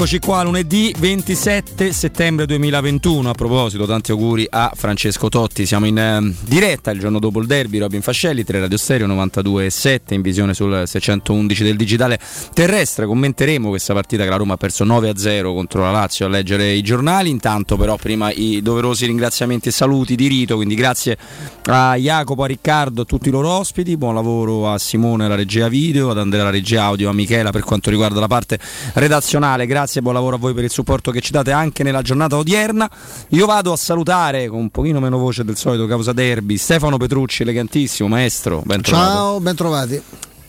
[0.00, 3.28] Eccoci qua, lunedì 27 settembre 2021.
[3.28, 5.66] A proposito, tanti auguri a Francesco Totti.
[5.66, 7.76] Siamo in eh, diretta il giorno dopo il derby.
[7.76, 12.18] Robin Fascelli, 3 Radio Stereo 92.7 in visione sul 611 del digitale
[12.54, 13.04] terrestre.
[13.04, 16.80] Commenteremo questa partita che la Roma ha perso 9-0 contro la Lazio a leggere i
[16.80, 17.28] giornali.
[17.28, 20.56] Intanto, però, prima i doverosi ringraziamenti e saluti di rito.
[20.56, 21.18] Quindi, grazie
[21.64, 23.98] a Jacopo, a Riccardo, a tutti i loro ospiti.
[23.98, 27.64] Buon lavoro a Simone, la regia video, ad Andrea, la regia audio, a Michela per
[27.64, 28.58] quanto riguarda la parte
[28.94, 29.66] redazionale nazionale.
[29.90, 32.88] Grazie buon lavoro a voi per il supporto che ci date anche nella giornata odierna.
[33.30, 37.42] Io vado a salutare con un pochino meno voce del solito causa derby Stefano Petrucci,
[37.42, 38.62] elegantissimo maestro.
[38.64, 40.00] Ben Ciao, ben trovati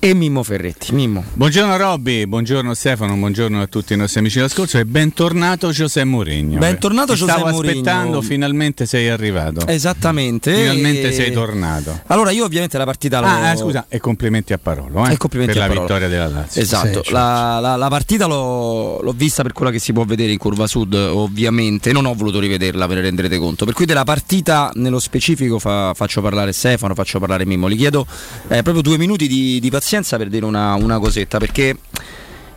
[0.03, 0.95] e Mimmo Ferretti.
[0.95, 1.23] Mimmo.
[1.31, 6.57] Buongiorno Robby, buongiorno Stefano, buongiorno a tutti i nostri amici d'ascolto e bentornato Giuseppe Mourinho.
[6.57, 7.61] Bentornato Giuseppe Mourinho.
[7.61, 9.67] Stavo aspettando, finalmente sei arrivato.
[9.67, 10.55] Esattamente.
[10.55, 11.11] Finalmente e...
[11.11, 12.01] sei tornato.
[12.07, 13.27] Allora io ovviamente la partita l'ho...
[13.27, 15.81] Ah, eh, scusa, e complimenti a Parolo, eh, complimenti per a la Parolo.
[15.81, 16.61] vittoria della Lazio.
[16.63, 20.31] Esatto, sì, la, la, la, partita l'ho, l'ho, vista per quella che si può vedere
[20.31, 23.65] in Curva Sud, ovviamente, non ho voluto rivederla, ve ne renderete conto.
[23.65, 27.69] Per cui della partita nello specifico fa, faccio parlare Stefano, faccio parlare Mimmo.
[27.69, 28.07] Gli chiedo
[28.47, 31.75] eh, proprio due minuti di, di pazienza per dire una una, cosetta perché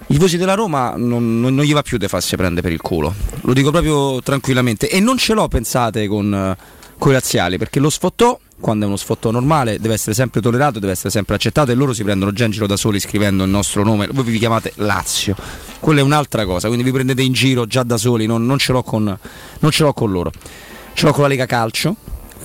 [0.07, 2.81] i tifosi della Roma non, non, non, gli va più di farsi prendere per il
[2.81, 4.89] culo, lo dico proprio tranquillamente.
[4.89, 6.57] E non ce l'ho pensate con,
[6.99, 10.79] con i razziali perché lo sfottò quando è uno sfotto normale deve essere sempre tollerato,
[10.79, 13.51] deve essere sempre accettato e loro si prendono già in giro da soli scrivendo il
[13.51, 15.35] nostro nome, voi vi chiamate Lazio,
[15.81, 18.73] quella è un'altra cosa, quindi vi prendete in giro già da soli, non, non ce,
[18.73, 19.05] l'ho con,
[19.59, 20.31] non ce l'ho con loro,
[20.93, 21.97] ce l'ho con la Lega Calcio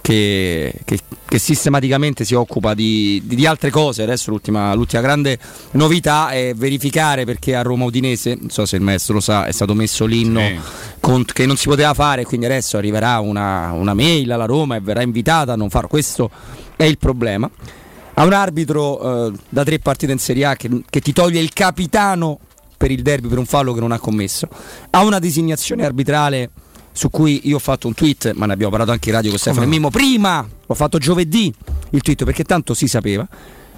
[0.10, 4.02] che, che, che, sistematicamente si occupa di, di, di altre cose.
[4.02, 5.38] Adesso l'ultima, l'ultima, grande
[5.74, 9.52] novità è verificare perché a Roma Udinese, non so se il maestro lo sa, è
[9.52, 10.60] stato messo l'inno sì.
[11.00, 14.80] con, che non si poteva fare, quindi adesso arriverà una, una mail alla Roma e
[14.80, 15.90] verrà invitata a non farlo.
[15.90, 16.32] Questo
[16.76, 17.48] è il problema.
[18.16, 21.54] A un arbitro eh, da tre partite in Serie A che, che ti toglie il
[21.54, 22.40] capitano
[22.76, 24.48] per il derby per un fallo che non ha commesso,
[24.90, 26.50] a una designazione arbitrale
[27.00, 29.40] su cui io ho fatto un tweet, ma ne abbiamo parlato anche in radio con
[29.40, 30.46] Stefano e Mimmo, prima.
[30.66, 31.54] L'ho fatto giovedì
[31.92, 33.26] il tweet perché tanto si sapeva,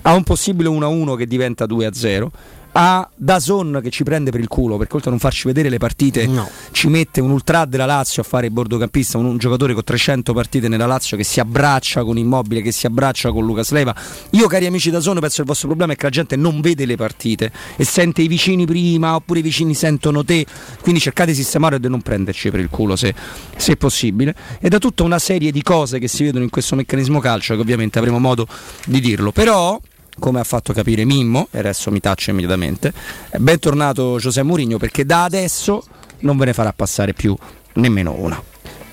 [0.01, 2.27] a un possibile 1-1 che diventa 2-0
[2.73, 5.77] a Dazon che ci prende per il culo perché oltre a non farci vedere le
[5.77, 6.49] partite no.
[6.71, 10.33] ci mette un ultra della Lazio a fare il bordocampista un, un, giocatore con 300
[10.33, 13.93] partite nella Lazio che si abbraccia con Immobile che si abbraccia con Lucas Leva
[14.31, 16.85] io cari amici Dazon penso che il vostro problema è che la gente non vede
[16.85, 20.45] le partite e sente i vicini prima oppure i vicini sentono te.
[20.81, 23.13] Quindi cercate di sistemare e di non prenderci per il culo se,
[23.55, 24.35] se possibile.
[24.59, 27.61] E da tutta una serie di cose che si vedono in questo meccanismo calcio che
[27.61, 28.47] ovviamente avremo modo
[28.85, 29.31] di dirlo.
[29.31, 29.79] Però
[30.21, 32.93] come ha fatto capire Mimmo, e adesso mi taccio immediatamente.
[33.37, 35.83] Bentornato Giuseppe Mourinho perché da adesso
[36.19, 37.35] non ve ne farà passare più
[37.73, 38.41] nemmeno una.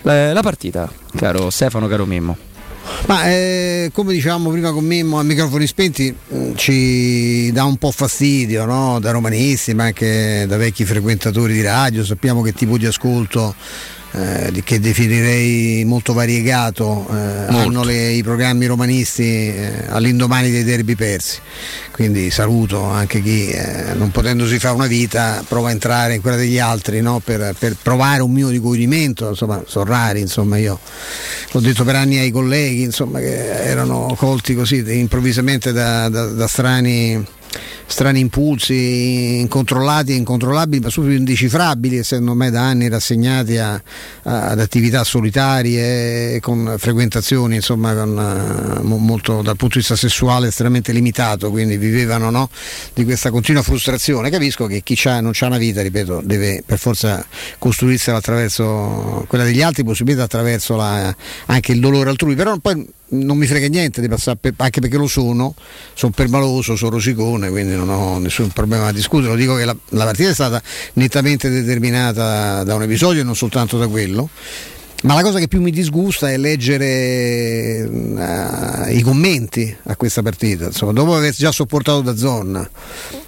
[0.03, 2.37] La, la partita, caro Stefano, caro Mimmo.
[3.07, 7.91] Ma eh, come diciamo prima con Mimmo a microfoni spenti mm, ci dà un po'
[7.91, 8.99] fastidio no?
[8.99, 13.55] da romanisti ma anche da vecchi frequentatori di radio, sappiamo che tipo di ascolto
[14.13, 20.95] eh, che definirei molto variegato, eh, hanno le, i programmi romanisti eh, all'indomani dei derby
[20.95, 21.39] persi.
[21.93, 26.37] Quindi saluto anche chi, eh, non potendosi fare una vita, prova a entrare in quella
[26.37, 27.21] degli altri no?
[27.23, 29.29] per, per, provare un mio di godimento.
[29.29, 30.79] Insomma, sono rari, insomma, io
[31.51, 36.47] l'ho detto per anni ai colleghi insomma, che erano colti così improvvisamente da, da, da
[36.47, 37.37] strani
[37.87, 43.75] strani impulsi incontrollati e incontrollabili, ma subito indecifrabili, essendo ormai da anni rassegnati a,
[44.23, 50.49] a, ad attività solitarie con frequentazioni insomma, con, uh, molto, dal punto di vista sessuale
[50.49, 52.51] estremamente limitato, quindi vivevano no,
[52.95, 54.31] di questa continua frustrazione.
[54.31, 57.25] Capisco che chi non ha una vita, ripeto, deve per forza
[57.59, 61.15] costruirsela attraverso quella degli altri, possibilmente attraverso la,
[61.47, 64.97] anche il dolore altrui, però poi non mi frega niente di passare, per, anche perché
[64.97, 65.55] lo sono,
[65.95, 69.35] sono permaloso, sono rosicone, quindi non ho nessun problema a discutere.
[69.37, 70.63] Dico che la, la partita è stata
[70.95, 74.29] nettamente determinata da un episodio e non soltanto da quello.
[75.05, 80.67] Ma la cosa che più mi disgusta è leggere uh, i commenti a questa partita.
[80.67, 82.69] Insomma, dopo aver già sopportato da zona,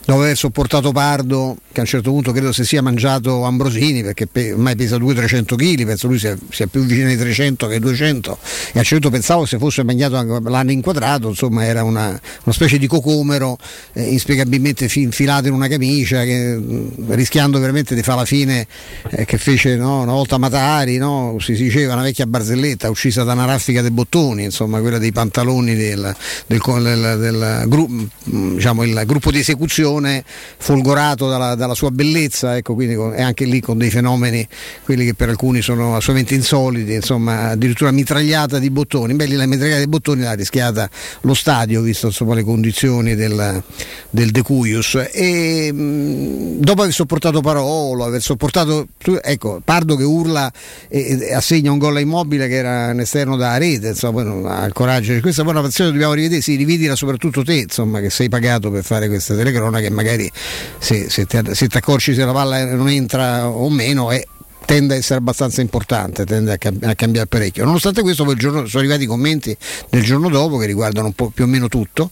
[0.05, 4.27] dopo aver sopportato Pardo, che a un certo punto credo si sia mangiato Ambrosini perché
[4.27, 7.81] pe- ormai pesa 200-300 kg, penso lui sia, sia, più vicino ai 300 che ai
[7.81, 8.35] 200 e
[8.75, 12.79] a un certo punto pensavo se fosse mangiato l'anno inquadrato, insomma era una, una specie
[12.79, 13.57] di cocomero
[13.93, 18.67] eh, inspiegabilmente fi- infilato in una camicia che, mh, rischiando veramente di fare la fine
[19.11, 21.37] eh, che fece no, una volta Matari, no?
[21.39, 25.13] si, si diceva una vecchia barzelletta uccisa da una raffica dei bottoni, insomma quella dei
[25.13, 26.15] pantaloni del,
[26.47, 30.25] del, del, del, gru- diciamo, gruppo di esecuzione
[30.57, 34.47] folgorato dalla, dalla sua bellezza, ecco, quindi con, anche lì con dei fenomeni,
[34.85, 39.15] quelli che per alcuni sono assolutamente insoliti, insomma, addirittura mitragliata di bottoni.
[39.15, 40.89] Beh, la mitragliata dei bottoni l'ha rischiata
[41.23, 43.63] lo stadio, visto insomma, le condizioni del,
[44.09, 45.09] del De Cuius.
[45.13, 48.87] E mh, dopo aver sopportato Parolo, aver sopportato.
[49.23, 50.51] Ecco, Pardo che urla
[50.89, 54.25] e, e assegna un gol a immobile che era un esterno da rete, insomma, poi
[54.25, 55.19] non ha il coraggio.
[55.19, 59.09] Questa buona passione dobbiamo rivedere, sì, rivedila soprattutto te, insomma, che sei pagato per fare
[59.09, 60.31] questa telecronaca e magari
[60.79, 64.25] se, se, ti, accorgi se la palla non entra o meno è
[64.65, 67.65] tende a essere abbastanza importante, tende a, cam- a, cambiare parecchio.
[67.65, 69.57] Nonostante questo, poi giorno, sono arrivati commenti
[69.89, 72.11] del giorno dopo che riguardano un po' più o meno tutto.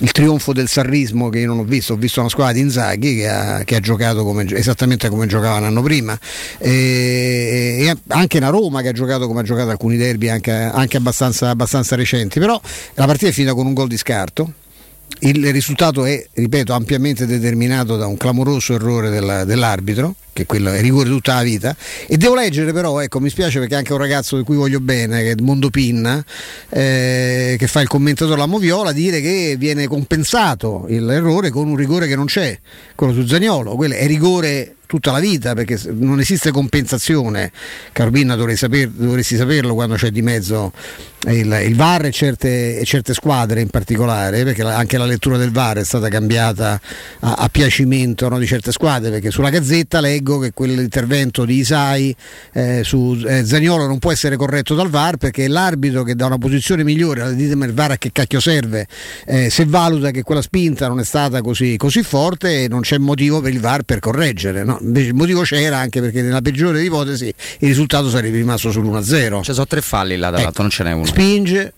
[0.00, 3.16] Il trionfo del sarrismo che io non ho visto, ho visto una squadra di Inzaghi
[3.16, 6.18] che ha, che ha giocato come, esattamente come giocava l'anno prima.
[6.58, 10.98] E, e, anche una Roma che ha giocato come ha giocato alcuni derby anche, anche
[10.98, 12.60] abbastanza, abbastanza recenti, però
[12.94, 14.52] la partita è finita con un gol di scarto.
[15.20, 20.80] Il risultato è, ripeto, ampiamente determinato da un clamoroso errore della, dell'arbitro, che quello è
[20.80, 21.74] rigore tutta la vita.
[22.06, 25.22] E devo leggere però, ecco, mi spiace perché anche un ragazzo di cui voglio bene,
[25.22, 26.24] che è Mondo Pinna,
[26.68, 32.06] eh, che fa il commentatore alla Moviola, dire che viene compensato l'errore con un rigore
[32.06, 32.58] che non c'è,
[32.94, 37.52] quello su Zagnolo, quello è rigore tutta la vita perché non esiste compensazione.
[37.92, 40.72] Carbina saper, dovresti saperlo quando c'è di mezzo
[41.26, 45.50] il, il VAR e certe, e certe, squadre in particolare, perché anche la lettura del
[45.52, 46.80] VAR è stata cambiata
[47.20, 52.14] a, a piacimento no, di certe squadre, perché sulla gazzetta leggo che quell'intervento di Isai
[52.52, 56.36] eh, su eh, Zagnolo non può essere corretto dal VAR perché l'arbitro che da una
[56.36, 58.86] posizione migliore, ditemi il VAR a che cacchio serve,
[59.24, 63.40] eh, se valuta che quella spinta non è stata così, così forte non c'è motivo
[63.40, 64.64] per il VAR per correggere.
[64.64, 64.78] No?
[64.82, 69.42] invece il motivo c'era anche perché nella peggiore ipotesi il risultato sarebbe rimasto sull'1-0.
[69.42, 71.06] Ci sono tre falli là dall'altro, ecco, non ce n'è uno.
[71.06, 71.72] Spinge,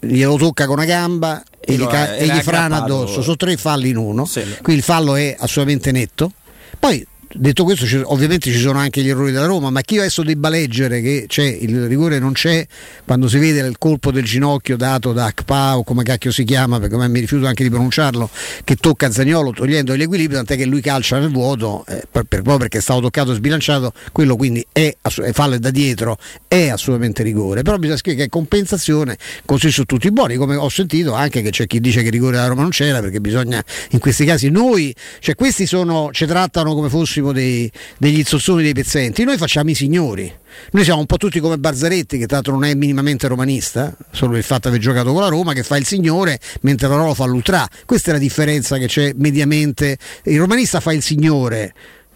[0.00, 3.22] glielo tocca con una gamba e, gli, ca- e gli frana addosso.
[3.22, 4.24] Sono tre falli in uno.
[4.24, 4.42] Sì.
[4.62, 6.32] Qui il fallo è assolutamente netto.
[6.78, 10.48] Poi Detto questo, ovviamente ci sono anche gli errori della Roma, ma chi adesso debba
[10.48, 12.64] leggere che c'è, il rigore non c'è
[13.04, 16.78] quando si vede il colpo del ginocchio dato da Akpa o come cacchio si chiama,
[16.78, 18.30] perché mi rifiuto anche di pronunciarlo,
[18.62, 22.58] che tocca Zagnolo togliendo l'equilibrio, tant'è che lui calcia nel vuoto, eh, per, per, proprio
[22.58, 27.24] perché è stato toccato e sbilanciato, quello quindi è, è fallo da dietro, è assolutamente
[27.24, 27.62] rigore.
[27.62, 31.50] Però bisogna scrivere che è compensazione, così su tutti buoni, come ho sentito anche che
[31.50, 33.60] c'è chi dice che il rigore della Roma non c'era, perché bisogna
[33.90, 38.72] in questi casi noi, cioè questi sono, ci trattano come fossimo dei, degli zozzoni dei
[38.72, 40.32] pezzenti, noi facciamo i signori.
[40.70, 44.36] Noi siamo un po' tutti come Barzaretti, che tra l'altro non è minimamente romanista, solo
[44.36, 47.14] il fatto di aver giocato con la Roma, che fa il signore mentre la Roma
[47.14, 47.68] fa l'ultra.
[47.84, 49.98] Questa è la differenza che c'è mediamente.
[50.24, 51.72] Il romanista fa il signore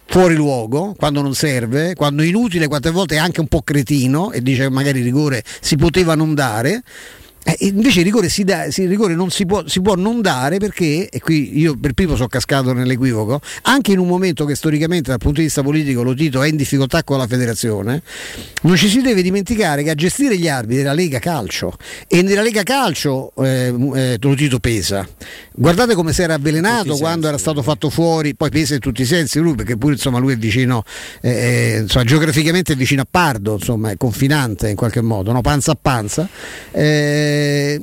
[0.09, 4.31] fuori luogo, quando non serve, quando è inutile, quante volte è anche un po' cretino
[4.31, 6.81] e dice che magari il rigore si poteva non dare.
[7.43, 10.57] Eh, invece il rigore, si da, il rigore non si può, si può, non dare
[10.57, 15.09] perché, e qui io per primo sono cascato nell'equivoco, anche in un momento che storicamente
[15.09, 18.03] dal punto di vista politico lo Tito è in difficoltà con la federazione,
[18.63, 21.77] non ci si deve dimenticare che a gestire gli arbitri è la Lega Calcio
[22.07, 25.07] e nella Lega Calcio eh, eh, lo Tito pesa.
[25.59, 29.05] Guardate come si era avvelenato quando era stato fatto fuori, poi pesa in tutti i
[29.05, 30.83] sensi lui perché pure insomma, lui è vicino,
[31.19, 35.41] eh, eh insomma, geograficamente è vicino a Pardo, insomma, è confinante in qualche modo, no?
[35.41, 36.29] panza a panza.
[36.71, 37.77] Eh,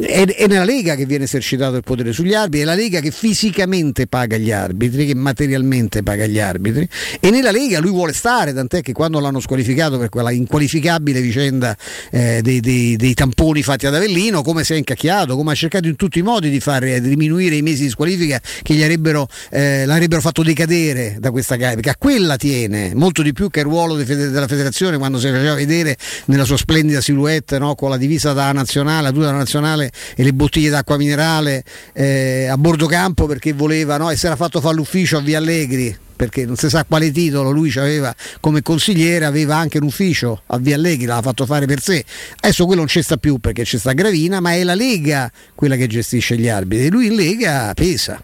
[0.00, 3.10] è, è, nella Lega che viene esercitato il potere sugli arbitri, è la Lega che
[3.10, 6.88] fisicamente paga gli arbitri, che materialmente paga gli arbitri.
[7.20, 11.76] E nella Lega lui vuole stare, tant'è che quando l'hanno squalificato per quella inqualificabile vicenda
[12.10, 15.88] eh, dei, dei, dei, tamponi fatti ad Avellino, come si è incacchiato, come ha cercato
[15.88, 19.84] in tutti i modi di far diminuire i mesi di squalifica che gli avrebbero, eh,
[19.84, 23.66] l'avrebbero fatto decadere da questa gara, perché a quella tiene molto di più che il
[23.66, 25.96] ruolo della federazione quando si faceva vedere
[26.26, 30.32] nella sua splendida silhouette no, con la divisa da nazionale, la tuta nazionale e le
[30.32, 34.74] bottiglie d'acqua minerale eh, a bordo campo perché voleva no, e si era fatto fare
[34.74, 39.56] l'ufficio a Via Allegri perché non si sa quale titolo lui aveva come consigliere, aveva
[39.56, 42.04] anche un ufficio a Via Allegri, l'ha fatto fare per sé.
[42.36, 45.74] Adesso quello non c'è sta più perché c'è sta Gravina, ma è la Lega quella
[45.74, 48.22] che gestisce gli arbitri lui in Lega pesa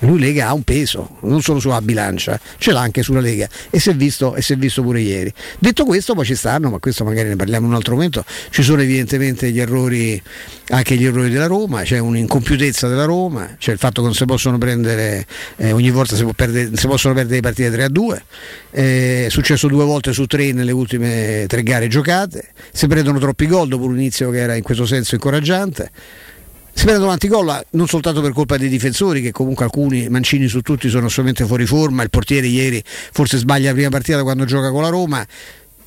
[0.00, 3.80] lui Lega ha un peso, non solo sulla bilancia, ce l'ha anche sulla Lega e
[3.80, 5.32] si è visto, e si è visto pure ieri.
[5.58, 8.62] Detto questo poi ci stanno, ma questo magari ne parliamo in un altro momento, ci
[8.62, 10.20] sono evidentemente gli errori,
[10.68, 14.24] anche gli errori della Roma, c'è un'incompiutezza della Roma, c'è il fatto che non si
[14.26, 15.26] possono prendere,
[15.56, 18.24] eh, ogni volta si, perdere, si, possono perdere partite 3 a 2,
[18.72, 23.46] eh, è successo due volte su tre nelle ultime tre gare giocate, si prendono troppi
[23.46, 25.90] gol dopo un inizio che era in questo senso incoraggiante
[26.76, 30.90] si prendono anticolla non soltanto per colpa dei difensori che comunque alcuni mancini su tutti
[30.90, 32.02] sono assolutamente fuori forma.
[32.02, 35.26] Il portiere ieri forse sbaglia la prima partita quando gioca con la Roma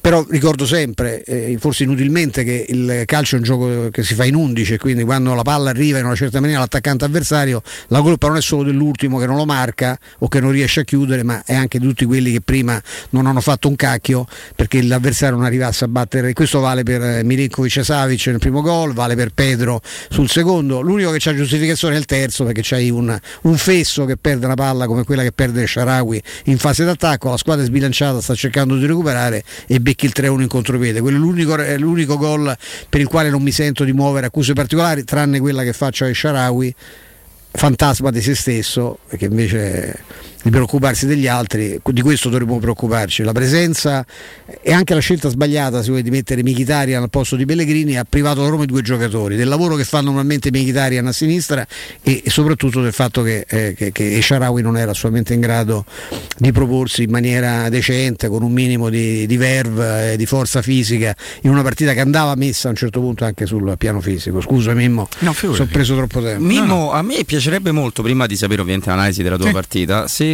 [0.02, 4.26] però ricordo sempre, eh, forse inutilmente, che il calcio è un gioco che si fa
[4.26, 8.28] in 11 quindi quando la palla arriva in una certa maniera all'attaccante avversario la colpa
[8.28, 11.44] non è solo dell'ultimo che non lo marca o che non riesce a chiudere ma
[11.46, 14.26] è anche di tutti quelli che prima non hanno fatto un cacchio
[14.56, 16.34] perché l'avversario non arrivasse a battere.
[16.34, 20.82] Questo vale per eh, Milinkovic e Savic nel primo gol vale per Pedro sul secondo.
[20.82, 24.56] L'unico che c'ha giustificazione è il terzo perché c'hai un, un fesso che perde una
[24.56, 27.30] palla come quella che perde Sharawi in fase d'attacco.
[27.30, 31.18] La squadra è sbilanciata sta cercando di recuperare e becchi il 3-1 in contropiede quello
[31.18, 32.56] è l'unico, è l'unico gol
[32.88, 36.14] per il quale non mi sento di muovere accuse particolari tranne quella che faccio ai
[36.14, 36.76] Sharawi
[37.52, 40.04] fantasma di se stesso che invece
[40.42, 43.24] di preoccuparsi degli altri, di questo dovremmo preoccuparci.
[43.24, 44.06] La presenza
[44.62, 48.06] e anche la scelta sbagliata, se vuoi, di mettere Michitarian al posto di Pellegrini ha
[48.08, 51.68] privato la Roma di due giocatori, del lavoro che fa normalmente Michitarian a sinistra
[52.02, 55.86] e, e soprattutto del fatto che, eh, che, che Sharawi non era assolutamente in grado
[56.38, 61.14] di proporsi in maniera decente, con un minimo di, di verve, eh, di forza fisica,
[61.42, 64.40] in una partita che andava messa a un certo punto anche sul piano fisico.
[64.40, 66.44] Scusa Mimmo, no, sono preso troppo tempo.
[66.44, 66.92] Mimmo, no, no.
[66.94, 69.52] a me piacerebbe molto, prima di sapere ovviamente l'analisi della tua sì.
[69.52, 70.29] partita, se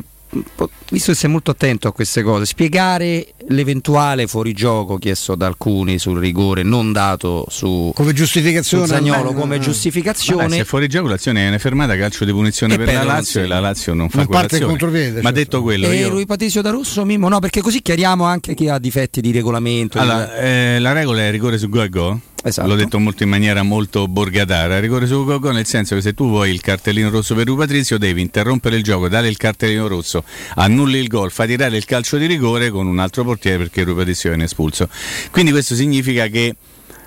[0.89, 6.19] visto che sei molto attento a queste cose, spiegare l'eventuale fuorigioco chiesto da alcuni sul
[6.19, 8.87] rigore non dato su come giustificazione.
[8.87, 10.43] Zagnolo come giustificazione.
[10.43, 13.59] Vabbè, se fuorigioco l'azione è una fermata calcio di punizione per la Lazio e la
[13.59, 15.31] Lazio non fa parte contropiede ma certo.
[15.31, 16.09] detto quello e io...
[16.09, 19.99] Rui Patisio da Russo Mimmo no perché così chiariamo anche chi ha difetti di regolamento
[19.99, 22.67] allora, eh, la regola è rigore su go e go Esatto.
[22.67, 24.79] L'ho detto molto in maniera molto borgatara.
[24.79, 27.97] Rigore su Coco, nel senso che se tu vuoi il cartellino rosso per Rui Patrizio,
[27.97, 30.23] devi interrompere il gioco, dare il cartellino rosso,
[30.53, 33.95] annulli il gol, fai tirare il calcio di rigore con un altro portiere perché Rui
[33.95, 34.87] Patrizio viene espulso.
[35.31, 36.55] Quindi questo significa che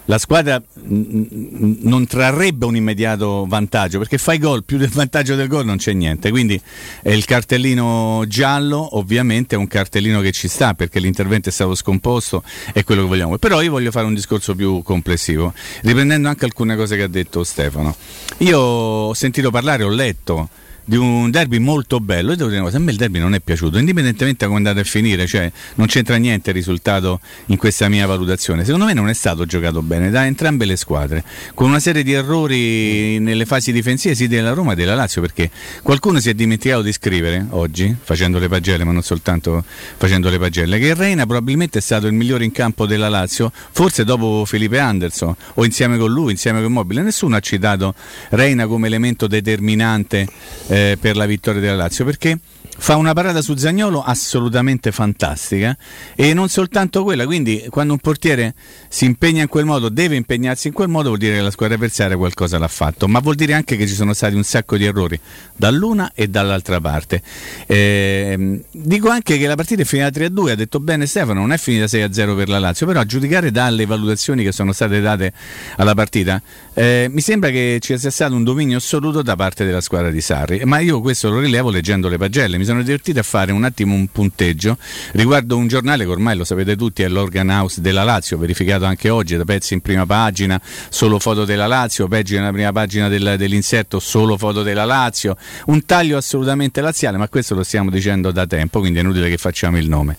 [0.09, 5.67] la squadra non trarrebbe un immediato vantaggio perché fai gol più del vantaggio del gol
[5.67, 6.31] non c'è niente.
[6.31, 6.61] Quindi
[7.03, 11.75] eh, il cartellino giallo ovviamente è un cartellino che ci sta perché l'intervento è stato
[11.75, 13.37] scomposto è quello che vogliamo.
[13.37, 17.45] Però io voglio fare un discorso più complessivo riprendendo anche alcune cose che ha detto
[17.45, 17.95] Stefano.
[18.39, 20.49] Io ho sentito parlare ho letto
[20.89, 22.31] di un derby molto bello.
[22.31, 24.65] Io devo dire una cosa, a me il derby non è piaciuto, indipendentemente da come
[24.65, 28.65] è andato a finire, cioè non c'entra niente il risultato in questa mia valutazione.
[28.65, 32.13] Secondo me non è stato giocato bene da entrambe le squadre, con una serie di
[32.13, 35.51] errori nelle fasi difensive sia della Roma che della Lazio, perché
[35.83, 39.63] qualcuno si è dimenticato di scrivere oggi, facendo le pagelle, ma non soltanto
[39.99, 44.05] facendo le pagelle, che Reina probabilmente è stato il migliore in campo della Lazio, forse
[44.05, 47.03] dopo Felipe Anderson, o insieme con lui, insieme con Mobile.
[47.03, 47.95] Nessuno ha citato
[48.31, 50.27] Reina come elemento determinante.
[50.69, 52.39] Eh, eh, per la vittoria della Lazio perché
[52.81, 55.77] fa una parata su Zagnolo assolutamente fantastica
[56.15, 58.55] e non soltanto quella, quindi quando un portiere
[58.89, 61.75] si impegna in quel modo, deve impegnarsi in quel modo, vuol dire che la squadra
[61.75, 64.85] avversaria qualcosa l'ha fatto, ma vuol dire anche che ci sono stati un sacco di
[64.85, 65.19] errori
[65.57, 67.21] dall'una e dall'altra parte.
[67.67, 71.59] Eh, dico anche che la partita è finita 3-2, ha detto bene Stefano, non è
[71.59, 75.33] finita 6-0 per la Lazio, però a giudicare dalle valutazioni che sono state date
[75.77, 76.41] alla partita,
[76.75, 80.21] eh, mi sembra che ci sia stato un dominio assoluto da parte della squadra di
[80.21, 83.65] Sarri, ma io questo lo rilevo leggendo le pagelle, mi sono divertito a fare un
[83.65, 84.77] attimo un punteggio
[85.13, 89.09] riguardo un giornale che ormai lo sapete tutti è l'Organ House della Lazio, verificato anche
[89.09, 90.61] oggi da pezzi in prima pagina,
[90.91, 95.85] solo foto della Lazio, peggio nella prima pagina del, dell'inserto, solo foto della Lazio, un
[95.87, 99.79] taglio assolutamente laziale, ma questo lo stiamo dicendo da tempo, quindi è inutile che facciamo
[99.79, 100.19] il nome.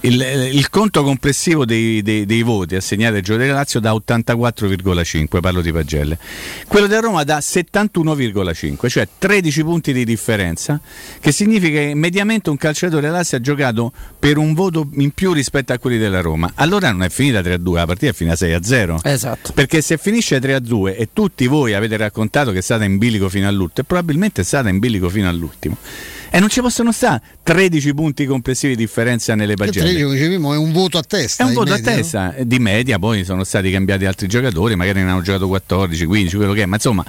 [0.00, 0.18] Il,
[0.52, 5.72] il conto complessivo dei, dei, dei, voti assegnati al della Lazio da 84,5, parlo di
[5.72, 6.18] pagelle,
[6.66, 10.80] quello della Roma da 71,5, cioè 13 punti di differenza,
[11.20, 15.72] che significa che mediamente un calciatore dell'Assia ha giocato per un voto in più rispetto
[15.72, 16.52] a quelli della Roma.
[16.56, 18.98] Allora non è finita 3-2, la partita è finita 6-0.
[19.02, 19.52] Esatto.
[19.52, 23.48] Perché se finisce 3-2 e tutti voi avete raccontato che è stata in bilico fino
[23.48, 25.76] all'ultimo, probabilmente è stata in bilico fino all'ultimo.
[26.32, 29.98] E non ci possono stare 13 punti complessivi di differenza nelle pagelle.
[29.98, 31.42] È un voto a testa.
[31.42, 32.44] È un voto media, a testa no?
[32.44, 36.52] di media, poi sono stati cambiati altri giocatori, magari ne hanno giocato 14, 15, quello
[36.52, 37.04] che è, ma insomma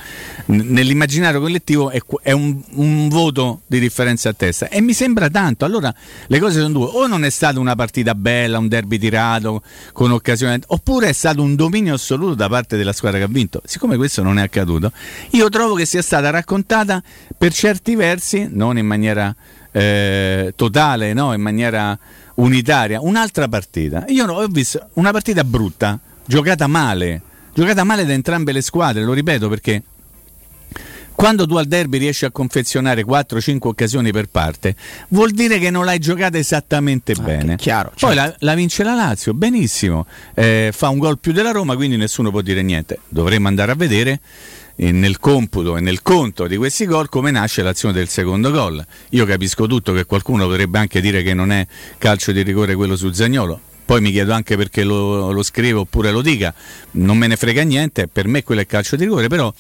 [0.46, 5.66] nell'immaginario collettivo è, è un, un, voto di differenza a testa e mi sembra tanto.
[5.66, 5.94] Allora
[6.26, 9.62] le cose sono due, o non è stata una partita bella, un derby tirato
[9.94, 13.62] con occasione, oppure è stato un dominio assoluto da parte della squadra che ha vinto.
[13.66, 14.92] Siccome questo non è accaduto,
[15.32, 17.04] io trovo che sia stata raccontata
[17.38, 19.36] per certi versi, non in maniera maniera
[19.72, 21.34] eh, totale, no?
[21.34, 21.98] in maniera
[22.36, 23.02] unitaria.
[23.02, 24.06] Un'altra partita.
[24.08, 27.22] Io ho visto una partita brutta, giocata male,
[27.54, 29.84] giocata male da entrambe le squadre, lo ripeto perché
[31.14, 34.76] quando tu al derby riesci a confezionare 4-5 occasioni per parte,
[35.10, 37.56] vuol dire che non l'hai giocata esattamente ah, bene.
[37.58, 38.08] Chiaro, certo.
[38.08, 41.96] Poi la, la, vince la Lazio, benissimo, eh, fa un gol più della Roma, quindi
[41.96, 43.02] nessuno può dire niente.
[43.08, 44.20] Dovremmo andare a vedere
[44.90, 48.84] nel computo e nel conto di questi gol come nasce l'azione del secondo gol.
[49.10, 51.68] Io capisco tutto che qualcuno potrebbe anche dire che non è
[52.00, 56.12] calcio di rigore quello su Zagnolo, poi mi chiedo anche perché lo, lo scrivo oppure
[56.12, 56.52] lo dica,
[56.92, 59.54] non me ne frega niente, per me quello è calcio di rigore, però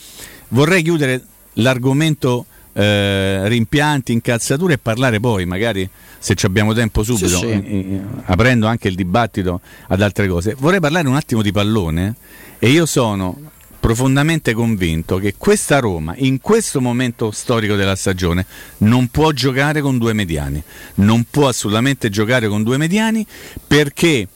[0.50, 1.22] vorrei chiudere
[1.54, 5.88] l'argomento eh, rimpianti, incazzature e parlare poi, magari
[6.18, 7.48] se abbiamo tempo subito, sì, sì.
[7.48, 10.56] Eh, aprendo anche il dibattito ad altre cose.
[10.58, 12.16] Vorrei parlare un attimo di pallone
[12.58, 13.50] e io sono
[13.82, 18.46] profondamente convinto che questa Roma, in questo momento storico della stagione,
[18.78, 20.64] non può giocare con due mediani.
[20.96, 23.26] Non può assolutamente giocare con due mediani
[23.66, 24.28] perché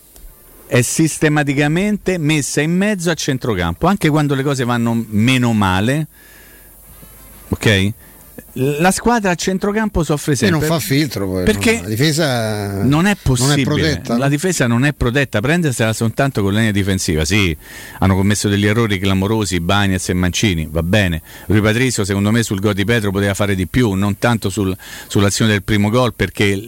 [0.66, 6.08] è sistematicamente messa in mezzo a centrocampo, anche quando le cose vanno meno male.
[7.50, 7.94] Ok?
[8.58, 10.58] La squadra a centrocampo soffre sempre.
[10.58, 14.02] E non fa filtro poi, perché la difesa non è possibile.
[14.06, 17.26] Non è la difesa non è protetta, prendersela soltanto con la linea difensiva.
[17.26, 17.56] Sì,
[18.00, 21.22] hanno commesso degli errori clamorosi Bagnez e Mancini, va bene.
[21.48, 24.76] Rui Patrizio secondo me sul gol di Petro poteva fare di più, non tanto sul,
[25.08, 26.62] sull'azione del primo gol perché,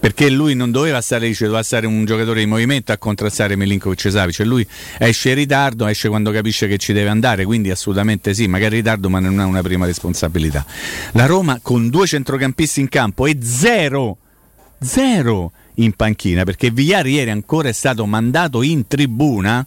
[0.00, 3.54] perché, lui non doveva stare lì, cioè doveva stare un giocatore di movimento a contrastare
[3.54, 4.34] Milinkovic e Savic.
[4.34, 4.66] Cioè lui
[4.98, 8.82] esce in ritardo, esce quando capisce che ci deve andare, quindi assolutamente sì, magari in
[8.82, 10.63] ritardo ma non ha una prima responsabilità.
[11.12, 14.18] La Roma con due centrocampisti in campo e zero,
[14.80, 19.66] zero in panchina perché Vigliari ieri ancora è stato mandato in tribuna.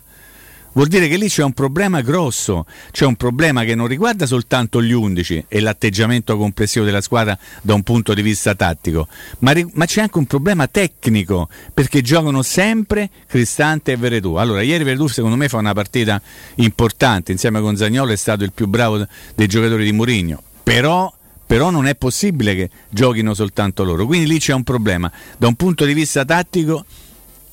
[0.77, 4.79] Vuol dire che lì c'è un problema grosso, c'è un problema che non riguarda soltanto
[4.79, 9.07] gli undici e l'atteggiamento complessivo della squadra da un punto di vista tattico,
[9.39, 14.35] ma, ma c'è anche un problema tecnico, perché giocano sempre Cristante e Veredù.
[14.35, 16.21] Allora, ieri Veredù secondo me fa una partita
[16.57, 21.09] importante, insieme con Zagnolo è stato il più bravo dei giocatori di Mourinho, però,
[21.45, 24.05] però non è possibile che giochino soltanto loro.
[24.05, 25.09] Quindi lì c'è un problema.
[25.37, 26.83] Da un punto di vista tattico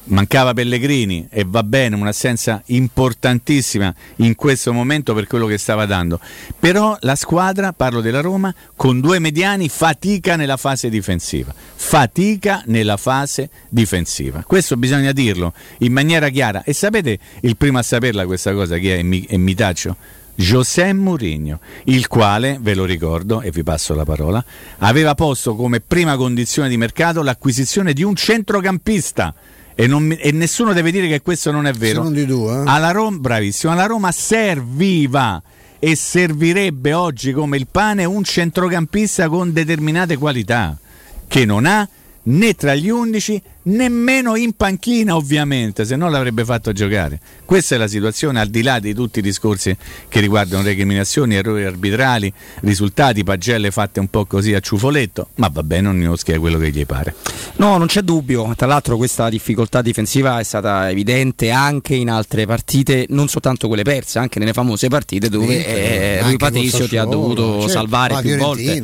[0.07, 6.19] mancava Pellegrini e va bene, un'assenza importantissima in questo momento per quello che stava dando.
[6.59, 11.55] Però la squadra, parlo della Roma, con due mediani fatica nella fase difensiva.
[11.55, 14.43] Fatica nella fase difensiva.
[14.45, 16.65] Questo bisogna dirlo in maniera chiara.
[16.65, 18.99] E sapete il primo a saperla questa cosa chi è?
[18.99, 20.23] E mi taccio?
[20.37, 24.45] José Mourinho, il quale, ve lo ricordo e vi passo la parola,
[24.79, 29.35] aveva posto come prima condizione di mercato l'acquisizione di un centrocampista.
[29.77, 32.03] E, non, e nessuno deve dire che questo non è vero.
[32.03, 32.63] Non di due, eh?
[32.67, 35.43] alla Roma, bravissimo, alla Roma serviva
[35.79, 40.79] e servirebbe oggi come il pane un centrocampista con determinate qualità
[41.27, 41.87] che non ha
[42.23, 47.21] né tra gli undici nemmeno in panchina ovviamente, se no l'avrebbe fatto giocare.
[47.45, 49.77] Questa è la situazione al di là di tutti i discorsi
[50.09, 55.63] che riguardano recriminazioni, errori arbitrali, risultati, pagelle fatte un po' così a ciufoletto, ma va
[55.63, 57.15] bene, ognuno schia quello che gli pare.
[57.57, 62.47] No, non c'è dubbio, tra l'altro questa difficoltà difensiva è stata evidente anche in altre
[62.47, 67.05] partite, non soltanto quelle perse, anche nelle famose partite dove eh, Rui Patrizio ti ha
[67.05, 68.83] dovuto certo, salvare più volte.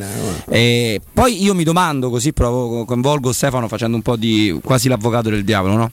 [0.49, 5.31] Eh, poi io mi domando, così provo, coinvolgo Stefano facendo un po' di quasi l'avvocato
[5.31, 5.91] del diavolo, no?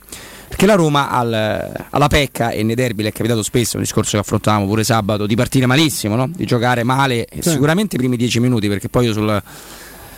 [0.47, 4.17] Perché la Roma al, alla pecca, e nei derby è capitato spesso, un discorso che
[4.19, 6.29] affrontavamo pure sabato, di partire malissimo, no?
[6.31, 7.49] di giocare male, sì.
[7.49, 9.41] sicuramente i primi dieci minuti, perché poi io sul,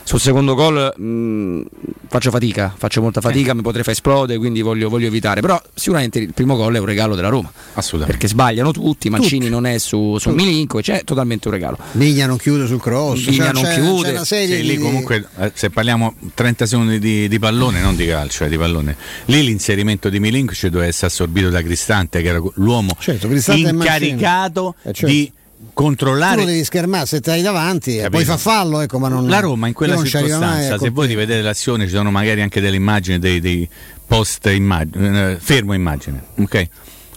[0.10, 1.62] sul secondo gol mh, mm,
[2.08, 3.54] faccio fatica, faccio molta fatica, eh.
[3.54, 5.40] mi potrei far esplodere, quindi voglio, voglio, evitare.
[5.40, 7.52] Però sicuramente il primo gol è un regalo della Roma.
[7.74, 8.18] Assolutamente.
[8.18, 9.52] Perché sbagliano tutti, Mancini tutti.
[9.52, 11.78] non è su, su Milinko, cioè è totalmente un regalo.
[11.92, 13.24] Vigna non chiude sul cross.
[13.24, 14.14] Vigna cioè, non c'è, chiude.
[14.14, 14.64] C'è sì, di...
[14.64, 18.58] lì comunque eh, se parliamo 30 secondi di, di, pallone, non di calcio, eh, di
[18.58, 18.96] pallone.
[19.26, 24.74] Lì l'inserimento di Milinko ci doveva essere assorbito da Cristante, che era l'uomo certo, incaricato
[24.82, 25.06] eh, certo.
[25.06, 25.32] di
[25.74, 26.42] controllare.
[26.42, 28.82] Tu devi schermare se stai davanti e poi fa fallo.
[28.82, 32.42] Ecco, ma non, la Roma in quella circostanza, se voi rivedete l'azione, ci sono magari
[32.42, 33.68] anche delle immagini, dei, dei
[34.06, 36.24] post immagine, eh, fermo immagine.
[36.38, 36.68] ok?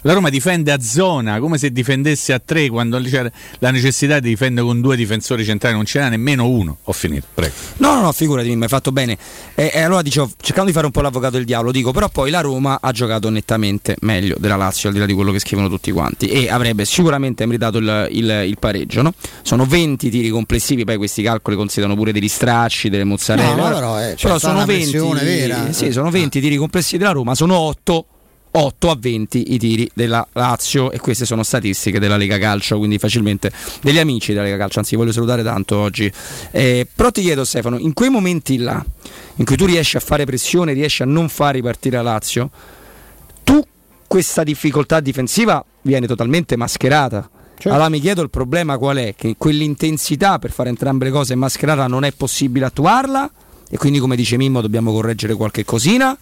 [0.04, 4.30] La Roma difende a zona come se difendesse a tre quando c'era la necessità di
[4.30, 6.78] difendere con due difensori centrali, non c'era nemmeno uno.
[6.84, 7.52] Ho finito, prego.
[7.76, 9.16] No, no, no, figurati, mi hai fatto bene.
[9.54, 12.30] E, e, allora dicevo, cercando di fare un po' l'avvocato del diavolo, dico, però poi
[12.30, 15.68] la Roma ha giocato nettamente meglio della Lazio, al di là di quello che scrivono
[15.68, 19.02] tutti quanti, e avrebbe sicuramente meritato il, il, il pareggio.
[19.02, 19.12] No?
[19.42, 23.54] Sono 20 tiri complessivi, poi questi calcoli considerano pure degli stracci, delle mozzarella.
[23.54, 25.72] No, no, però, eh, però sono 20, vera.
[25.72, 28.06] Sì, sono 20 tiri complessivi della Roma, sono 8
[28.54, 32.98] 8 a 20 i tiri della Lazio e queste sono statistiche della Lega Calcio, quindi
[32.98, 36.12] facilmente degli amici della Lega Calcio, anzi voglio salutare tanto oggi.
[36.50, 38.84] Eh, però ti chiedo Stefano, in quei momenti là,
[39.36, 42.50] in cui tu riesci a fare pressione, riesci a non far ripartire la Lazio,
[43.42, 43.64] tu
[44.06, 47.28] questa difficoltà difensiva viene totalmente mascherata.
[47.54, 47.68] Certo.
[47.70, 49.14] Allora mi chiedo il problema qual è?
[49.16, 53.30] Che quell'intensità per fare entrambe le cose mascherata non è possibile attuarla
[53.70, 56.18] e quindi come dice Mimmo dobbiamo correggere qualche cosina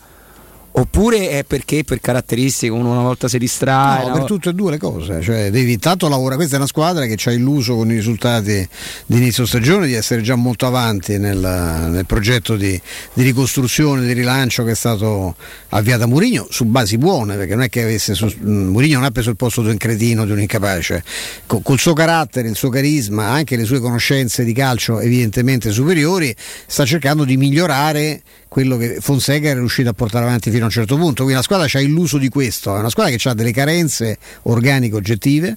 [0.72, 4.06] Oppure è perché per caratteristiche uno una volta si distrae?
[4.06, 5.20] No, per tutte e due le cose.
[5.20, 6.36] Cioè, devi intanto lavorare.
[6.36, 8.68] Questa è una squadra che ci ha illuso con i risultati
[9.06, 12.80] di inizio stagione di essere già molto avanti nel, nel progetto di,
[13.12, 15.34] di, ricostruzione, di rilancio che è stato
[15.70, 19.30] avviato a Murigno su basi buone, perché non è che avesse Murigno non ha preso
[19.30, 21.02] il posto di un cretino, di un incapace.
[21.46, 26.34] Con, col suo carattere, il suo carisma, anche le sue conoscenze di calcio evidentemente superiori,
[26.66, 30.72] sta cercando di migliorare quello che Fonseca era riuscito a portare avanti fino a un
[30.72, 31.22] certo punto.
[31.22, 34.96] Quindi la squadra ha illuso di questo, è una squadra che ha delle carenze organiche
[34.96, 35.56] oggettive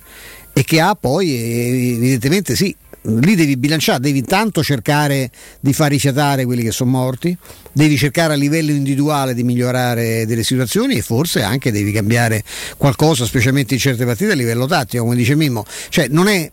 [0.53, 6.45] e che ha poi evidentemente sì, lì devi bilanciare, devi intanto cercare di far rifiatare
[6.45, 7.35] quelli che sono morti,
[7.71, 12.43] devi cercare a livello individuale di migliorare delle situazioni e forse anche devi cambiare
[12.77, 15.65] qualcosa, specialmente in certe partite a livello tattico, come dice Mimmo.
[15.89, 16.47] Cioè non è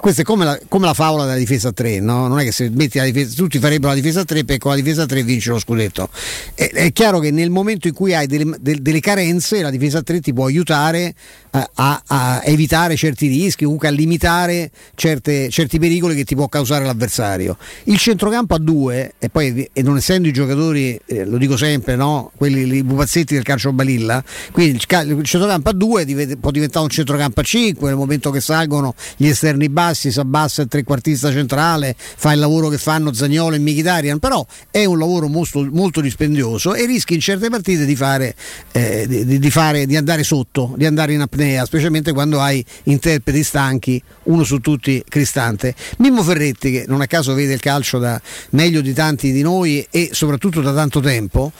[0.00, 2.28] questa è come la, come la, favola della difesa 3, no?
[2.28, 4.76] non è che se metti la difesa, tutti farebbero la difesa 3 perché con la
[4.76, 6.08] difesa 3 vince lo scudetto.
[6.54, 10.02] È, è chiaro che nel momento in cui hai delle, delle, delle carenze, la difesa
[10.02, 11.14] 3 ti può aiutare
[11.50, 16.48] a, a, a, evitare certi rischi, comunque a limitare certe, certi pericoli che ti può
[16.48, 17.56] causare l'avversario.
[17.84, 21.96] Il centrocampo a due, e poi e non essendo i giocatori, eh, lo dico sempre,
[21.96, 22.30] no?
[22.36, 24.22] quelli i pupazzetti del calcio balilla,
[24.52, 26.04] quindi il, il centrocampo a due
[26.36, 30.62] può diventare un centrocampo a 5 nel momento che salgono gli esterni bassi, si abbassa
[30.62, 35.28] il trequartista centrale, fa il lavoro che fanno Zagnolo e Michitarian, però è un lavoro
[35.28, 38.34] molto, molto dispendioso e rischi in certe partite di, fare,
[38.72, 43.44] eh, di, di, fare, di andare sotto, di andare in apnea, specialmente quando hai interpreti
[43.44, 45.76] stanchi, uno su tutti Cristante.
[45.98, 49.86] Mimmo Ferretti, che non a caso vede il calcio da meglio di tanti di noi
[49.92, 51.52] e soprattutto da tanto tempo,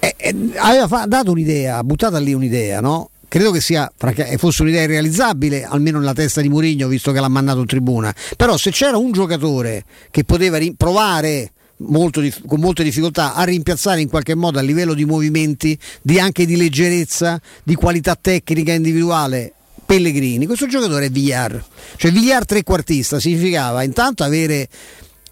[0.00, 3.08] eh, eh, aveva dato un'idea, buttata lì un'idea, no?
[3.28, 3.90] Credo che sia,
[4.36, 8.14] fosse un'idea irrealizzabile, almeno nella testa di Mourinho, visto che l'ha mandato in tribuna.
[8.36, 14.08] Però se c'era un giocatore che poteva provare molto, con molte difficoltà a rimpiazzare in
[14.08, 19.52] qualche modo a livello di movimenti, di anche di leggerezza, di qualità tecnica individuale
[19.84, 21.64] Pellegrini, questo giocatore è Villar,
[21.96, 24.68] cioè Villar trequartista significava intanto avere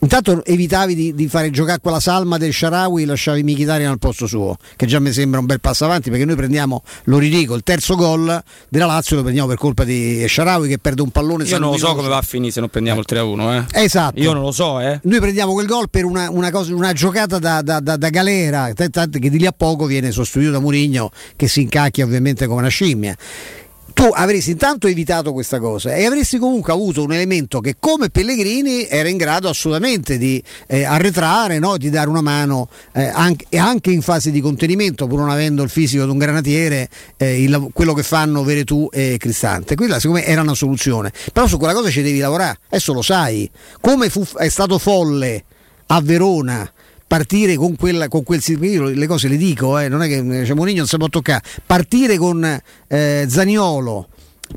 [0.01, 4.27] Intanto evitavi di, di, fare giocare quella salma del Sharawi e lasciavi Michitarian al posto
[4.27, 7.63] suo, che già mi sembra un bel passo avanti perché noi prendiamo, lo ridico, il
[7.63, 11.45] terzo gol della Lazio lo prendiamo per colpa di Sharawi che perde un pallone.
[11.45, 13.67] Io non lo so come va a finire se non prendiamo il 3-1.
[13.73, 13.85] Eh.
[13.85, 14.21] Esatto.
[14.21, 14.81] Io non lo so.
[14.81, 15.01] Eh.
[15.03, 18.73] Noi prendiamo quel gol per una, una, cosa, una giocata da, da, da, da galera,
[18.75, 22.69] che di lì a poco viene sostituito da Murigno che si incacchia ovviamente come una
[22.69, 23.17] scimmia
[23.97, 28.87] tu avresti intanto evitato questa cosa e avresti comunque avuto un elemento che come Pellegrini
[28.87, 31.79] era in grado assolutamente di eh, arretrare, no?
[31.79, 35.71] di dare una mano eh, anche, anche, in fase di contenimento pur non avendo il
[35.71, 39.77] fisico di un granatiere eh, il, quello che fanno Veretù e Cristante.
[39.77, 41.11] Quella secondo me era una soluzione.
[41.33, 43.51] Però su quella cosa ci devi lavorare adesso lo sai.
[43.81, 45.43] Come fu, è stato folle
[45.87, 46.71] a Verona
[47.07, 50.55] partire con, quella, con quel io le cose le dico, eh, non è che cioè,
[50.55, 54.09] Mourinho non si può toccare, partire con eh, Zaniolo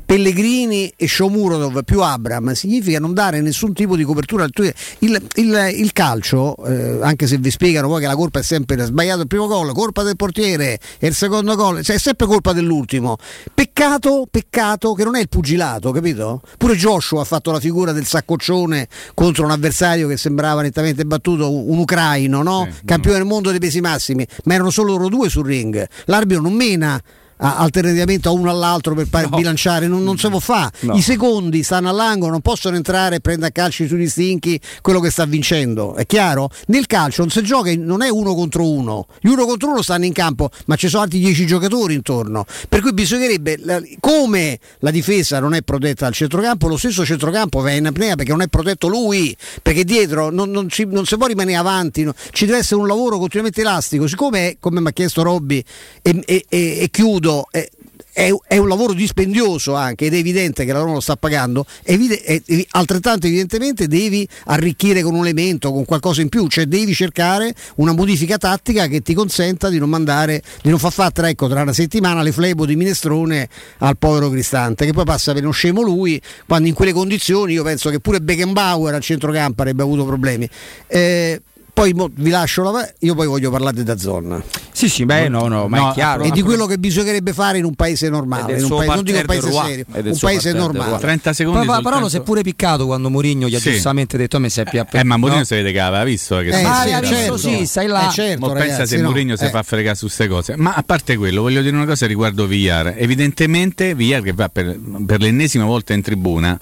[0.04, 4.64] Pellegrini e Shomurodov più Abram significa non dare nessun tipo di copertura al tuo...
[4.64, 8.84] il, il, il calcio eh, anche se vi spiegano poi che la colpa è sempre
[8.84, 12.52] sbagliato il primo gol colpa del portiere e il secondo gol cioè è sempre colpa
[12.52, 13.16] dell'ultimo
[13.54, 16.42] peccato peccato che non è il pugilato capito?
[16.58, 21.52] pure Joshua ha fatto la figura del saccoccione contro un avversario che sembrava nettamente battuto
[21.52, 22.68] un, ucraino no?
[22.70, 23.22] Sì, campione no.
[23.22, 27.00] del mondo dei pesi massimi ma erano solo loro due sul ring l'arbitro non mena
[27.40, 29.36] alternativamente a uno all'altro per no.
[29.36, 30.72] bilanciare, non, non si può fare.
[30.80, 30.94] No.
[30.94, 35.10] I secondi stanno all'angolo, non possono entrare e prendere a calci sugli stinchi quello che
[35.10, 36.50] sta vincendo, è chiaro?
[36.66, 40.04] Nel calcio non si gioca, non è uno contro uno, gli uno contro uno stanno
[40.04, 43.58] in campo, ma ci sono altri dieci giocatori intorno, per cui bisognerebbe,
[44.00, 48.30] come la difesa non è protetta dal centrocampo, lo stesso centrocampo va in apnea perché
[48.30, 52.14] non è protetto lui, perché dietro non, non, ci, non si può rimanere avanti, no?
[52.32, 55.62] ci deve essere un lavoro continuamente elastico, siccome come mi ha chiesto Robby,
[56.02, 57.70] e, e, e, e chiudo, chiudo, eh,
[58.12, 61.64] è, è, un lavoro dispendioso anche ed è evidente che la Roma lo sta pagando,
[61.84, 66.92] evide- è, altrettanto evidentemente devi arricchire con un elemento, con qualcosa in più, cioè devi
[66.92, 71.48] cercare una modifica tattica che ti consenta di non mandare, di non far fare ecco,
[71.48, 75.52] tra una settimana le flebo di minestrone al povero Cristante, che poi passa per uno
[75.52, 80.04] scemo lui, quando in quelle condizioni io penso che pure Beckenbauer al centrocampo avrebbe avuto
[80.04, 80.48] problemi.
[80.88, 81.40] Eh,
[81.80, 84.42] poi mo, vi lascio la io poi voglio parlare da zona.
[84.70, 86.24] Sì, sì, beh, no, no, ma no, è chiaro.
[86.24, 89.18] E di quello che bisognerebbe fare in un paese normale, in un paese, non dico
[89.18, 90.98] un paese serio, un paese normale.
[90.98, 91.66] 30 secondi.
[91.66, 93.72] Però, però lo si è pure piccato quando Mourinho gli ha sì.
[93.72, 95.02] giustamente detto a me sei più appena.
[95.02, 95.44] Eh, ma Mourinho no?
[95.44, 97.36] si vede che aveva visto che eh, ah, sì, visto, certo.
[97.38, 98.08] sì, stai là.
[98.08, 99.08] Eh, certo, ma pensa se no.
[99.08, 99.50] Mourinho si eh.
[99.50, 100.56] fa fregare su queste cose.
[100.56, 102.94] Ma a parte quello, voglio dire una cosa riguardo Villar.
[102.96, 106.58] Evidentemente Villar che va per, per l'ennesima volta in tribuna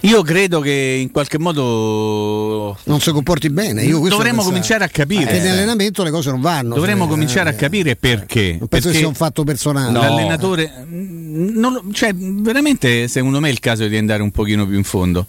[0.00, 3.82] Io credo che in qualche modo non si comporti bene.
[4.16, 5.26] Dovremmo cominciare a capire.
[5.26, 6.74] Che in allenamento le cose non vanno.
[6.74, 8.56] Dovremmo cominciare a capire perché.
[8.58, 9.90] Non penso perché sia un fatto personale.
[9.90, 10.00] No.
[10.00, 14.84] L'allenatore, non, cioè, veramente, secondo me è il caso di andare un pochino più in
[14.84, 15.26] fondo.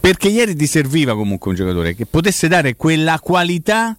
[0.00, 3.96] Perché ieri ti serviva comunque un giocatore che potesse dare quella qualità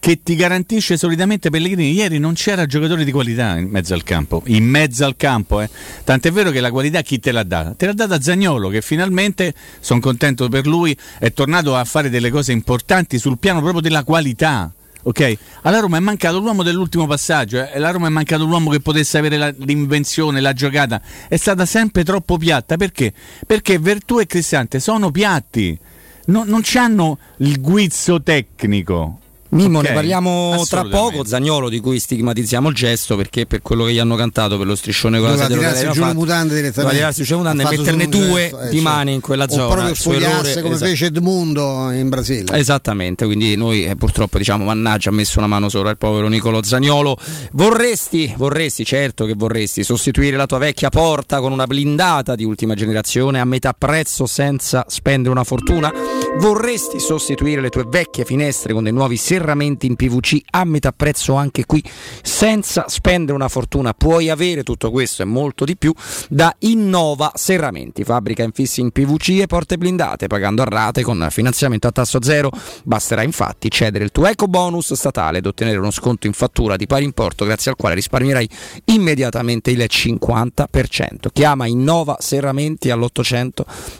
[0.00, 1.92] che ti garantisce solitamente Pellegrini.
[1.92, 5.68] Ieri non c'era giocatore di qualità in mezzo al campo, in mezzo al campo, eh.
[6.02, 7.74] tant'è vero che la qualità chi te l'ha data?
[7.74, 12.30] Te l'ha data Zagnolo che finalmente, sono contento per lui, è tornato a fare delle
[12.30, 14.72] cose importanti sul piano proprio della qualità.
[15.02, 17.74] Ok, alla Roma è mancato l'uomo dell'ultimo passaggio, eh?
[17.74, 22.04] alla Roma è mancato l'uomo che potesse avere la, l'invenzione, la giocata, è stata sempre
[22.04, 23.12] troppo piatta perché?
[23.46, 25.78] Perché Vertù e Cristante sono piatti,
[26.26, 29.19] no, non hanno il guizzo tecnico,
[29.50, 29.90] Mimmo, okay.
[29.90, 31.24] ne parliamo tra poco.
[31.24, 34.76] Zagnolo, di cui stigmatizziamo il gesto perché per quello che gli hanno cantato per lo
[34.76, 35.90] striscione con la sede locale.
[35.90, 37.22] giù le mutande direttamente.
[37.24, 39.66] Giù mutande e metterne due gesto, eh, di mani in quella zona.
[39.66, 40.90] O proprio spogliarsi come esatto.
[40.90, 42.56] fece Edmundo in Brasile.
[42.56, 46.62] Esattamente, quindi noi eh, purtroppo diciamo mannaggia ha messo una mano sopra il povero Nicolo
[46.62, 47.16] Zagnolo.
[47.52, 52.74] Vorresti, vorresti, certo che vorresti sostituire la tua vecchia porta con una blindata di ultima
[52.74, 55.92] generazione a metà prezzo senza spendere una fortuna?
[56.38, 60.92] Vorresti sostituire le tue vecchie finestre con dei nuovi serramenti serramenti in PVC a metà
[60.92, 61.82] prezzo anche qui
[62.22, 63.94] senza spendere una fortuna.
[63.94, 65.94] Puoi avere tutto questo e molto di più
[66.28, 71.86] da Innova Serramenti, fabbrica infissi in PVC e porte blindate pagando a rate con finanziamento
[71.86, 72.50] a tasso zero.
[72.84, 76.86] Basterà infatti cedere il tuo eco bonus statale ed ottenere uno sconto in fattura di
[76.86, 78.48] pari importo grazie al quale risparmierai
[78.86, 81.28] immediatamente il 50%.
[81.32, 83.50] Chiama Innova Serramenti all'800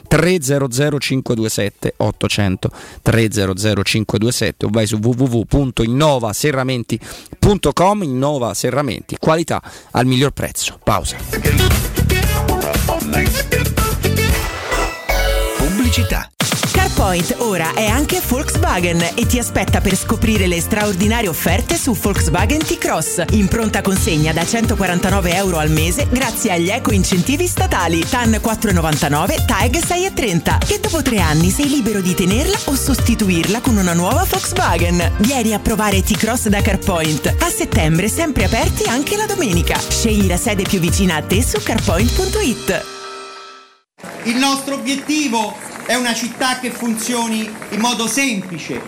[0.07, 2.69] 300 527 800
[3.01, 10.77] 300 527 o vai su www www.innovaserramenti.com Innova Serramenti, qualità al miglior prezzo.
[10.83, 11.15] Pausa.
[15.57, 16.29] Pubblicità.
[16.81, 22.57] CarPoint ora è anche Volkswagen e ti aspetta per scoprire le straordinarie offerte su Volkswagen
[22.57, 28.31] T-Cross in pronta consegna da 149 euro al mese grazie agli eco incentivi statali TAN
[28.31, 33.93] 4,99 TAG 6,30 e dopo tre anni sei libero di tenerla o sostituirla con una
[33.93, 35.17] nuova Volkswagen.
[35.17, 37.35] Vieni a provare T-Cross da CarPoint.
[37.41, 39.77] A settembre sempre aperti anche la domenica.
[39.77, 42.85] Scegli la sede più vicina a te su carpoint.it.
[44.23, 48.81] Il nostro obiettivo è una città che funzioni in modo semplice,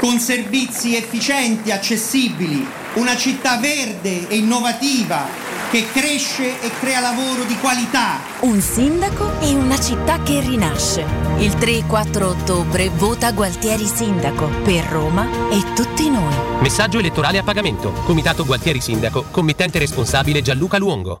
[0.00, 5.24] con servizi efficienti, accessibili, una città verde e innovativa
[5.70, 8.18] che cresce e crea lavoro di qualità.
[8.40, 11.04] Un sindaco e una città che rinasce.
[11.38, 16.34] Il 3 e 4 ottobre vota Gualtieri Sindaco per Roma e tutti noi.
[16.60, 17.92] Messaggio elettorale a pagamento.
[18.04, 19.26] Comitato Gualtieri Sindaco.
[19.30, 21.20] Committente responsabile Gianluca Luongo.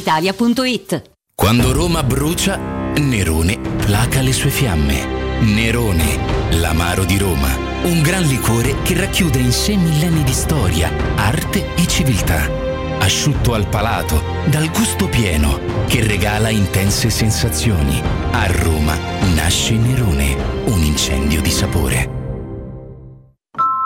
[0.01, 1.11] Italia.it.
[1.35, 2.57] Quando Roma brucia,
[2.97, 5.05] Nerone placa le sue fiamme.
[5.41, 7.55] Nerone, l'amaro di Roma.
[7.83, 12.49] Un gran liquore che racchiude in sé millenni di storia, arte e civiltà.
[12.97, 18.01] Asciutto al palato, dal gusto pieno, che regala intense sensazioni.
[18.31, 18.97] A Roma
[19.35, 20.35] nasce Nerone,
[20.65, 22.09] un incendio di sapore.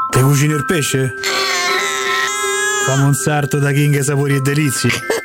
[0.10, 1.14] Te cucini il pesce?
[2.86, 4.90] Fammi un sarto da King Sapori e Delizie.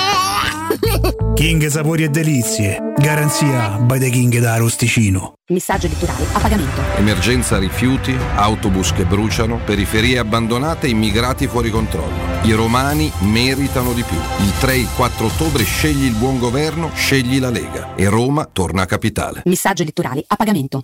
[1.33, 2.93] King Sapori e Delizie.
[2.97, 5.33] Garanzia by the King da Arosticino.
[5.49, 6.81] Messaggio elettorale a pagamento.
[6.97, 12.43] Emergenza rifiuti, autobus che bruciano, periferie abbandonate, immigrati fuori controllo.
[12.43, 14.17] I romani meritano di più.
[14.39, 18.47] Il 3 e il 4 ottobre scegli il buon governo, scegli la Lega e Roma
[18.51, 19.41] torna a capitale.
[19.45, 20.83] Messaggio elettorale a pagamento.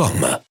[0.01, 0.50] www.radiomaria.com.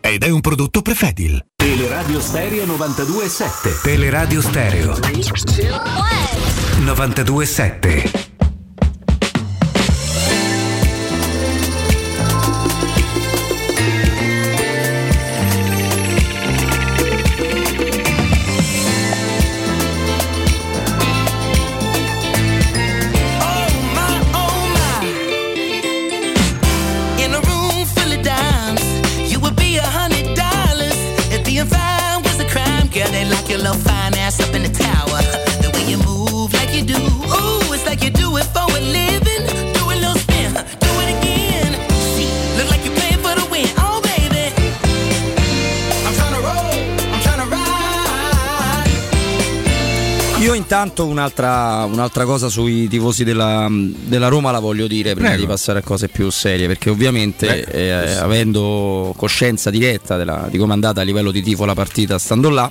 [0.00, 1.44] ed è un prodotto Prefedil.
[1.56, 4.94] Teleradio Stereo 92.7 Teleradio Stereo.
[6.84, 8.29] 92.7
[33.50, 35.20] your little fine ass up in the tower.
[35.60, 38.80] The way you move like you do, ooh, it's like you do it for a
[38.80, 39.44] living.
[39.74, 41.74] Do a little spin, do it again.
[42.14, 43.66] See, look like you playing for the win.
[43.78, 44.52] Oh, baby.
[46.06, 46.78] I'm tryna roll,
[47.12, 48.90] I'm tryna ride.
[50.44, 55.42] Io intanto un'altra, un'altra cosa sui tifosi della, della Roma la voglio dire prima Prego.
[55.44, 60.70] di passare a cose più serie, perché ovviamente eh, avendo coscienza diretta della- di come
[60.70, 62.70] è andata a livello di tifo la partita stando là,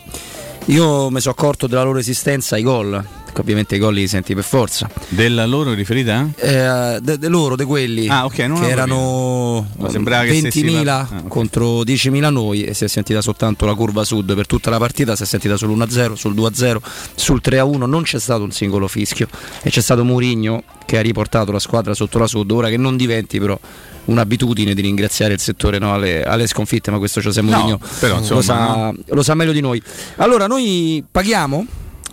[0.69, 3.03] io mi sono accorto della loro esistenza ai gol,
[3.39, 4.87] ovviamente i gol li senti per forza.
[5.07, 6.29] Della loro riferita?
[6.35, 8.07] Eh, de, de loro, di quelli.
[8.07, 11.27] Ah, ok, non che erano Ma sembrava che stessi 20.000 par- ah, ok.
[11.27, 14.35] contro 10.000 noi e si è sentita soltanto la curva sud.
[14.35, 16.77] Per tutta la partita, si è sentita sull'1-0, sul 2-0,
[17.15, 19.27] sul 3-1, non c'è stato un singolo fischio.
[19.63, 22.95] E c'è stato Mourinho che ha riportato la squadra sotto la sud, ora che non
[22.95, 23.57] diventi però
[24.05, 28.19] un'abitudine di ringraziare il settore no, alle, alle sconfitte, ma questo José No, Mourinho però,
[28.27, 28.95] lo, sa, no.
[29.05, 29.81] lo sa meglio di noi.
[30.17, 31.65] Allora, noi paghiamo,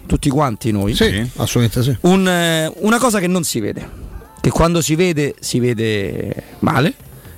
[0.07, 1.97] tutti quanti noi, Sì, assolutamente sì.
[2.03, 3.89] un, eh, una cosa che non si vede,
[4.41, 6.95] che quando si vede si vede male,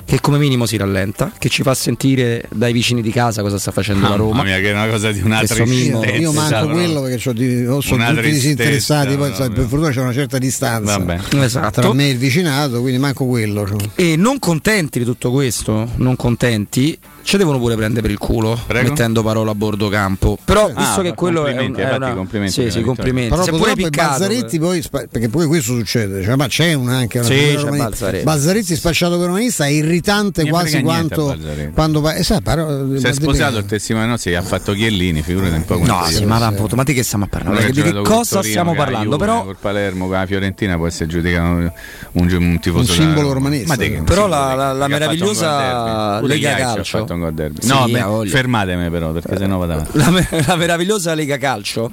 [0.08, 3.72] che come minimo si rallenta, che ci fa sentire dai vicini di casa cosa sta
[3.72, 4.36] facendo la Roma.
[4.36, 6.22] Mamma mia, che è una cosa di una Questo minimo- tristezza.
[6.22, 6.68] Io manco però.
[6.72, 10.14] quello perché c'ho di- oh, sono Una tutti disinteressati, poi sai, per fortuna c'è una
[10.14, 11.18] certa distanza Vabbè.
[11.44, 11.80] Esatto.
[11.82, 13.66] tra me e il vicinato, quindi manco quello.
[13.66, 13.76] cioè.
[13.96, 16.98] E non contenti di tutto questo, non contenti,
[17.28, 18.88] ci devono pure prendere per il culo, Prego.
[18.88, 20.38] mettendo parola a bordo campo.
[20.42, 22.14] Però Ah, visto che quello è, un, è una...
[22.14, 23.28] complimenti Sì, sì, complimenti.
[23.28, 24.08] Però Si è pure piccato.
[24.20, 27.58] Bazzaretti poi, spa- perché pure questo succede, cioè, ma c'è una, anche una Sì.
[27.76, 28.24] Balzaretti.
[28.24, 31.72] Balzaretti spacciato per romanista è irritante Non quasi quanto Balzaretti.
[31.74, 35.54] quando eh, sai, però- Si è sposato il testimone nostro, gli ha fatto Chiellini, figurati
[35.54, 37.68] un po' No, sì, ma appunto, ma di che stiamo a Non parlare?
[37.68, 39.18] è Di che cosa stiamo parlando?
[39.18, 41.70] Però col Palermo, con la Fiorentina può essere giudicato un,
[42.12, 43.74] un tifoso Un simbolo romanista.
[43.74, 47.04] Un Però la- un meravigliosa Lega Calcio.
[47.18, 47.58] Un gol derby.
[47.62, 49.96] Sì, no, fermatemi però perché sennò vado avanti.
[49.98, 51.90] la, la meravigliosa Lega Calcio,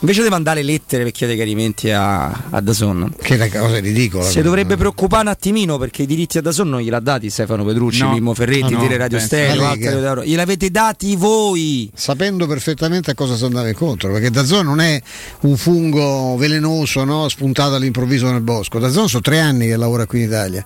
[0.00, 4.24] invece di mandare lettere per chiedere chiarimenti a, a Dazon, Che è una cosa ridicola.
[4.24, 8.02] si dovrebbe preoccupare un attimino perché i diritti a Dazon non gliel'ha dati Stefano Petrucci,
[8.02, 8.12] No.
[8.12, 9.18] Mimmo Ferretti, No, Tele Radio.
[9.18, 9.74] Stereo, La.
[9.78, 10.22] Euro.
[10.24, 11.90] gliel'avete dati voi.
[11.94, 15.00] sapendo perfettamente a cosa si andava incontro, perché Dazzone non è
[15.42, 17.28] un fungo velenoso no?
[17.28, 18.78] spuntato all'improvviso nel bosco.
[18.78, 20.64] Dazzone sono tre anni che lavora qui in Italia.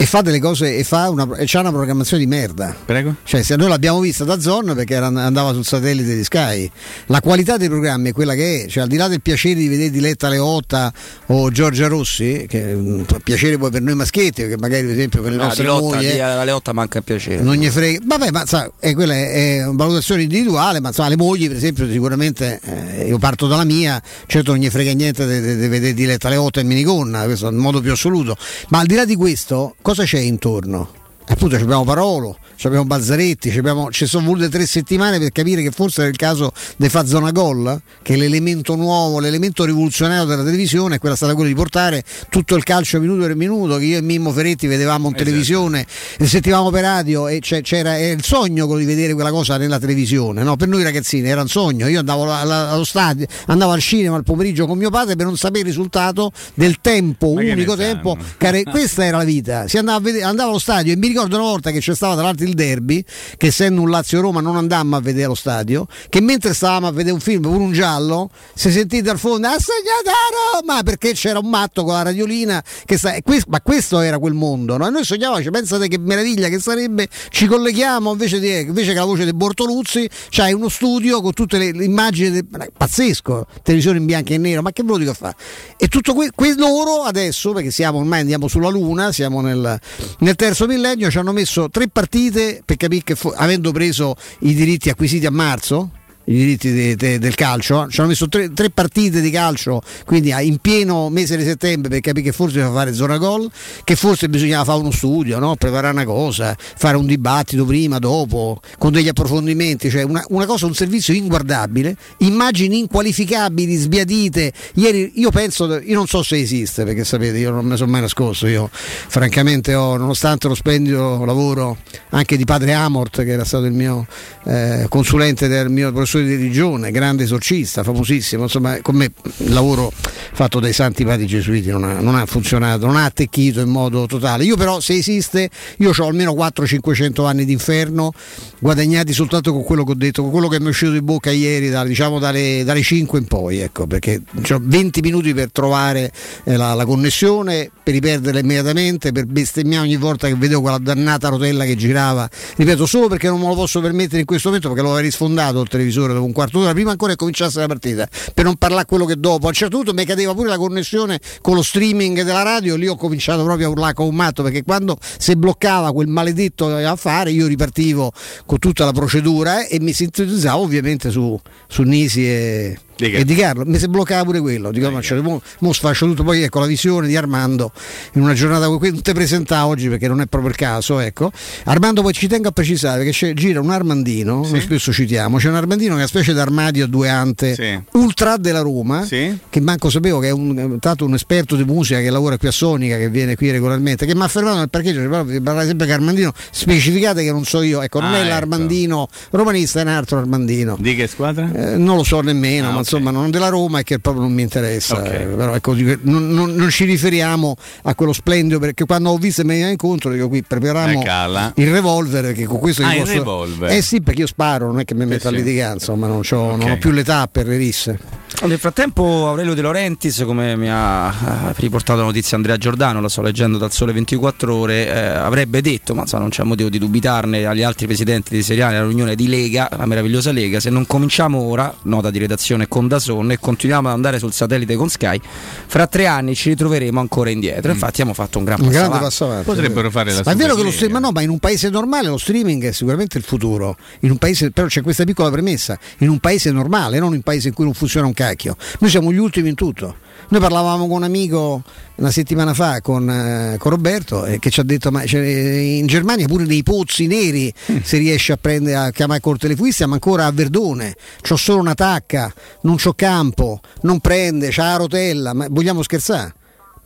[0.00, 2.74] E fa delle cose e fa una, e c'ha una programmazione di merda.
[2.86, 3.16] Prego.
[3.22, 6.70] Cioè, se noi l'abbiamo vista da Zone perché era, andava sul satellite di Sky,
[7.08, 9.68] la qualità dei programmi è quella che è, cioè al di là del piacere di
[9.68, 10.90] vedere Diletta Leotta
[11.26, 15.20] o Giorgia Rossi, che è un piacere poi per noi maschietti, che magari per esempio
[15.20, 17.42] per le No, nostre lotta, mogli alla Leotta manca il piacere.
[17.42, 17.98] non gli frega.
[18.02, 21.56] Vabbè, ma sa, è, quella è, è una valutazione individuale, ma insomma, le mogli, per
[21.56, 26.30] esempio, sicuramente eh, io parto dalla mia, certo non gli frega niente di vedere Diletta
[26.30, 28.34] Leotta e minigonna, questo in modo più assoluto.
[28.68, 30.99] Ma al di là di questo, cosa c'è intorno?
[31.30, 35.30] Appunto ci abbiamo Parolo, ci abbiamo Balzaretti, ci, abbiamo- ci sono volute tre settimane per
[35.30, 40.24] capire che forse era il caso di fa zona gol, che l'elemento nuovo, l'elemento rivoluzionario
[40.24, 43.84] della televisione è quella stata quello di portare tutto il calcio minuto per minuto che
[43.84, 45.86] io e Mimmo Ferretti vedevamo in televisione
[46.18, 49.78] e sentivamo per radio e c'era era il sogno quello di vedere quella cosa nella
[49.78, 50.56] televisione, no?
[50.56, 54.66] per noi ragazzini era un sogno, io andavo allo stadio, andavo al cinema al pomeriggio
[54.66, 59.04] con mio padre per non sapere il risultato del tempo, Ma unico tempo, care- questa
[59.04, 61.80] era la vita, si andava, vedere, andava allo stadio e mi ricordo una volta che
[61.80, 63.04] c'è stava tra l'altro il derby,
[63.36, 67.14] che essendo un Lazio-Roma non andammo a vedere allo stadio, che mentre stavamo a vedere
[67.14, 71.38] un film, pure un giallo, si sentì dal fondo ha segnato a Roma perché c'era
[71.38, 73.16] un matto con la radiolina, che sta-
[73.48, 74.86] ma questo era quel mondo, no?
[74.86, 78.98] e noi sognavamo, cioè, pensate che meraviglia che sarebbe, ci colleghiamo invece, di, invece che
[78.98, 83.98] la voce di Bortoluzzi, c'hai uno studio con tutte le, le immagini, de- pazzesco, televisione
[83.98, 85.36] in bianco e nero, ma che ve lo dico a fare?
[85.76, 89.78] E tutto que- que- loro adesso, perché siamo ormai andiamo sulla Luna, siamo nel,
[90.18, 94.54] nel terzo millennio, ci hanno messo tre partite per capire che fu- avendo preso i
[94.54, 95.90] diritti acquisiti a marzo.
[96.30, 100.30] I diritti de- de- del calcio ci hanno messo tre, tre partite di calcio quindi
[100.30, 103.50] ah, in pieno mese di settembre per capire che forse bisogna fare zona gol
[103.82, 105.56] che forse bisognava fare uno studio no?
[105.56, 110.66] preparare una cosa fare un dibattito prima dopo con degli approfondimenti cioè una, una cosa
[110.66, 117.02] un servizio inguardabile immagini inqualificabili sbiadite ieri io penso io non so se esiste perché
[117.02, 121.78] sapete io non mi sono mai nascosto io francamente ho nonostante lo splendido lavoro
[122.10, 124.06] anche di padre Amort che era stato il mio
[124.44, 129.92] eh, consulente del mio professore di religione grande esorcista famosissimo insomma con me il lavoro
[130.32, 134.06] fatto dai santi padri gesuiti non ha, non ha funzionato non ha attecchito in modo
[134.06, 134.44] totale.
[134.44, 138.12] Io però se esiste io ho almeno 400-500 anni di inferno
[138.58, 141.30] guadagnati soltanto con quello che ho detto con quello che mi è uscito di bocca
[141.30, 146.12] ieri da- diciamo dalle, dalle 5 in poi ecco perché ho 20 minuti per trovare
[146.44, 151.28] eh, la, la connessione per riperderla immediatamente per bestemmiare ogni volta che vedevo quella dannata
[151.28, 152.28] rotella che girava.
[152.56, 155.60] Ripeto solo perché non me lo posso permettere in questo momento perché lo avrei sfondato
[155.60, 158.86] il televisore dopo un quarto d'ora prima ancora che cominciasse la partita per non parlare
[158.86, 159.46] quello che dopo.
[159.46, 162.88] A un certo punto mi cadeva pure la connessione con lo streaming della radio lì
[162.88, 167.30] ho cominciato proprio a urlare come un matto perché quando si bloccava quel maledetto affare
[167.30, 168.12] io ripartivo
[168.46, 171.38] con tutta la procedura eh, e mi sintonizzavo ovviamente su,
[171.68, 173.18] su Nisi e, Dica.
[173.18, 176.22] e di Carlo mi si bloccava pure quello dico ma cioè, mo, mo sfascio tutto
[176.22, 177.72] poi ecco la visione di Armando
[178.14, 180.98] in una giornata come questa non te presenta oggi perché non è proprio il caso
[181.00, 181.30] ecco
[181.64, 185.48] Armando poi ci tengo a precisare che c'è, gira un Armandino noi spesso citiamo c'è
[185.48, 187.78] un Armandino che è una specie di armadio a due ante Sì.
[187.98, 189.36] ultra della Roma Sì.
[189.48, 192.52] che manco sapevo che è un, tanto un esperto di musica che lavora qui a
[192.52, 195.92] Sonica che viene qui regolarmente che mi ha fermato nel parcheggio cioè, parlare sempre che
[195.92, 198.28] Armandino specificate che non so io ecco non Ah, è ecco.
[198.28, 201.50] l'Armandino romanista è un altro Armandino Di che squadra?
[201.52, 202.84] eh, non lo so nemmeno, Ah, ma.
[202.96, 204.96] Insomma non della Roma e che proprio non mi interessa.
[204.98, 205.06] Ok.
[205.06, 209.40] eh, però ecco, non, non- non ci riferiamo a quello splendido perché quando ho visto
[209.42, 212.98] e mi veniva incontro dico qui prepariamo Eh, il revolver perché con questo Ah, io
[212.98, 213.70] il posso- revolver.
[213.70, 215.36] Eh sì, perché io sparo, non è che mi metto a sì.
[215.36, 217.98] litigare, insomma, non, c'ho- non ho più l'età per le risse.
[218.42, 223.20] Nel frattempo Aurelio De Laurentiis, come mi ha eh, riportato notizia Andrea Giordano, la sto
[223.22, 227.44] leggendo dal Sole 24 Ore, eh, avrebbe detto, ma insomma, non c'è motivo di dubitarne,
[227.44, 230.86] agli altri presidenti di Serie A, alla riunione di Lega, la meravigliosa Lega, se non
[230.86, 235.20] cominciamo ora, nota di redazione con Dazon, e continuiamo ad andare sul satellite con Sky,
[235.66, 237.72] fra tre anni ci ritroveremo ancora indietro.
[237.72, 239.10] Infatti abbiamo fatto un gran Un passo grande avanti.
[239.10, 239.44] passo avanti.
[239.44, 241.68] Potrebbero fare la Ma è vero che lo streaming, ma no, ma in un paese
[241.68, 243.76] normale lo streaming è sicuramente il futuro.
[244.00, 247.22] In un paese, però c'è questa piccola premessa, in un paese normale, non in un
[247.22, 248.56] paese in cui non funziona un cacchio.
[248.78, 249.96] Noi siamo gli ultimi in tutto.
[250.30, 251.62] Noi parlavamo con un amico
[251.96, 255.86] una settimana fa con, eh, con Roberto eh, che ci ha detto ma cioè, in
[255.86, 257.52] Germania pure nei pozzi neri
[257.82, 261.74] si riesce a prendere a chiamare col telefonista siamo ancora a Verdone c'ho solo una
[261.74, 266.34] tacca non c'ho campo non prende c'ha la rotella ma vogliamo scherzare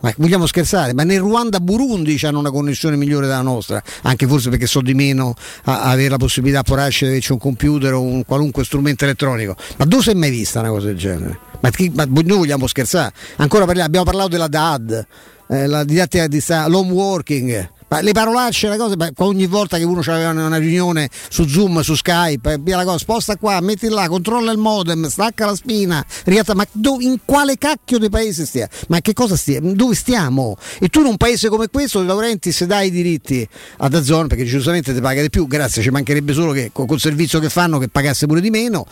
[0.00, 0.92] ma vogliamo scherzare?
[0.92, 4.94] Ma nel Ruanda Burundi hanno una connessione migliore della nostra, anche forse perché so di
[4.94, 5.34] meno
[5.64, 9.56] a, a avere la possibilità porarci di averci un computer o un qualunque strumento elettronico.
[9.76, 11.38] Ma dove si è mai vista una cosa del genere?
[11.60, 13.12] Ma, chi- ma noi vogliamo scherzare?
[13.36, 15.06] Ancora parliamo, abbiamo parlato della DAD,
[15.48, 17.70] eh, la didattica di sta- l'home working.
[17.94, 21.94] Ma le parolacce, cose, beh, ogni volta che uno aveva una riunione su Zoom, su
[21.94, 26.56] Skype, via la cosa, sposta qua, metti là, controlla il modem, stacca la spina, riatta,
[26.56, 28.66] ma do, in quale cacchio di paese stiamo?
[28.88, 29.72] Ma che cosa stiamo?
[29.74, 30.56] Dove stiamo?
[30.80, 34.44] E tu in un paese come questo, De Laurentiis dai i diritti ad Azzon perché
[34.44, 37.86] giustamente ti paga di più, grazie, ci mancherebbe solo che col servizio che fanno che
[37.86, 38.86] pagasse pure di meno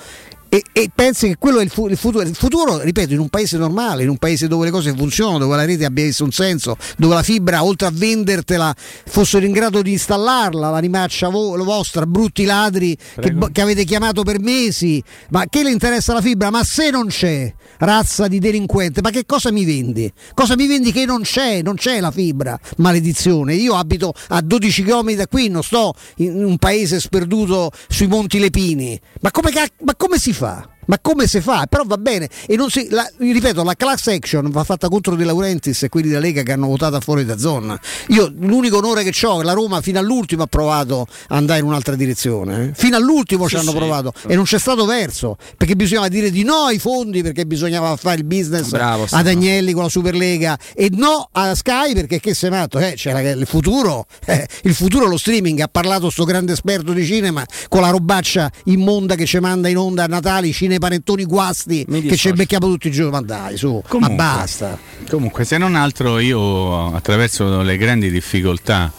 [0.54, 2.22] e, e, pensi che quello è il, fu- il, futuro.
[2.26, 5.56] Il futuro, ripeto, in un paese normale, in un paese dove le cose funzionano, dove
[5.56, 9.92] la rete abbia un senso, dove la fibra, oltre a vendertela, fossero in grado di
[9.92, 15.02] installarla, la rimaccia vo- vostra, brutti ladri che, che, avete chiamato per mesi.
[15.30, 16.50] Ma che le interessa la fibra?
[16.50, 20.12] Ma se non c'è, razza di delinquente, ma che cosa mi vendi?
[20.34, 21.62] Cosa mi vendi che non c'è?
[21.62, 23.54] Non c'è la fibra, maledizione.
[23.54, 28.38] Io abito a 12 km da qui, non sto in un paese sperduto sui Monti
[28.38, 29.00] Lepini.
[29.22, 29.50] Ma come,
[29.80, 30.41] ma come si fa?
[30.42, 30.71] Fa?
[30.86, 31.66] Ma come si fa?
[31.68, 32.28] Però va bene.
[32.46, 36.08] E non si, la, ripeto, la class action va fatta contro De Laurentiis e quelli
[36.08, 37.78] della Lega che hanno votato fuori da zona.
[38.08, 41.94] Io l'unico onore che ho, la Roma fino all'ultimo ha provato ad andare in un'altra
[41.94, 42.64] direzione.
[42.64, 42.70] Eh?
[42.74, 43.76] Fino all'ultimo sì, ci hanno sì.
[43.76, 45.36] provato e non c'è stato verso.
[45.56, 49.72] Perché bisognava dire di no ai fondi, perché bisognava fare il business Bravo, ad Agnelli
[49.72, 52.78] con la Superlega e no a Sky perché che sei matto?
[52.78, 55.60] Eh, c'era il futuro, eh, il futuro lo streaming.
[55.60, 59.76] Ha parlato sto grande esperto di cinema con la robaccia immonda che ci manda in
[59.76, 63.12] onda a Natali, cinema nei panettoni guasti che ci becchiamo tutti i giorni.
[63.12, 64.78] Ma dai, su, comunque, ma basta.
[65.08, 68.92] Comunque, se non altro, io attraverso le grandi difficoltà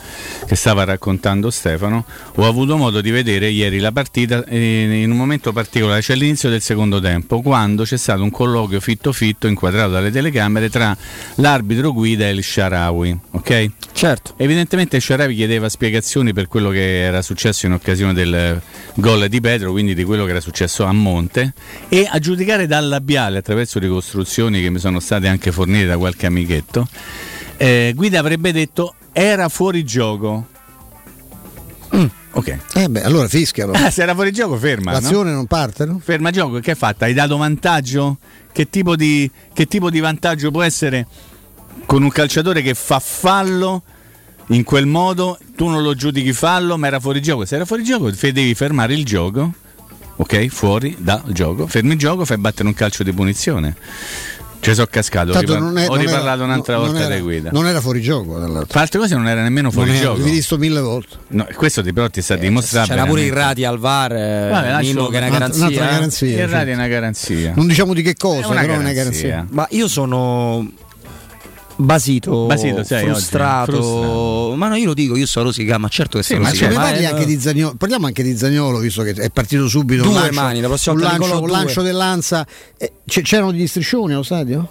[0.45, 5.51] che stava raccontando Stefano, ho avuto modo di vedere ieri la partita in un momento
[5.51, 10.11] particolare, cioè all'inizio del secondo tempo, quando c'è stato un colloquio fitto fitto inquadrato dalle
[10.11, 10.95] telecamere tra
[11.35, 13.19] l'arbitro guida e il Sharawi.
[13.31, 13.71] Ok?
[13.93, 14.33] Certo.
[14.37, 18.61] Evidentemente il Sharawi chiedeva spiegazioni per quello che era successo in occasione del
[18.95, 21.53] gol di Pedro, quindi di quello che era successo a Monte
[21.89, 26.25] e a giudicare dal labiale attraverso ricostruzioni che mi sono state anche fornite da qualche
[26.25, 26.87] amichetto,
[27.57, 30.47] eh, Guida avrebbe detto era fuori gioco.
[31.95, 32.05] Mm.
[32.31, 32.57] Ok.
[32.73, 33.71] Eh beh, allora fischialo.
[33.77, 34.91] Ah, se era fuori gioco, ferma.
[34.91, 35.37] L'azione no?
[35.37, 35.99] non parte, no?
[36.03, 37.05] Ferma gioco, che hai fatto?
[37.05, 38.17] Hai dato vantaggio?
[38.51, 41.07] Che tipo, di, che tipo di vantaggio può essere
[41.85, 43.83] con un calciatore che fa fallo
[44.47, 45.37] in quel modo?
[45.55, 47.45] Tu non lo giudichi fallo, ma era fuori gioco.
[47.45, 49.53] Se era fuori gioco, devi fermare il gioco
[50.15, 50.47] ok?
[50.47, 53.75] Fuori dal gioco, fermi il gioco, fai battere un calcio di punizione.
[54.63, 57.19] Ci sono cascato, Tanto ho, ripar- è, ho riparlato era, un'altra no, volta era, dai
[57.19, 57.49] guida.
[57.51, 60.19] Non era fuori gioco, tra altre cose non era nemmeno fuori non gioco.
[60.19, 61.17] L'ho visto mille volte.
[61.27, 62.87] No, questo ti, però ti sta eh, dimostrando.
[62.93, 65.65] C'era pure il rati al VAR, eh, Vabbè, Nino, che è una garanzia.
[65.65, 67.53] Un'altra garanzia il rati è una garanzia.
[67.55, 68.73] Non diciamo di che cosa, è però garanzia.
[68.73, 69.45] è una garanzia.
[69.49, 70.71] Ma io sono
[71.83, 74.53] basito, basito sei frustrato.
[74.55, 76.69] Ma no, io lo dico, io sono rosica, ma certo che sì, ma rosica.
[76.69, 80.11] Ma parli anche di Zagnolo, parliamo anche di Zagnolo, visto che è partito subito due
[80.11, 82.45] un lancio, mani, la prossima un lancio, un lancio dell'Anza.
[82.77, 84.67] Eh, c'erano degli striscioni allo stadio?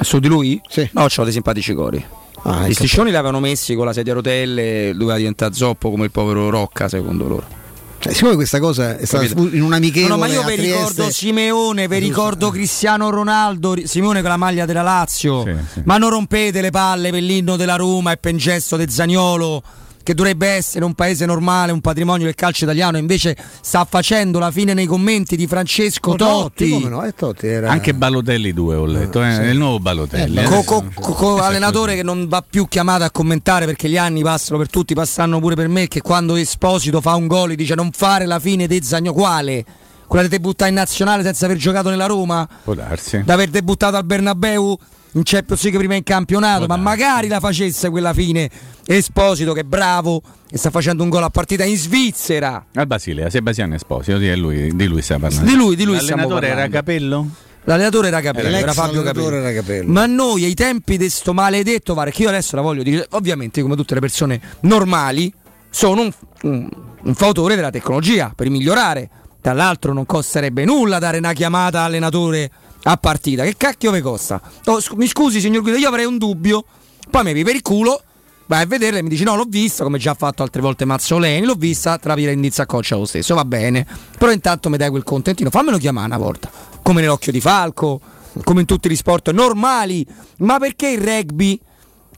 [0.00, 0.60] Su di lui?
[0.68, 0.88] Sì.
[0.92, 2.04] No, c'ho dei simpatici cori.
[2.44, 2.74] Ah, Gli ecco.
[2.74, 6.50] striscioni li avevano messi con la sedia a rotelle, doveva diventare zoppo come il povero
[6.50, 7.60] Rocca, secondo loro.
[8.02, 9.54] Cioè, siccome questa cosa è stata Capito?
[9.54, 14.22] in un amichevole no, no, ma io vi ricordo Simeone, vi ricordo Cristiano Ronaldo, Simeone
[14.22, 15.44] con la maglia della Lazio.
[15.44, 15.82] Sì, sì.
[15.84, 19.62] Ma non rompete le palle per l'inno della Roma e per il gesto del Zagnolo
[20.02, 24.50] che dovrebbe essere un paese normale, un patrimonio del calcio italiano, invece sta facendo la
[24.50, 26.70] fine nei commenti di Francesco oh, Totti.
[26.70, 27.04] Totti, no?
[27.04, 27.70] eh, Totti era...
[27.70, 29.40] Anche Balotelli 2 ho letto, eh, sì.
[29.42, 30.38] il nuovo Balotelli.
[30.38, 34.22] Eh, co, co, co, allenatore che non va più chiamato a commentare perché gli anni
[34.22, 37.90] passano per tutti, passano pure per me, che quando Esposito fa un gol dice non
[37.92, 39.64] fare la fine dei Zagno quale?
[40.06, 42.46] Quella di debuttare in nazionale senza aver giocato nella Roma?
[42.64, 43.22] Può darsi.
[43.24, 44.78] Da aver debuttato al Bernabeu?
[45.12, 48.50] In Champions League prima in campionato, ma magari la facesse quella fine.
[48.84, 52.66] Esposito che è bravo e sta facendo un gol a partita in Svizzera.
[52.74, 55.50] Al Basilea, Sebastiano Esposito, di lui, di lui stiamo parlando.
[55.50, 57.28] Di lui, di lui L'allenatore era Capello?
[57.64, 59.36] L'allenatore era Capello, era, era Fabio Capello.
[59.36, 59.92] Era Capello.
[59.92, 63.62] Ma noi ai tempi di sto maledetto VAR, che io adesso la voglio dire, ovviamente
[63.62, 65.32] come tutte le persone normali,
[65.70, 66.68] sono un, un,
[67.02, 69.08] un fautore della tecnologia per migliorare.
[69.40, 72.50] Tra l'altro non costerebbe nulla dare una chiamata all'allenatore
[72.84, 73.44] a partita.
[73.44, 74.40] Che cacchio vi costa?
[74.66, 76.64] Oh, sc- mi scusi, signor Guida, io avrei un dubbio.
[77.10, 78.02] Poi mi per il culo,
[78.46, 81.44] vai a vederla e mi dici no, l'ho vista, come già fatto altre volte Mazzoleni,
[81.44, 83.86] l'ho vista, trapire l'indizio a coccia lo stesso, va bene.
[84.16, 86.50] Però intanto mi dai quel contentino, fammelo chiamare una volta.
[86.82, 88.00] Come nell'occhio di Falco,
[88.44, 90.06] come in tutti gli sport normali.
[90.38, 91.60] Ma perché il rugby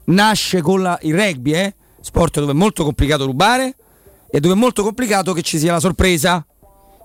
[0.05, 0.97] nasce con la...
[1.01, 1.75] il rugby, eh?
[1.99, 3.75] Sport dove è molto complicato rubare
[4.29, 6.45] e dove è molto complicato che ci sia la sorpresa.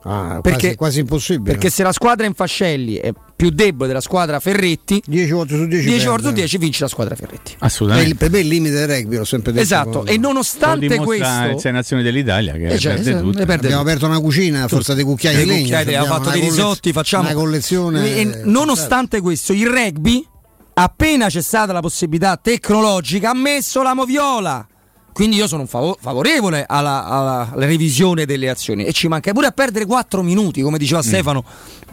[0.03, 1.53] Ah, perché, quasi, quasi, impossibile.
[1.53, 5.67] Perché se la squadra in fascelli è più debole della squadra Ferretti, 10 volte su
[5.67, 7.55] 10, 10 volte su 10 vince la squadra Ferretti.
[7.59, 8.15] Assolutamente.
[8.15, 9.65] Per, me il limite del rugby, l'ho sempre detto.
[9.65, 13.39] Esatto, e nonostante questo, sei nazioni dell'Italia che eh, cioè, perde tutto.
[13.39, 13.81] Perde Abbiamo tutto.
[13.81, 15.77] aperto una cucina a forza di cucchiai di legno.
[15.77, 18.17] Abbiamo fatto dei risotti, facciamo una collezione.
[18.17, 20.27] E, nonostante questo, il rugby
[20.73, 24.67] appena c'è stata la possibilità tecnologica ha messo la moviola
[25.13, 29.47] quindi io sono favo- favorevole alla, alla, alla, revisione delle azioni e ci manca pure
[29.47, 31.03] a perdere 4 minuti, come diceva mm.
[31.03, 31.45] Stefano,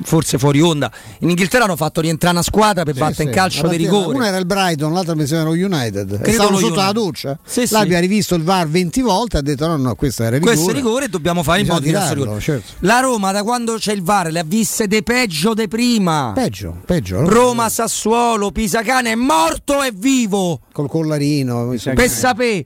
[0.04, 0.92] forse fuori onda.
[1.20, 3.24] In Inghilterra hanno fatto rientrare una squadra per sì, battere sì.
[3.24, 4.16] in calcio dei rigori.
[4.16, 6.22] Una era il Brighton, l'altra mi sembra lo United.
[6.22, 6.86] Credo Stavano sotto United.
[6.86, 7.40] la doccia.
[7.44, 10.54] Sì, L'Abbia rivisto il VAR 20 volte, ha detto no, no, questo era rigore.
[10.54, 12.40] Questo è rigore e dobbiamo fare in modo diverso.
[12.40, 12.74] Certo.
[12.80, 16.32] La Roma da quando c'è il VAR le ha viste de peggio de prima.
[16.34, 17.28] Peggio, peggio.
[17.28, 20.62] Roma, Sassuolo, Pisacane è morto e vivo.
[20.78, 21.74] Col collarino.
[21.96, 22.64] Per sapere.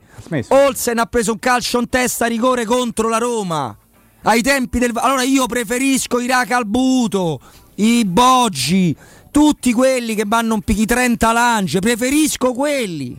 [0.49, 3.73] Olsen ha preso un calcio in testa a rigore contro la Roma.
[4.23, 4.91] Ai tempi del.
[4.95, 7.39] Allora io preferisco i Racalbuto,
[7.75, 8.93] i Boggi,
[9.31, 11.79] tutti quelli che vanno un pichi 30 lance.
[11.79, 13.17] Preferisco quelli.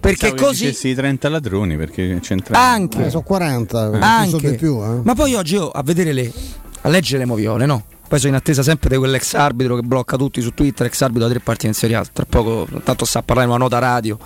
[0.00, 0.72] Perché Pensavo così.
[0.72, 2.64] Sì, 30 ladroni perché c'entrano.
[2.64, 3.04] Anche.
[3.04, 3.98] Eh, sono 40.
[4.00, 4.54] Anche.
[4.54, 5.00] Più, eh.
[5.02, 6.32] Ma poi oggi io a vedere le.
[6.80, 7.84] a leggere le moviole, no?
[8.10, 11.28] Poi sono in attesa sempre di quell'ex arbitro che blocca tutti su Twitter, ex arbitro
[11.28, 12.04] da tre partite in Serie A.
[12.12, 14.18] Tra poco, tanto sta a parlare in una nota radio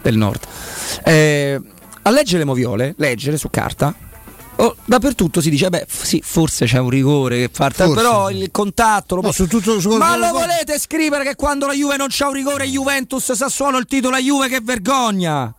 [0.00, 0.38] del nord.
[1.04, 1.60] Eh,
[2.02, 3.92] a leggere le moviole, leggere su carta,
[4.54, 9.16] oh, dappertutto si dice, beh, sì, forse c'è un rigore che forse, però il contatto
[9.16, 12.28] lo no, su tutto, su Ma lo volete scrivere che quando la Juve non c'ha
[12.28, 15.52] un rigore, Juventus Sassuolo il titolo a Juve, che vergogna!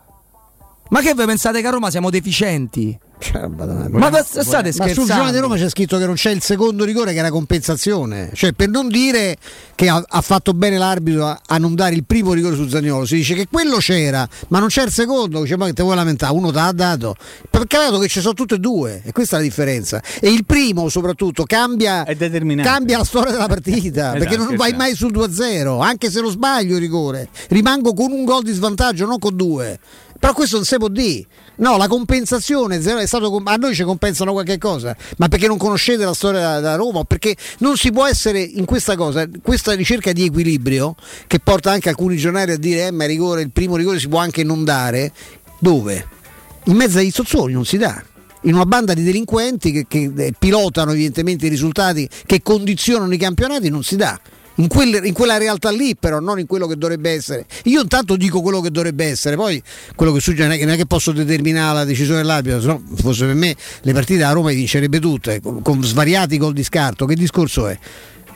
[0.88, 2.98] Ma che voi pensate che a Roma siamo deficienti?
[3.24, 6.84] Cioè, ma state ma sul giornale di Roma c'è scritto che non c'è il secondo
[6.84, 8.32] rigore che è la compensazione.
[8.34, 9.38] Cioè per non dire
[9.76, 13.06] che ha, ha fatto bene l'arbitro a, a, non dare il primo rigore su Zagnolo
[13.06, 15.42] si dice che quello c'era ma non c'è il secondo.
[15.42, 16.34] Dice ma che te vuoi lamentare?
[16.34, 17.16] Uno te l'ha dato.
[17.50, 20.02] Perché ha dato che ci sono tutte e due e questa è la differenza.
[20.20, 22.04] E il primo soprattutto cambia,
[22.62, 26.30] cambia la storia della partita esatto, perché non vai mai sul 2-0 anche se lo
[26.30, 27.30] sbaglio il rigore.
[27.48, 29.80] Rimango con un gol di svantaggio non con due
[30.24, 31.26] però questo non si può dire.
[31.58, 36.06] No, la compensazione è stato, a noi ci compensano qualche cosa, ma perché non conoscete
[36.06, 37.04] la storia da Roma?
[37.04, 40.96] Perché non si può essere in questa cosa, questa ricerca di equilibrio
[41.28, 44.20] che porta anche alcuni giornali a dire eh, ma rigore, il primo rigore si può
[44.20, 45.12] anche non dare.
[45.60, 46.08] Dove?
[46.68, 48.02] In mezzo agli zozzoli non si dà
[48.44, 53.18] in una banda di delinquenti che, che, eh, pilotano evidentemente i risultati, che condizionano i
[53.18, 54.18] campionati, non si dà
[54.56, 57.46] in, quel, in, quella realtà lì, però non in quello che dovrebbe essere.
[57.66, 59.62] Io intanto dico quello che dovrebbe essere, poi
[59.96, 62.68] quello che succede non è che, non è che posso determinare la decisione dell'arbitro, se
[62.68, 66.64] no fosse per me le partite a Roma vincerebbe tutte, con, con svariati gol di
[66.64, 67.06] scarto.
[67.06, 67.78] Che discorso è?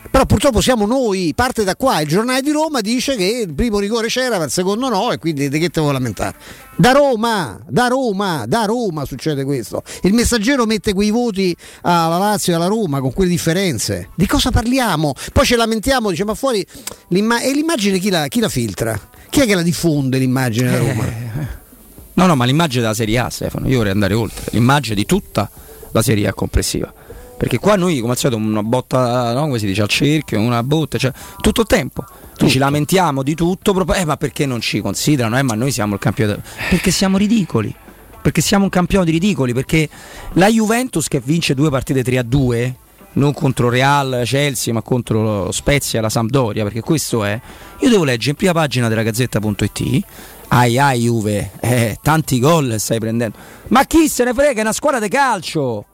[0.09, 3.79] Però purtroppo siamo noi, parte da qua, il giornale di Roma dice che il primo
[3.79, 6.35] rigore c'era, ma il secondo no, e quindi di che te vuoi lamentare?
[6.75, 9.83] Da Roma, da Roma, da Roma succede questo.
[10.03, 14.09] Il messaggero mette quei voti alla Lazio e alla Roma con quelle differenze.
[14.15, 15.13] Di cosa parliamo?
[15.33, 16.65] Poi ci lamentiamo, dice ma fuori
[17.09, 18.99] l'imma- e l'immagine chi la, chi la, filtra?
[19.29, 21.05] Chi è che la diffonde l'immagine da Roma?
[21.05, 21.65] Eh.
[22.13, 25.49] No, no, ma l'immagine della Serie A, Stefano, io vorrei andare oltre, l'immagine di tutta
[25.91, 26.91] la Serie A complessiva
[27.37, 29.41] perché qua noi, come al solito, una botta, no?
[29.41, 32.03] come si dice, al cerchio, una botta, cioè tutto il tempo.
[32.35, 32.49] Tutto.
[32.49, 35.37] Ci lamentiamo di tutto, eh, ma perché non ci considerano?
[35.37, 36.41] Eh, ma noi siamo il campione.
[36.69, 37.73] Perché siamo ridicoli.
[38.21, 39.53] Perché siamo un campione di ridicoli.
[39.53, 39.87] Perché
[40.33, 42.75] la Juventus che vince due partite 3 a 2,
[43.13, 47.39] non contro Real, Chelsea, ma contro Spezia, la Sampdoria, perché questo è.
[47.79, 50.05] Io devo leggere in prima pagina della Gazzetta.it.
[50.49, 53.37] Ai ai Juve, eh, tanti gol stai prendendo.
[53.67, 54.59] Ma chi se ne frega?
[54.59, 55.85] È una squadra di calcio.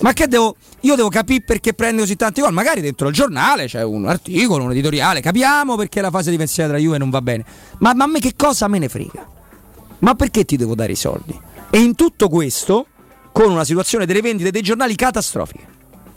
[0.00, 0.56] Ma che devo.
[0.80, 2.52] Io devo capire perché prende così tanti gol.
[2.52, 5.20] Magari dentro il giornale c'è un articolo, un editoriale.
[5.20, 7.44] Capiamo perché la fase difensiva della Juve non va bene.
[7.78, 9.26] Ma, ma a me che cosa me ne frega?
[10.00, 11.38] Ma perché ti devo dare i soldi?
[11.70, 12.86] E in tutto questo,
[13.32, 15.66] con una situazione delle vendite dei giornali catastrofiche.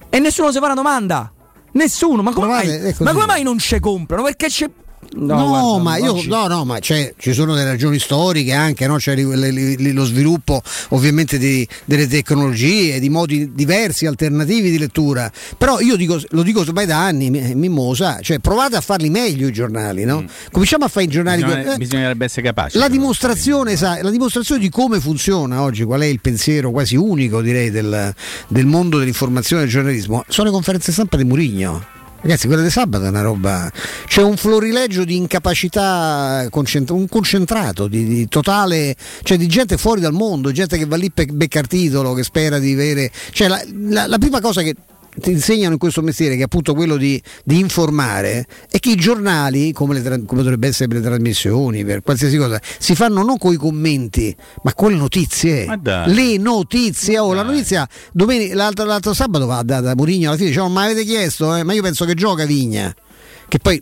[0.09, 1.31] E nessuno si fa una domanda.
[1.73, 4.23] Nessuno, ma come, mai, ma come mai non ci comprano?
[4.23, 4.69] Perché c'è
[5.15, 6.27] No, no guarda, ma io ci...
[6.27, 8.97] no, no, ma ci sono delle ragioni storiche anche, no?
[8.97, 15.31] c'è lo sviluppo ovviamente di, delle tecnologie, di modi diversi, alternativi di lettura.
[15.57, 19.51] Però io dico, lo dico ormai da anni, Mimosa, cioè provate a farli meglio i
[19.51, 20.21] giornali, no?
[20.21, 20.25] Mm.
[20.51, 21.43] Cominciamo a fare i giornali.
[21.43, 22.77] Bisogna, eh, bisognerebbe essere capaci.
[22.77, 27.41] La dimostrazione, sa, la dimostrazione di come funziona oggi, qual è il pensiero quasi unico,
[27.41, 28.13] direi, del,
[28.47, 32.01] del mondo dell'informazione e del giornalismo, sono le conferenze stampa di Murigno.
[32.23, 33.69] Ragazzi, quella di sabato è una roba.
[34.07, 40.13] C'è un florileggio di incapacità, un concentrato di, di, totale, cioè di gente fuori dal
[40.13, 43.11] mondo, gente che va lì per beccare titolo, che spera di avere.
[43.31, 44.73] Cioè, la, la, la prima cosa che
[45.19, 48.95] ti insegnano in questo mestiere, che è appunto quello di, di informare, è che i
[48.95, 53.37] giornali, come, le, come dovrebbe essere per le trasmissioni, per qualsiasi cosa, si fanno non
[53.37, 55.65] con i commenti, ma con le notizie.
[56.07, 57.19] Le notizie.
[57.19, 60.83] Oh, la notizia domenica, l'altro, l'altro sabato va da, da Murigno alla fine, diciamo, ma
[60.83, 61.55] avete chiesto?
[61.55, 61.63] Eh?
[61.63, 62.93] Ma io penso che gioca Vigna.
[63.47, 63.81] Che poi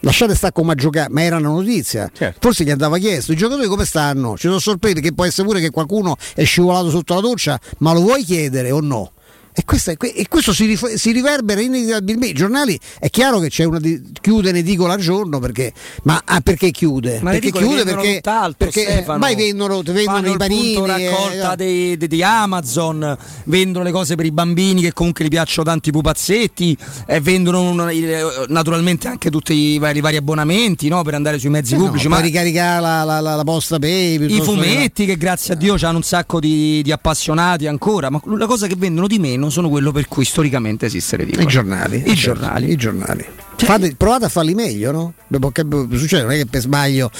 [0.00, 2.10] lasciate stare come a giocare, ma era una notizia.
[2.12, 2.38] Certo.
[2.40, 4.36] Forse gli andava chiesto, i giocatori come stanno?
[4.36, 7.92] Ci sono sorprese che può essere pure che qualcuno è scivolato sotto la doccia, ma
[7.92, 9.12] lo vuoi chiedere o no?
[9.54, 12.28] E, questa, e questo si, si, riverbera inevitabilmente.
[12.28, 15.74] I giornali è chiaro che c'è una di- chiude un'edicola al giorno perché,
[16.04, 17.20] ma ah, perché chiude?
[17.20, 18.22] Ma perché chiude perché,
[18.56, 20.86] perché Stefano, mai vendono, vendono i panini.
[20.86, 25.68] La raccolta eh, di Amazon, vendono le cose per i bambini che comunque gli piacciono
[25.68, 26.74] tanti pupazzetti,
[27.06, 31.02] e vendono un, naturalmente anche tutti i vari, vari abbonamenti no?
[31.02, 32.08] per andare sui mezzi eh pubblici.
[32.08, 34.34] No, ma ricaricare la, la, la, la posta pay.
[34.34, 38.46] I fumetti che grazie a Dio hanno un sacco di, di appassionati ancora, ma la
[38.46, 41.44] cosa che vendono di meno sono quello per cui storicamente esiste l'edicola.
[41.44, 41.96] I giornali.
[41.96, 42.70] I certo, giornali.
[42.70, 43.26] I giornali.
[43.56, 45.50] Cioè, Fate, provate a farli meglio, no?
[45.52, 45.64] Che
[45.96, 47.10] succede, non è che per sbaglio,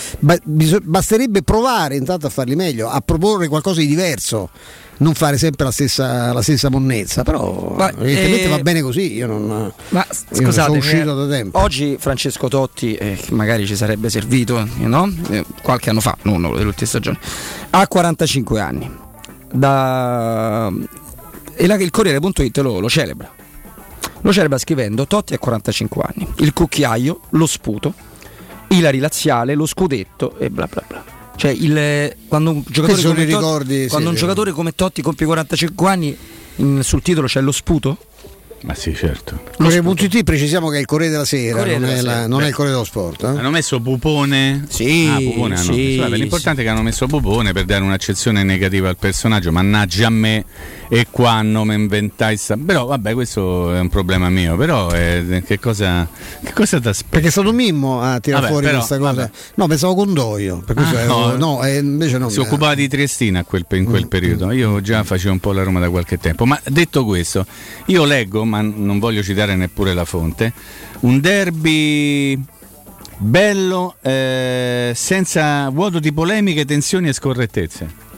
[0.82, 4.50] basterebbe provare intanto a farli meglio, a proporre qualcosa di diverso
[5.02, 9.14] non fare sempre la stessa, la stessa monnezza, però ma, evidentemente eh, va bene così.
[9.14, 11.58] Io non, ma, io scusate, sono uscito da tempo.
[11.58, 15.12] Oggi Francesco Totti, eh, magari ci sarebbe servito no?
[15.30, 17.18] eh, qualche anno fa, non delle ultime stagioni,
[17.70, 18.90] ha 45 anni.
[19.52, 20.72] Da...
[21.54, 23.30] E la, il Corriere.it lo, lo celebra.
[24.24, 27.92] Lo celebra scrivendo Totti ha 45 anni, il cucchiaio, lo sputo,
[28.68, 31.04] Ilari Laziale, lo scudetto e bla bla bla.
[31.34, 35.88] Cioè, il, quando un giocatore, come, ricordi, Totti, quando un giocatore come Totti compie 45
[35.88, 36.16] anni,
[36.56, 37.96] in, sul titolo c'è lo sputo?
[38.64, 39.42] Ma sì, certo.
[39.56, 42.48] Corriere.it precisiamo che è il Corriere della Sera, Corriere non, della è, la, non è,
[42.48, 43.24] il Corriere dello Sport.
[43.24, 43.26] Eh?
[43.26, 44.66] Hanno messo Pupone.
[44.68, 46.02] Sì, ah, hanno sì, messo.
[46.02, 46.66] Vabbè, l'importante sì.
[46.66, 49.50] è che hanno messo Pupone per dare un'accezione negativa al personaggio.
[49.50, 50.44] Mannaggia a me,
[50.88, 52.36] e qua non mi inventai.
[52.36, 52.56] Sta...
[52.56, 54.56] Però vabbè, questo è un problema mio.
[54.56, 56.06] Però eh, che cosa,
[56.42, 57.10] che cosa ti aspetta?
[57.10, 59.12] Perché è stato Mimmo a tirare fuori però, questa cosa.
[59.12, 59.30] Vabbè.
[59.54, 60.62] No, pensavo Condoglio.
[60.64, 62.28] Per ah, no, no eh, invece no.
[62.28, 62.42] Si eh.
[62.42, 64.46] occupava di Triestina quel, in quel mm, periodo.
[64.46, 64.52] Mm.
[64.52, 66.44] Io già facevo un po' la Roma da qualche tempo.
[66.44, 67.46] Ma detto questo,
[67.86, 70.52] io leggo, ma non voglio citare neppure la fonte,
[71.00, 72.38] un derby
[73.16, 78.10] bello, eh, senza vuoto di polemiche, tensioni e scorrettezze.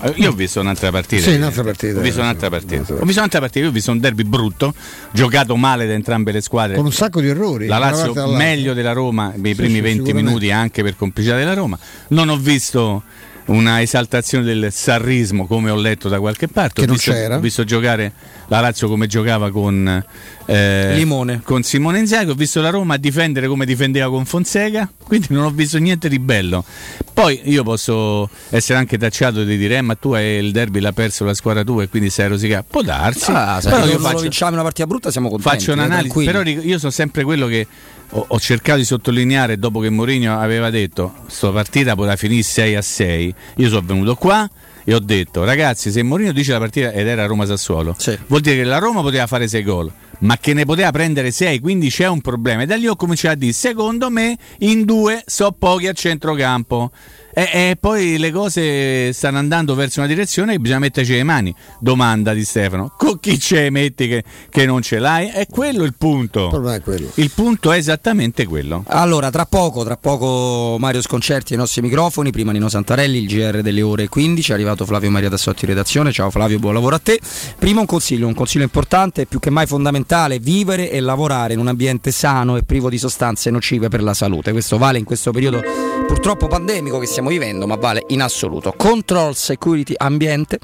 [0.00, 1.22] Eh, io ho visto un'altra partita.
[1.22, 1.98] Sì, un'altra partita.
[1.98, 2.94] Ho visto un'altra partita.
[2.94, 3.64] Ho visto un'altra partita.
[3.64, 4.74] Io ho visto un derby brutto,
[5.12, 6.74] giocato male da entrambe le squadre.
[6.74, 7.66] Con un sacco di errori.
[7.66, 11.78] La Lazio meglio della Roma nei primi sì, 20 minuti anche per complicità della Roma.
[12.08, 13.02] Non ho visto
[13.48, 16.84] una esaltazione del sarrismo come ho letto da qualche parte.
[16.84, 17.36] Che ho, visto, c'era.
[17.36, 18.12] ho visto giocare
[18.48, 20.04] la Lazio come giocava con,
[20.46, 21.40] eh, Limone.
[21.42, 25.50] con Simone Inzaghi, ho visto la Roma difendere come difendeva con Fonseca, quindi non ho
[25.50, 26.64] visto niente di bello.
[27.12, 30.92] Poi io posso essere anche tacciato di dire eh, ma tu hai il derby l'ha
[30.92, 32.66] perso la squadra tua e quindi sei rosicato.
[32.70, 33.30] Può darsi.
[33.30, 35.56] Ah, però io faccio, vinciamo una partita brutta siamo contenti.
[35.56, 37.66] Faccio un'analisi, però io sono sempre quello che
[38.10, 42.74] ho, ho, cercato di sottolineare dopo che Mourinho aveva detto questa partita poteva finire 6
[42.74, 44.48] a 6 io sono venuto qua
[44.84, 48.18] e ho detto ragazzi se Mourinho dice la partita ed era Roma-Sassuolo sì.
[48.26, 51.60] vuol dire che la Roma poteva fare 6 gol ma che ne poteva prendere 6
[51.60, 55.22] quindi c'è un problema e da lì ho cominciato a dire secondo me in due
[55.26, 56.90] so pochi a centrocampo
[57.38, 61.54] e, e, poi le cose stanno andando verso una direzione che bisogna metterci le mani.
[61.78, 65.28] Domanda di Stefano: con chi ce metti che, che non ce l'hai?
[65.28, 66.50] È quello il punto.
[66.52, 67.08] Il, quello.
[67.14, 68.82] il punto è esattamente quello.
[68.88, 72.32] Allora, tra poco, tra poco Mario Sconcerti ai nostri microfoni.
[72.32, 74.50] Prima Nino Santarelli, il GR delle ore 15.
[74.50, 76.10] È arrivato Flavio Maria Tassotti in redazione.
[76.10, 77.20] Ciao Flavio, buon lavoro a te.
[77.56, 81.68] Prima un consiglio, un consiglio importante, più che mai fondamentale: vivere e lavorare in un
[81.68, 84.50] ambiente sano e privo di sostanze nocive per la salute.
[84.50, 85.62] Questo vale in questo periodo
[86.08, 88.72] purtroppo pandemico che stiamo stiamo vivendo, ma vale in assoluto.
[88.76, 90.58] Control Security Ambiente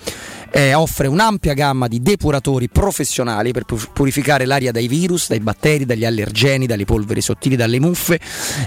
[0.50, 6.04] eh, offre un'ampia gamma di depuratori professionali per purificare l'aria dai virus, dai batteri, dagli
[6.04, 8.18] allergeni, dalle polveri sottili, dalle muffe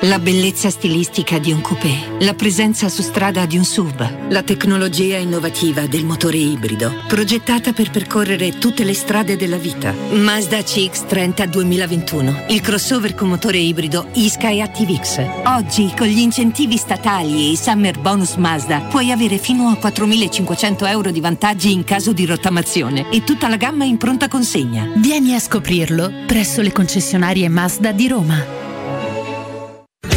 [0.00, 5.16] La bellezza stilistica di un coupé, la presenza su strada di un SUV, la tecnologia
[5.16, 9.94] innovativa del motore ibrido, progettata per percorrere tutte le strade della vita.
[10.10, 15.24] Mazda CX-30 2021, il crossover con motore ibrido Isky ActiveX.
[15.46, 20.88] Oggi, con gli incentivi statali e i Summer Bonus Mazda, puoi avere fino a 4.500
[20.88, 24.86] euro di vantaggi in caso di rottamazione e tutta la gamma in pronta consegna.
[24.96, 28.66] Vieni a scoprirlo presso le concessionarie Mazda di Roma.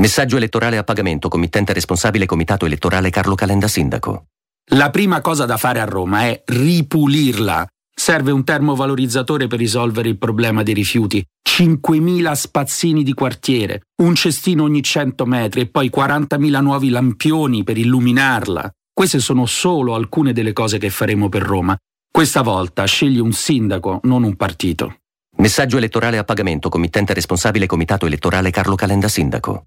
[0.00, 4.26] Messaggio elettorale a pagamento, committente responsabile Comitato elettorale Carlo Calenda Sindaco.
[4.70, 7.66] La prima cosa da fare a Roma è ripulirla.
[7.92, 14.62] Serve un termovalorizzatore per risolvere il problema dei rifiuti, 5.000 spazzini di quartiere, un cestino
[14.62, 18.70] ogni 100 metri e poi 40.000 nuovi lampioni per illuminarla.
[18.92, 21.76] Queste sono solo alcune delle cose che faremo per Roma.
[22.08, 24.98] Questa volta scegli un sindaco, non un partito.
[25.38, 29.66] Messaggio elettorale a pagamento, committente responsabile Comitato elettorale Carlo Calenda Sindaco.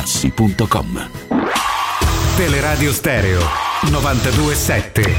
[0.00, 1.10] materassi.com
[2.36, 3.40] Teleradio Stereo
[3.90, 5.16] 927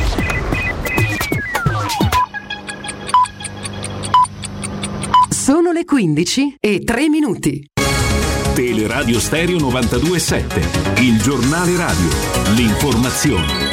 [5.29, 7.67] Sono le 15 e 3 minuti.
[8.53, 12.09] Teleradio Stereo 927, il giornale radio,
[12.55, 13.69] l'informazione.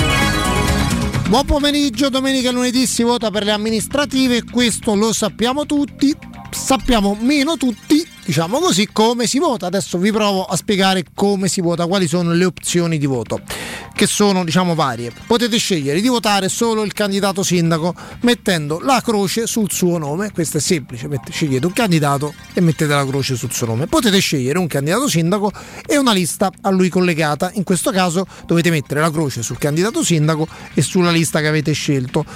[1.29, 6.15] Buon pomeriggio, domenica e lunedì si vota per le amministrative, questo lo sappiamo tutti,
[6.51, 9.69] sappiamo meno tutti diciamo così, come si vota.
[9.69, 13.41] Adesso vi provo a spiegare come si vota, quali sono le opzioni di voto,
[13.95, 15.11] che sono diciamo varie.
[15.27, 20.59] Potete scegliere di votare solo il candidato sindaco mettendo la croce sul suo nome, questo
[20.59, 23.87] è semplice, scegliete un candidato e mettete la croce sul suo nome.
[23.87, 25.51] Potete scegliere un candidato sindaco
[25.87, 30.05] e una lista a lui collegata, in questo caso dovete mettere la croce sul candidato
[30.05, 32.27] sindaco e sulla lista che avete scelto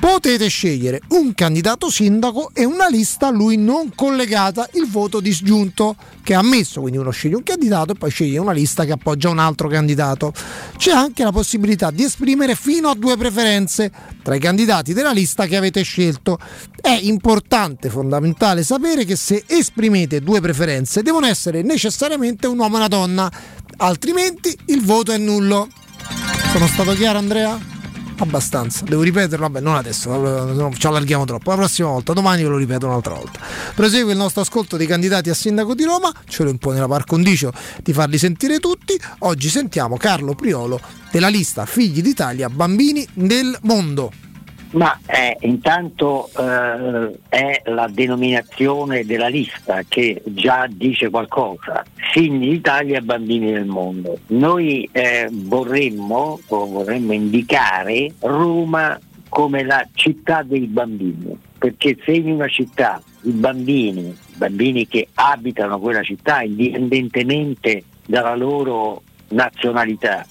[0.00, 5.94] potete scegliere un candidato sindaco e una lista a lui non collegata, il voto disgiunto
[6.22, 9.28] che è ammesso, quindi uno sceglie un candidato e poi sceglie una lista che appoggia
[9.28, 10.32] un altro candidato.
[10.78, 13.92] C'è anche la possibilità di esprimere fino a due preferenze
[14.22, 16.38] tra i candidati della lista che avete scelto.
[16.80, 22.78] È importante, fondamentale sapere che se esprimete due preferenze devono essere necessariamente un uomo e
[22.78, 23.30] una donna,
[23.76, 25.68] altrimenti il voto è nullo.
[26.52, 27.79] Sono stato chiaro Andrea?
[28.22, 28.84] Abbastanza.
[28.84, 31.50] Devo ripeterlo, vabbè, non adesso, non ci allarghiamo troppo.
[31.50, 33.40] La prossima volta, domani ve lo ripeto un'altra volta.
[33.74, 37.04] Prosegue il nostro ascolto dei candidati a sindaco di Roma, ce lo impone la par
[37.04, 37.52] condicio
[37.82, 38.98] di farli sentire tutti.
[39.20, 44.29] Oggi sentiamo Carlo Priolo della lista Figli d'Italia, bambini nel mondo.
[44.72, 51.84] Ma eh, intanto eh, è la denominazione della lista che già dice qualcosa.
[52.12, 54.18] Figli d'Italia, bambini del mondo.
[54.28, 58.98] Noi eh, vorremmo, vorremmo indicare Roma
[59.28, 65.08] come la città dei bambini, perché se in una città i bambini, i bambini che
[65.14, 70.26] abitano quella città indipendentemente dalla loro nazionalità,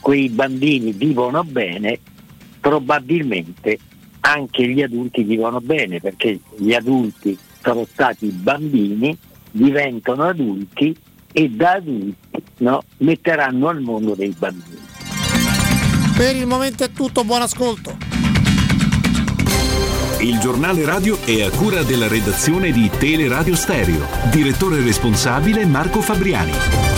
[0.00, 1.98] quei bambini vivono bene,
[2.60, 3.78] probabilmente
[4.20, 9.16] anche gli adulti vivono bene perché gli adulti sono stati bambini,
[9.50, 10.96] diventano adulti
[11.32, 14.86] e da adulti no, metteranno al mondo dei bambini.
[16.16, 17.96] Per il momento è tutto, buon ascolto.
[20.20, 24.04] Il giornale radio è a cura della redazione di Teleradio Stereo.
[24.32, 26.97] Direttore responsabile Marco Fabriani.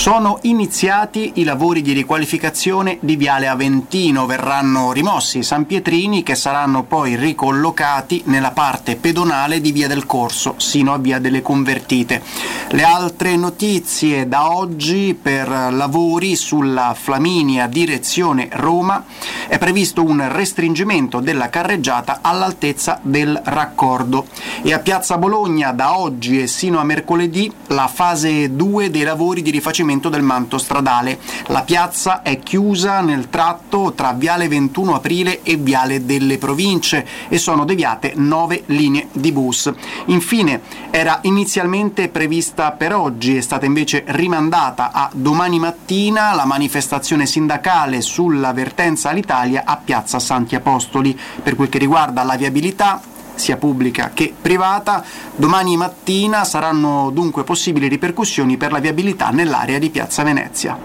[0.00, 6.34] Sono iniziati i lavori di riqualificazione di Viale Aventino, verranno rimossi i San Pietrini che
[6.34, 12.22] saranno poi ricollocati nella parte pedonale di Via del Corso, sino a Via delle Convertite.
[12.70, 19.04] Le altre notizie da oggi per lavori sulla Flaminia direzione Roma.
[19.48, 24.28] È previsto un restringimento della carreggiata all'altezza del raccordo.
[24.62, 29.42] E a Piazza Bologna da oggi e sino a mercoledì la fase 2 dei lavori
[29.42, 31.18] di rifacimento del manto stradale.
[31.46, 37.38] La piazza è chiusa nel tratto tra Viale 21 Aprile e Viale delle Province e
[37.38, 39.72] sono deviate nove linee di bus.
[40.06, 40.60] Infine
[40.90, 48.00] era inizialmente prevista per oggi, è stata invece rimandata a domani mattina la manifestazione sindacale
[48.00, 51.18] sulla vertenza all'Italia a Piazza Santi Apostoli.
[51.42, 53.00] Per quel che riguarda la viabilità,
[53.40, 55.04] sia pubblica che privata.
[55.34, 60.78] Domani mattina saranno dunque possibili ripercussioni per la viabilità nell'area di Piazza Venezia.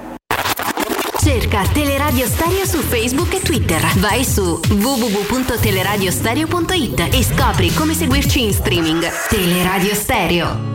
[1.20, 3.84] Cerca Teleradio Stereo su Facebook e Twitter.
[3.98, 9.06] Vai su www.teleradiostereo.it e scopri come seguirci in streaming.
[9.28, 10.75] Teleradio Stereo.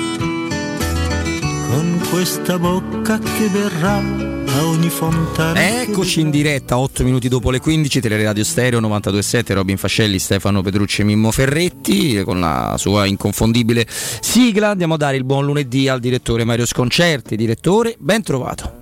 [2.11, 5.81] questa bocca che verrà a ogni fontana.
[5.81, 11.01] Eccoci in diretta 8 minuti dopo le 15, Teleradio Stereo 927, Robin Fascelli, Stefano Petrucci
[11.01, 14.71] e Mimmo Ferretti con la sua inconfondibile sigla.
[14.71, 17.37] Andiamo a dare il buon lunedì al direttore Mario Sconcerti.
[17.37, 18.79] Direttore, ben trovato.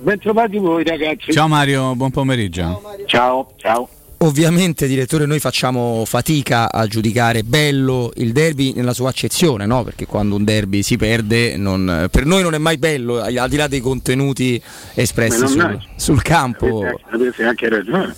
[0.00, 1.30] Ben trovati voi ragazzi.
[1.30, 2.60] Ciao Mario, buon pomeriggio.
[2.60, 3.06] Ciao, Mario.
[3.06, 3.52] ciao.
[3.56, 3.88] ciao.
[4.24, 9.84] Ovviamente, direttore, noi facciamo fatica a giudicare bello il derby nella sua accezione, no?
[9.84, 13.56] perché quando un derby si perde, non, per noi non è mai bello, al di
[13.56, 14.60] là dei contenuti
[14.94, 16.82] espressi sul, sul, campo.
[17.10, 18.16] Avete, anche ragione,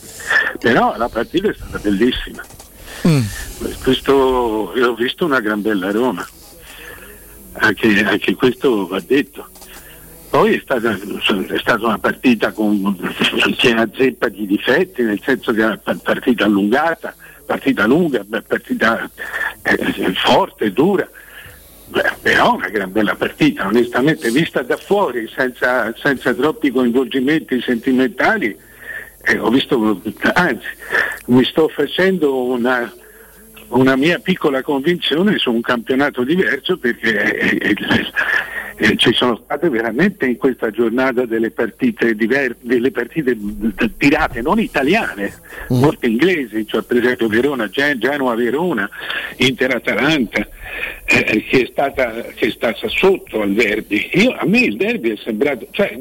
[0.61, 2.45] però la partita è stata bellissima.
[3.09, 3.23] Mm.
[3.83, 6.25] Questo, io ho visto una gran bella Roma,
[7.55, 9.49] anche, anche questo va detto.
[10.29, 12.97] Poi è stata, è stata, una partita con,
[13.57, 17.15] piena zeppa di difetti, nel senso che è una partita allungata,
[17.45, 19.09] partita lunga, partita
[19.63, 21.09] eh, forte, dura.
[21.89, 28.57] Beh, però una gran bella partita, onestamente vista da fuori, senza, senza troppi coinvolgimenti sentimentali,
[29.23, 30.01] eh, ho visto,
[30.35, 30.67] anzi,
[31.27, 32.93] mi sto facendo una,
[33.69, 37.75] una mia piccola convinzione su un campionato diverso perché eh,
[38.79, 43.37] eh, ci sono state veramente in questa giornata delle partite, diver- delle partite
[43.97, 45.33] tirate, non italiane,
[45.73, 45.79] mm.
[45.79, 48.89] molte inglesi, cioè per esempio Verona, Gen- Genoa-Verona,
[49.37, 50.47] Inter-Atalanta,
[51.07, 54.11] eh, che, è stata, che, è stata, sotto al derby.
[54.13, 55.99] Io, a me il derby è sembrato, cioè,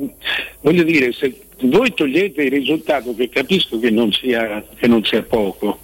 [0.59, 5.23] voglio dire, se voi togliete il risultato che capisco che non sia, che non sia
[5.23, 5.80] poco,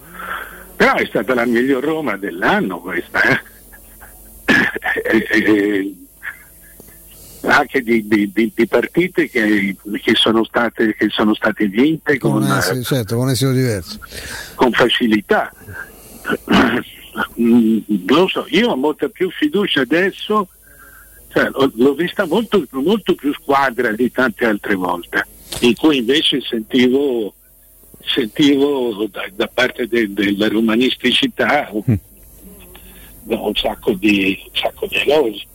[0.76, 3.20] però è stata la miglior Roma dell'anno questa.
[4.44, 5.90] Eh?
[7.42, 11.34] eh, eh, eh anche di, di, di, di partite che, che, sono state, che, sono
[11.34, 13.28] state, vinte con, con, esito, certo, con.
[14.54, 15.52] Con facilità.
[17.38, 20.48] Mm, lo so, io ho molta più fiducia adesso,
[21.28, 25.26] cioè, l'ho vista molto, molto, più squadra di tante altre volte,
[25.60, 27.34] in cui invece sentivo,
[28.02, 31.98] sentivo da, da, parte de, della romanisticità un,
[33.24, 35.46] un, sacco di, un sacco di elogi.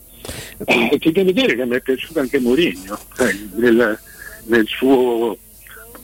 [0.66, 4.00] Eh, ti devo dire che mi è piaciuto anche Mourinho cioè, nel,
[4.46, 5.38] nel, suo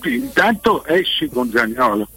[0.04, 2.08] intanto esci con Zagnolo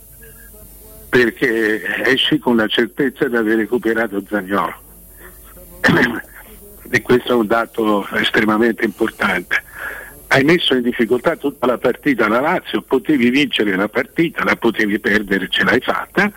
[1.08, 4.84] perché esci con la certezza di aver recuperato Zagnolo
[6.90, 9.62] e questo è un dato estremamente importante.
[10.28, 14.98] Hai messo in difficoltà tutta la partita la Lazio potevi vincere la partita la potevi
[14.98, 16.30] perdere ce l'hai fatta.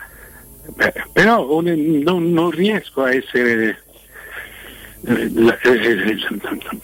[0.74, 3.82] Beh, però non, non riesco a essere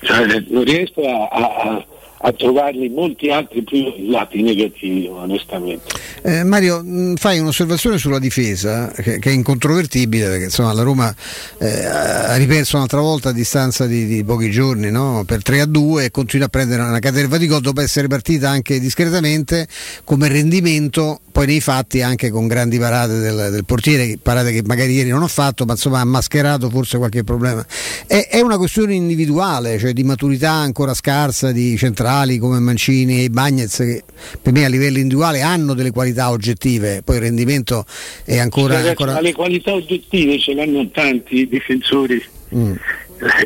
[0.01, 1.87] cioè, non riesco a, a,
[2.27, 5.95] a trovarli molti altri più lati negativi onestamente.
[6.23, 11.15] Eh, Mario, mh, fai un'osservazione sulla difesa che, che, è incontrovertibile perché insomma la Roma
[11.59, 15.23] eh, ha riperso un'altra volta a distanza di, di pochi giorni no?
[15.25, 18.51] per 3 a 2 e continua a prendere una caterva di gol dopo essere partita
[18.51, 19.69] anche discretamente
[20.03, 24.95] come rendimento poi nei fatti anche con grandi parate del, del portiere, parate che magari
[24.95, 27.63] ieri non ho fatto, ma insomma ha mascherato forse qualche problema.
[28.07, 31.77] È, è una questione individuale, cioè di maturità ancora scarsa di
[32.17, 34.03] centrali come Mancini e Bagnez che
[34.41, 37.85] per me a livello individuale hanno delle qualità oggettive, poi il rendimento
[38.25, 38.75] è ancora...
[38.75, 39.21] Ragazzi, ancora...
[39.21, 42.25] le qualità oggettive ce l'hanno tanti difensori.
[42.55, 42.73] Mm.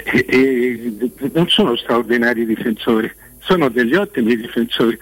[0.04, 0.92] E, e,
[1.32, 3.10] non sono straordinari difensori,
[3.40, 4.98] sono degli ottimi difensori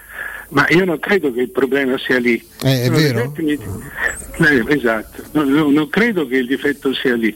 [0.49, 2.43] ma io non credo che il problema sia lì.
[2.63, 3.25] Eh, è vero?
[3.25, 3.51] Ottimi...
[3.51, 7.35] Eh, esatto, non, non, credo che il difetto sia lì.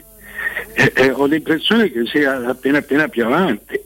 [0.73, 3.79] Eh, eh, ho l'impressione che sia appena appena più avanti.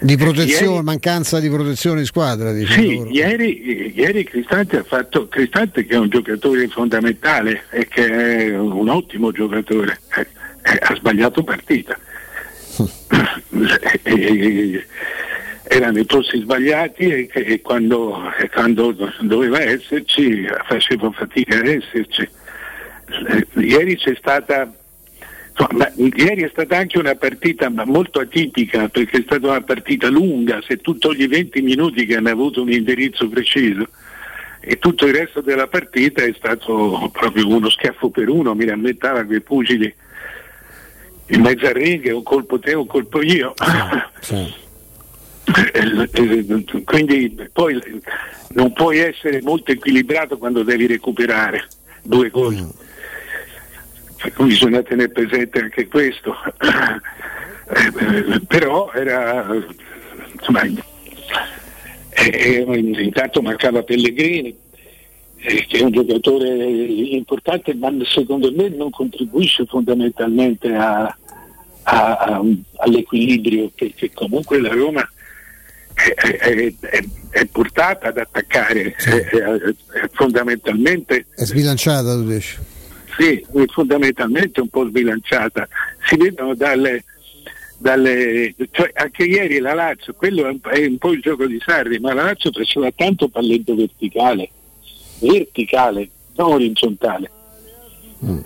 [0.00, 2.54] Di protezione, ieri, mancanza di protezione di squadra.
[2.54, 8.56] Sì, ieri, ieri, Cristante ha fatto Cristante che è un giocatore fondamentale e che è
[8.56, 10.26] un ottimo giocatore, eh,
[10.62, 11.98] eh, ha sbagliato partita.
[15.68, 22.28] erano i posti sbagliati e, e, quando, e, quando, doveva esserci facevo fatica ad esserci.
[23.28, 24.72] Eh, ieri c'è stata
[25.58, 30.60] insomma, ieri è stata anche una partita molto atipica perché è stata una partita lunga,
[30.66, 33.88] se tu togli 20 minuti che hanno avuto un indirizzo preciso
[34.60, 39.24] e tutto il resto della partita è stato proprio uno schiaffo per uno, mi rammentava
[39.24, 39.92] quei pugili
[41.30, 43.54] in mezzo al ring, un colpo te, un colpo io.
[44.20, 44.66] Sì.
[46.84, 47.80] Quindi poi
[48.50, 51.66] non puoi essere molto equilibrato quando devi recuperare
[52.02, 52.68] due gol.
[54.40, 54.46] Mm.
[54.46, 56.34] Bisogna tenere presente anche questo.
[57.70, 59.46] Eh, però era
[60.32, 60.62] insomma,
[62.10, 64.56] eh, intanto mancava Pellegrini
[65.36, 71.02] eh, che è un giocatore importante ma secondo me non contribuisce fondamentalmente a,
[71.82, 72.42] a, a,
[72.78, 75.08] all'equilibrio che, che, comunque la Roma
[75.94, 76.74] è, è,
[77.30, 79.10] è, portata ad attaccare sì.
[79.10, 79.74] è,
[80.12, 82.56] fondamentalmente è sbilanciata tu dici
[83.18, 85.66] sì, fondamentalmente un po' sbilanciata
[86.06, 87.04] si vedono dalle,
[87.76, 91.60] dalle cioè anche ieri la Lazio quello è un, è un, po' il gioco di
[91.64, 94.48] Sarri ma la Lazio faceva tanto palletto verticale
[95.18, 97.30] verticale non orizzontale
[98.24, 98.38] mm.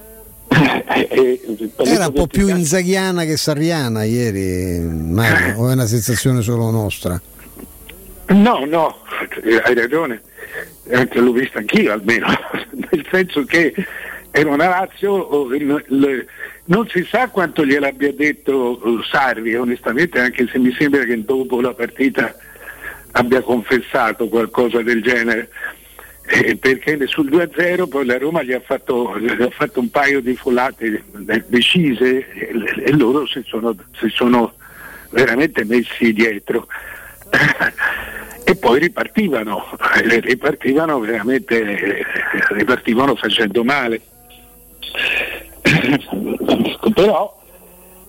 [0.94, 6.42] Eh, eh, Era un po' più inzaghiana che sarriana ieri, Mario, o è una sensazione
[6.42, 7.18] solo nostra?
[8.26, 8.98] No, no,
[9.64, 10.20] hai ragione,
[10.92, 12.26] anche l'ho vista anch'io almeno,
[12.90, 13.72] nel senso che
[14.32, 15.46] era una Lazio,
[16.64, 21.74] non si sa quanto gliel'abbia detto Sarri, onestamente, anche se mi sembra che dopo la
[21.74, 22.34] partita
[23.12, 25.50] abbia confessato qualcosa del genere.
[26.24, 30.20] Eh, perché sul 2-0 poi la Roma gli ha fatto, gli ha fatto un paio
[30.20, 31.02] di folate
[31.48, 34.54] decise e, e loro si sono, si sono
[35.10, 36.68] veramente messi dietro
[38.44, 42.06] e poi ripartivano, ripartivano veramente,
[42.50, 44.00] ripartivano facendo male.
[46.94, 47.40] però,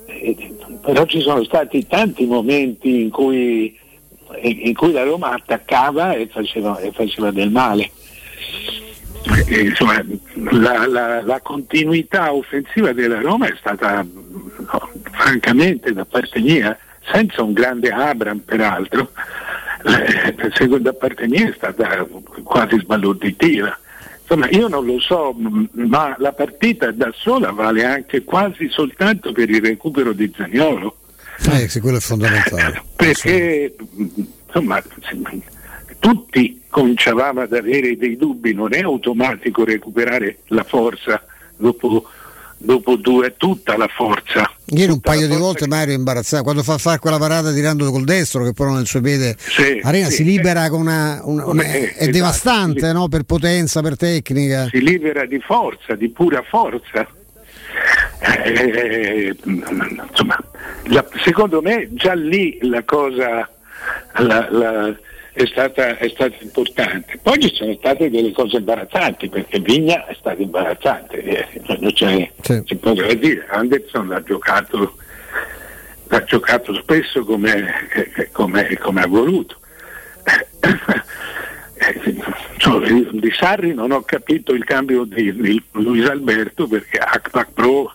[0.06, 3.78] eh, però ci sono stati tanti momenti in cui,
[4.42, 7.92] in cui la Roma attaccava e faceva, e faceva del male.
[9.48, 10.04] E, insomma,
[10.52, 16.78] la, la, la, continuità offensiva della Roma è stata no, francamente da parte mia,
[17.12, 19.12] senza un grande Abram peraltro,
[19.86, 22.06] eh, da parte mia è stata
[22.44, 23.78] quasi sbalorditiva.
[24.34, 25.36] Insomma, io non lo so,
[25.74, 30.98] ma la partita da sola vale anche quasi soltanto per il recupero di Zagnolo.
[31.52, 32.82] Eh, sì, quello è fondamentale.
[32.96, 33.76] Perché
[34.48, 34.82] insomma,
[36.00, 41.24] tutti cominciavamo ad avere dei dubbi, non è automatico recuperare la forza
[41.56, 42.08] dopo
[42.64, 44.50] dopo due tutta la forza.
[44.66, 45.68] Ieri un paio di volte che...
[45.68, 49.02] Mario è imbarazzato, quando fa fare quella parata tirando col destro che però nel suo
[49.02, 53.08] piede sì, Arena sì, si libera con una, una, una è, è esatto, devastante no?
[53.08, 54.68] per potenza, per tecnica.
[54.70, 57.08] Si libera di forza, di pura forza.
[58.46, 60.38] Eh, insomma,
[60.86, 63.50] la, secondo me già lì la cosa
[64.18, 64.96] la, la,
[65.34, 67.20] è stata, è stata, importante.
[67.22, 72.32] Poi ci sono state delle cose imbarazzanti, perché Vigna è stato imbarazzante, eh, non c'è,
[72.42, 72.62] sì.
[72.66, 74.96] si può dire, Anderson l'ha giocato,
[76.08, 79.58] l'ha giocato spesso come, eh, come, come ha voluto.
[82.58, 87.94] Cioè, di Sarri non ho capito il cambio di, di Luis Alberto perché Akpak Pro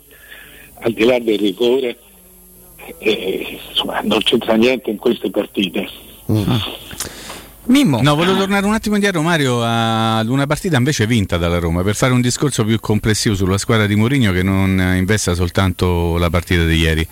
[0.80, 1.96] al di là del rigore
[2.98, 5.88] eh, insomma, non c'entra niente in queste partite.
[6.30, 6.42] Mm.
[7.68, 8.00] Mimmo.
[8.00, 11.94] No, volevo tornare un attimo indietro, Mario, ad una partita invece vinta dalla Roma per
[11.94, 16.64] fare un discorso più complessivo sulla squadra di Mourinho che non investa soltanto la partita
[16.64, 17.06] di ieri.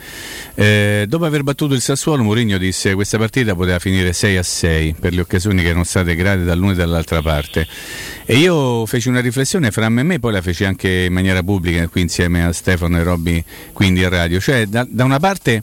[0.55, 4.43] Eh, dopo aver battuto il Sassuolo, Mourinho disse che questa partita poteva finire 6 a
[4.43, 7.67] 6 per le occasioni che erano state create dall'una e dall'altra parte.
[8.25, 11.43] E io feci una riflessione fra me e me, poi la feci anche in maniera
[11.43, 14.41] pubblica qui insieme a Stefano e Robby, quindi a radio.
[14.41, 15.63] Cioè, da, da una parte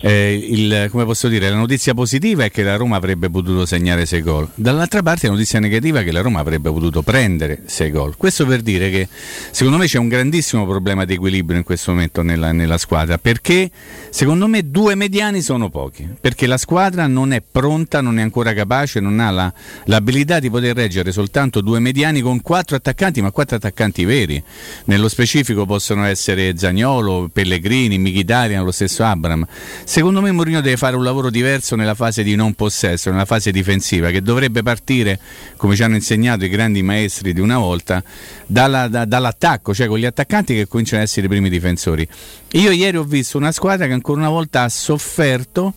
[0.00, 4.04] eh, il, come posso dire, la notizia positiva è che la Roma avrebbe potuto segnare
[4.04, 7.90] 6 gol, dall'altra parte la notizia negativa è che la Roma avrebbe potuto prendere 6
[7.90, 8.16] gol.
[8.16, 9.08] Questo per dire che
[9.50, 13.70] secondo me c'è un grandissimo problema di equilibrio in questo momento nella, nella squadra, perché
[14.10, 18.52] secondo me due mediani sono pochi, perché la squadra non è pronta, non è ancora
[18.52, 19.52] capace, non ha la,
[19.84, 24.42] l'abilità di poter reggere soltanto due mediani con quattro attaccanti, ma quattro attaccanti veri.
[24.84, 29.46] Nello specifico possono essere Zagnolo, Pellegrini, Michitarian, lo stesso Abram
[29.88, 33.52] Secondo me Mourinho deve fare un lavoro diverso nella fase di non possesso, nella fase
[33.52, 35.18] difensiva, che dovrebbe partire,
[35.56, 38.02] come ci hanno insegnato i grandi maestri di una volta,
[38.46, 42.06] dalla, da, dall'attacco, cioè con gli attaccanti che cominciano ad essere i primi difensori.
[42.54, 45.72] Io ieri ho visto una squadra che ancora una volta ha sofferto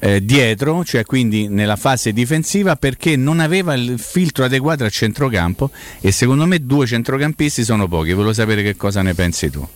[0.00, 5.70] eh, dietro, cioè quindi nella fase difensiva, perché non aveva il filtro adeguato al centrocampo
[6.00, 8.12] e secondo me due centrocampisti sono pochi.
[8.14, 9.66] Volevo sapere che cosa ne pensi tu.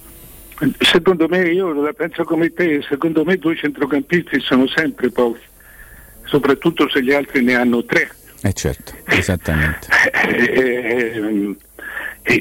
[0.81, 5.45] Secondo me, io la penso come te, secondo me due centrocampisti sono sempre pochi,
[6.25, 8.11] soprattutto se gli altri ne hanno tre.
[8.43, 9.87] Eh certo, esattamente.
[12.25, 12.37] Eh,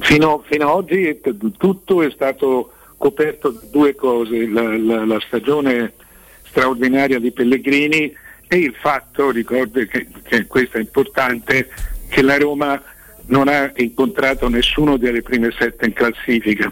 [0.00, 1.20] fino, fino, ad oggi
[1.56, 5.94] tutto è stato coperto da due cose, la, la, la, stagione
[6.42, 8.14] straordinaria di Pellegrini
[8.46, 11.68] e il fatto, ricordo che, che questo è importante,
[12.08, 12.82] che la Roma
[13.26, 16.70] non ha incontrato nessuno delle prime sette in classifica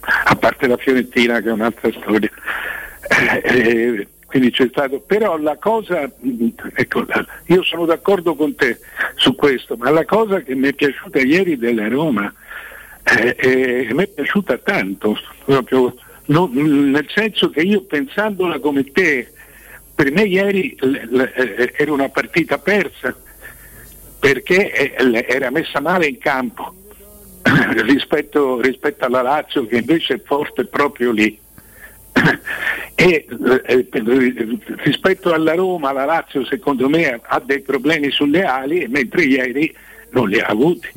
[0.00, 2.30] a parte la Fiorentina che è un'altra storia.
[3.08, 6.08] Eh, eh, quindi c'è stato, però la cosa,
[6.74, 7.04] ecco,
[7.46, 8.78] io sono d'accordo con te
[9.16, 12.32] su questo, ma la cosa che mi è piaciuta ieri della Roma,
[13.02, 15.96] eh, eh, mi è piaciuta tanto, proprio,
[16.26, 19.32] no, nel senso che io pensandola come te,
[19.96, 23.12] per me ieri l, l, eh, era una partita persa,
[24.20, 26.74] perché eh, era messa male in campo
[27.86, 31.38] rispetto, rispetto, alla Lazio che invece è forte proprio lì.
[32.94, 33.88] e eh,
[34.82, 39.72] rispetto alla Roma la Lazio secondo me ha dei problemi sulle ali mentre ieri
[40.10, 40.88] non li ha avuti.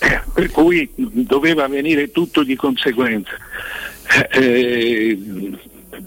[0.00, 3.36] Eh, per cui doveva venire tutto di conseguenza.
[4.32, 5.18] Eh,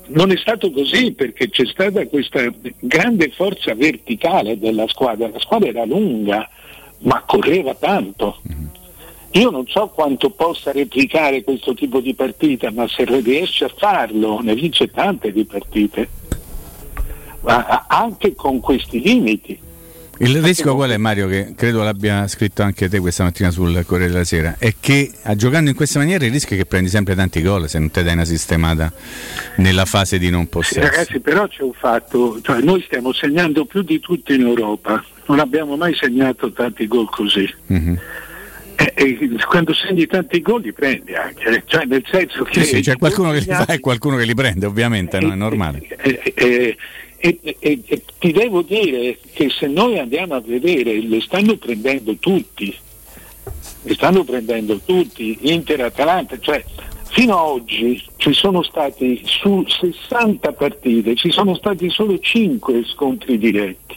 [0.08, 5.30] non è stato così perché c'è stata questa grande forza verticale della squadra.
[5.30, 6.50] La squadra era lunga
[7.04, 8.42] ma correva tanto
[9.32, 14.42] io non so quanto possa replicare questo tipo di partita, ma se riesce a farlo
[14.42, 16.10] ne vince tante di partite,
[17.42, 19.70] ma anche con questi limiti.
[20.18, 24.12] Il rischio qual è Mario, che credo l'abbia scritto anche te questa mattina sul Corriere
[24.12, 27.42] della Sera, è che giocando in questa maniera il rischio è che prendi sempre tanti
[27.42, 28.92] gol se non ti dai una sistemata
[29.56, 30.82] nella fase di non possesso.
[30.82, 35.40] ragazzi, però c'è un fatto, cioè noi stiamo segnando più di tutti in Europa, non
[35.40, 37.52] abbiamo mai segnato tanti gol così.
[37.72, 37.96] Mm-hmm
[38.82, 42.64] eh, eh, quando segni tanti gol li prendi anche, cioè nel senso che...
[42.64, 45.32] Sì, sì c'è qualcuno che li fa e qualcuno che li prende, ovviamente, no?
[45.32, 45.86] è normale.
[45.98, 46.76] Eh,
[47.18, 52.76] e, ti devo dire che se noi andiamo a vedere, le stanno prendendo tutti,
[53.84, 56.64] le stanno prendendo tutti, Inter Atalanta, cioè
[57.10, 63.38] fino ad oggi ci sono stati su 60 partite, ci sono stati solo 5 scontri
[63.38, 63.96] diretti.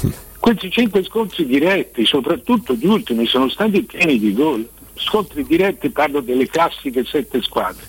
[0.40, 4.66] Questi 5 scontri diretti, soprattutto gli ultimi, sono stati pieni di gol.
[4.94, 7.84] Scontri diretti parlo delle classiche 7 squadre.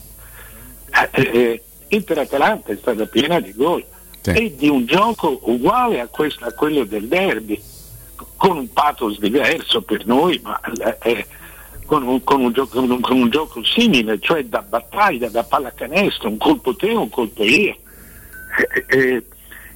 [1.14, 3.84] Eh, eh, Inter Atalanta è stata piena di gol
[4.20, 4.32] sì.
[4.32, 7.60] e di un gioco uguale a, questo, a, quello del derby,
[8.36, 10.60] con un pathos diverso per noi, ma
[11.04, 11.26] eh,
[11.86, 15.44] con, un, con, un gioco, con, un, con, un, gioco, simile, cioè da battaglia, da
[15.44, 17.78] pallacanestro, un colpo te, un colpo io.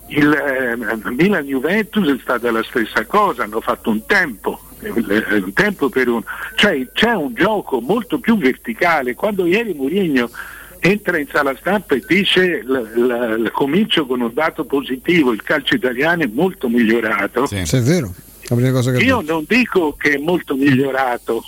[0.07, 4.59] Eh, eh, il eh, Milan Juventus è stata la stessa cosa, hanno fatto un tempo,
[4.81, 6.21] un tempo per un,
[6.55, 9.15] cioè c'è un gioco molto più verticale.
[9.15, 10.29] Quando ieri Mourinho
[10.79, 15.75] entra in sala stampa e dice l- l- comincio con un dato positivo, il calcio
[15.75, 17.47] italiano è molto migliorato.
[17.47, 18.13] Sì, è vero.
[18.99, 21.43] Io non dico che è molto migliorato,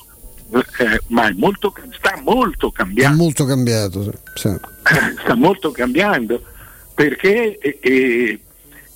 [0.80, 3.14] eh, ma molto, sta molto cambiando.
[3.14, 4.50] Sta molto cambiato, sì.
[5.22, 6.42] sta molto cambiando
[6.98, 8.40] perché è,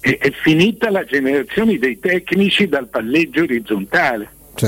[0.01, 4.29] è, è, finita la generazione dei tecnici dal palleggio orizzontale.
[4.55, 4.65] Sì.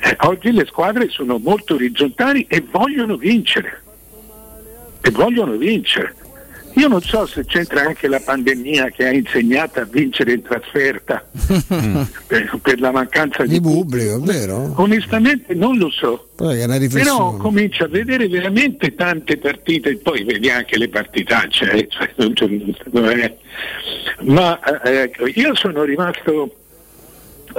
[0.00, 3.82] Eh, oggi le squadre sono molto orizzontali e vogliono vincere
[5.00, 6.14] e vogliono vincere.
[6.74, 11.26] Io non so se c'entra anche la pandemia che ha insegnato a vincere in trasferta
[12.26, 14.72] per, per, la mancanza di, di pubblico, vero?
[14.76, 16.28] Onestamente non lo so.
[17.04, 21.70] Però comincio a vedere veramente tante partite e poi vedi anche le partitacce.
[21.72, 21.88] Eh,
[22.34, 23.36] cioè,
[24.20, 26.56] Ma eh, io sono rimasto,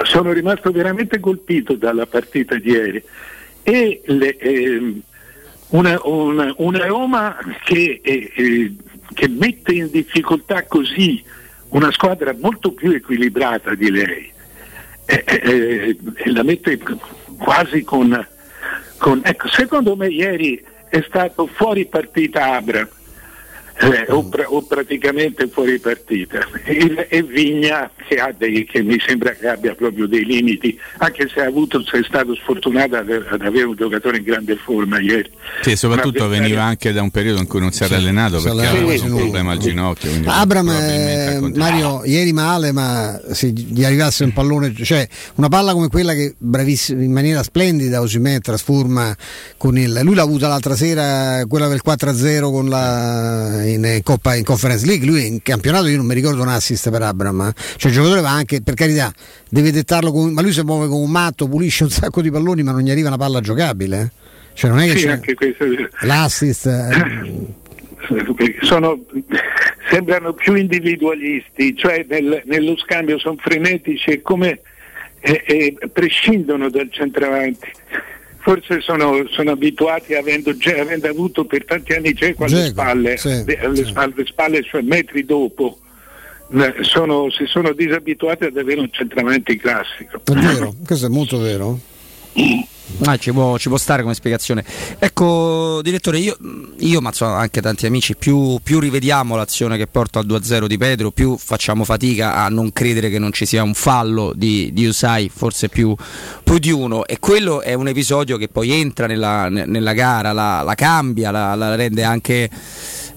[0.04, 3.04] sono rimasto veramente colpito dalla partita di ieri
[3.64, 5.02] e le, eh,
[5.70, 8.76] una, una, una, Roma che, eh, eh,
[9.14, 11.24] che, mette in difficoltà così
[11.70, 14.32] una squadra molto più equilibrata di lei
[15.06, 16.80] eh, eh, e la mette
[17.38, 18.28] quasi con,
[18.98, 22.88] con, ecco, secondo me ieri è stato fuori partita Abra
[23.80, 26.46] eh, o, pra- o, praticamente fuori partita.
[26.66, 31.42] E, e Vigna che, dei, che, mi sembra che abbia proprio dei limiti, anche se
[31.42, 35.30] ha avuto, se è stato sfortunato ad, ad, avere un giocatore in grande forma ieri.
[35.62, 38.68] Sì, soprattutto veniva anche da un periodo in cui non si era sì, allenato perché
[38.68, 40.12] aveva sì, un problema al ginocchio.
[40.26, 45.88] Abram, eh, Mario, ieri male, ma se gli arrivasse un pallone, cioè una palla come
[45.88, 49.16] quella che bravissima in maniera splendida Osimè trasforma
[49.56, 50.02] con il.
[50.04, 55.06] Lui l'ha avuta l'altra sera, quella del 4-0 con la in, Coppa, in Conference League,
[55.06, 57.62] lui in campionato io non mi ricordo un assist per Abram, eh.
[57.78, 59.14] cioè il giocatore va anche, per carità,
[59.50, 62.64] deve dettarlo, con, ma lui si muove come un matto, pulisce un sacco di palloni
[62.64, 64.02] ma non gli arriva una palla giocabile.
[64.02, 64.28] Eh.
[64.54, 65.66] Cioè non è che sì, c'è questo...
[66.02, 66.66] l'assist...
[66.66, 67.68] Eh.
[68.62, 69.06] Sono,
[69.90, 74.62] sembrano più individualisti, cioè nel, nello scambio sono frenetici e come
[75.20, 77.68] eh, eh, prescindono dal centravanti
[78.40, 83.28] forse sono, sono abituati avendo, avendo, avuto per tanti anni Geco alle spalle, sì,
[83.62, 83.92] alle, sì.
[83.94, 85.80] alle spalle cioè metri dopo.
[86.82, 90.20] Sono, si sono disabituati ad avere un centramento classico.
[90.24, 91.80] È vero, questo è molto vero.
[93.06, 94.64] Ah, ci, può, ci, può, stare come spiegazione.
[94.98, 96.38] Ecco, direttore, io,
[96.80, 100.78] io ma so, anche tanti amici, più, più, rivediamo l'azione che porta al 2-0 di
[100.78, 104.86] Pedro, più facciamo fatica a non credere che non ci sia un fallo di, di
[104.86, 105.96] Usai, forse più,
[106.44, 107.06] più, di uno.
[107.06, 111.56] E quello è un episodio che poi entra nella, nella gara, la, la cambia, la,
[111.56, 112.50] la, rende anche.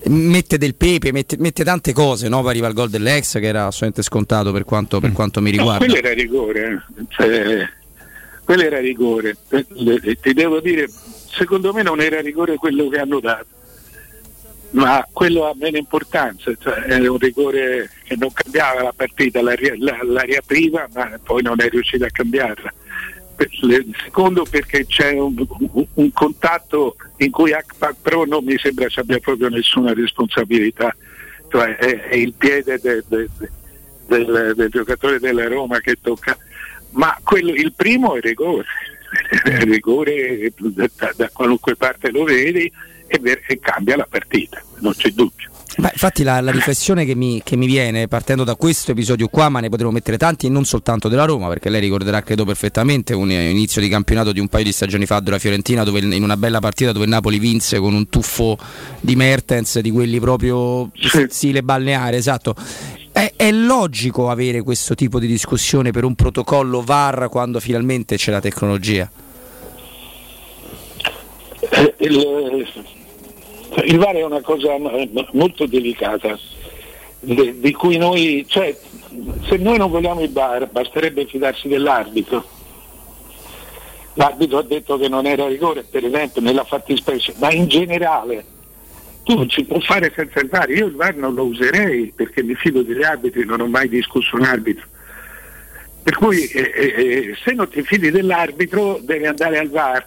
[0.05, 2.41] Mette del pepe, mette, mette tante cose, no?
[2.41, 5.87] poi arriva il gol dell'ex che era assolutamente scontato per quanto, per quanto mi riguarda.
[5.87, 6.83] No, quello era rigore.
[6.99, 7.05] Eh.
[7.09, 7.69] Cioè
[8.45, 9.37] quello era rigore.
[9.49, 13.47] Ti devo dire, secondo me non era rigore quello che hanno dato,
[14.71, 19.55] ma quello ha meno importanza, cioè era un rigore che non cambiava la partita, la,
[19.79, 22.73] la, la riapriva ma poi non è riuscito a cambiarla.
[24.05, 25.35] Secondo perché c'è un,
[25.73, 30.95] un, un contatto in cui Akpak Pro non mi sembra ci abbia proprio nessuna responsabilità,
[31.51, 33.51] cioè è, è il piede de, de, de,
[34.07, 36.37] del, del giocatore della Roma che tocca
[36.93, 38.65] ma quello, il primo è rigore,
[39.47, 42.71] il rigore da, da, qualunque parte lo vedi
[43.07, 45.51] e, e, cambia la partita, non c'è dubbio.
[45.75, 49.49] Beh, infatti la, la riflessione che mi, che mi, viene partendo da questo episodio qua,
[49.49, 53.15] ma ne potremo mettere tanti e non soltanto della Roma, perché lei ricorderà credo perfettamente
[53.15, 56.37] un inizio di campionato di un paio di stagioni fa della Fiorentina dove in una
[56.37, 58.59] bella partita dove Napoli vinse con un tuffo
[59.01, 61.27] di Mertens, di quelli proprio sì.
[61.31, 62.55] stile balneare, esatto.
[63.13, 68.31] È, è, logico avere questo tipo di discussione per un protocollo VAR quando finalmente c'è
[68.31, 69.11] la tecnologia?
[71.61, 72.67] Eh, il,
[73.85, 74.71] il VAR è una cosa
[75.33, 76.39] molto delicata,
[77.21, 78.75] di, cui noi, cioè,
[79.47, 82.43] se noi non vogliamo il VAR basterebbe fidarsi dell'arbitro.
[84.15, 88.45] L'arbitro ha detto che non era rigore, per esempio, nella fattispecie, ma in generale
[89.25, 90.71] tu non ci puoi fare senza il VAR.
[90.71, 94.37] Io il VAR non lo userei perché mi fido degli arbitri, non ho mai discusso
[94.37, 94.87] un arbitro.
[96.03, 100.05] Per cui eh, eh, se non ti fidi dell'arbitro devi andare al VAR,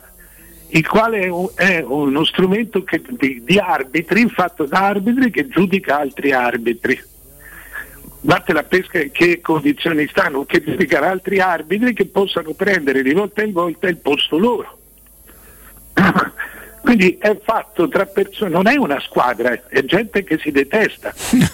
[0.70, 5.48] il quale è, un, è uno strumento che, di, di, arbitri, fatto da arbitri che
[5.48, 7.02] giudica altri arbitri.
[8.20, 13.14] Batte la pesca in che condizioni stanno, che giudica altri arbitri che possano prendere di
[13.14, 14.78] volta in volta il posto loro.
[16.86, 21.12] Quindi è fatto tra persone, non è una squadra, è gente che si detesta.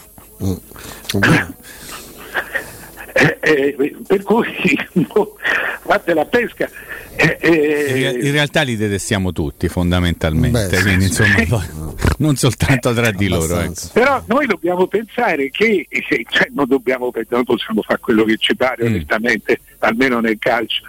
[3.13, 4.47] Eh, eh, per cui
[4.93, 5.35] no,
[5.83, 6.69] fate la pesca.
[7.15, 11.35] Eh, eh, in, realtà li detestiamo tutti fondamentalmente, Beh, quindi insomma
[12.19, 13.59] non soltanto tra di loro.
[13.59, 13.89] Ecco.
[13.91, 15.87] Però noi dobbiamo pensare che,
[16.29, 18.93] cioè, non, dobbiamo, non possiamo fare quello che ci pare mm.
[18.93, 20.83] onestamente, almeno nel calcio,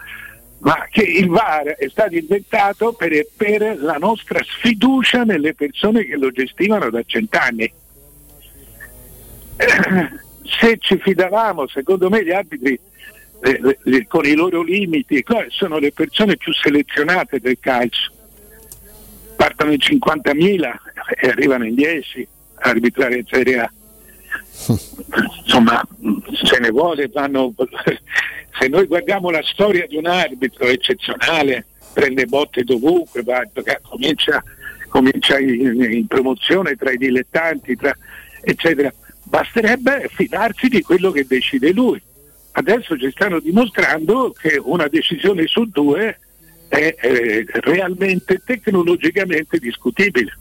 [0.62, 6.16] ma che il VAR è stato inventato per, per la nostra sfiducia nelle persone che
[6.16, 7.72] lo gestivano da cent'anni
[10.44, 12.78] se ci fidavamo, secondo me gli arbitri
[13.44, 18.12] eh, le, le, con i loro limiti sono le persone più selezionate del calcio.
[19.36, 20.72] Partono in 50.000
[21.20, 23.72] e arrivano in 10 a arbitrare in Serie A.
[25.42, 25.82] Insomma,
[26.44, 27.52] se ne vuole, vanno...
[28.58, 33.42] se noi guardiamo la storia di un arbitro eccezionale, prende botte dovunque, va,
[33.82, 34.42] comincia,
[34.88, 37.94] comincia in, in, promozione tra i dilettanti, tra,
[38.42, 38.92] eccetera
[39.32, 41.98] basterebbe fidarsi di quello che decide lui.
[42.52, 46.18] Adesso ci stanno dimostrando che una decisione su due
[46.68, 50.36] è eh, realmente tecnologicamente discutibile.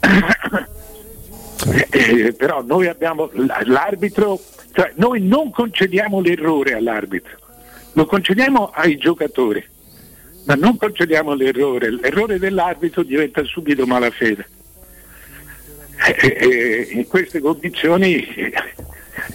[1.90, 3.30] eh, però noi abbiamo
[3.64, 4.40] l'arbitro,
[4.72, 7.36] cioè noi non concediamo l'errore all'arbitro,
[7.92, 9.64] lo concediamo ai giocatori,
[10.44, 11.90] ma non concediamo l'errore.
[11.90, 14.46] L'errore dell'arbitro diventa subito malafede
[16.06, 18.24] eh, in queste condizioni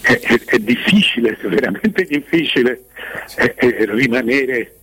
[0.01, 2.85] è, è, è, difficile, veramente difficile
[3.37, 4.75] eh, rimanere,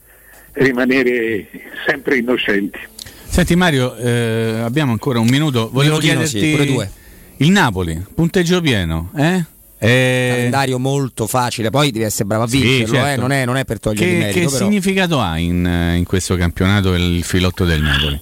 [0.52, 1.46] rimanere,
[1.86, 2.78] sempre innocenti.
[3.24, 9.10] Senti Mario, eh, abbiamo ancora un minuto, volevo Minutino, chiederti sì, il Napoli, punteggio pieno,
[9.16, 9.44] eh?
[9.84, 10.28] Eh...
[10.30, 13.08] calendario molto facile, poi devi essere bravo a vincerlo, sì, certo.
[13.08, 13.16] eh?
[13.16, 14.38] non, è, non, è, per togliere che, merito.
[14.38, 14.56] Che però.
[14.56, 18.20] significato ha in, in, questo campionato il filotto del Napoli?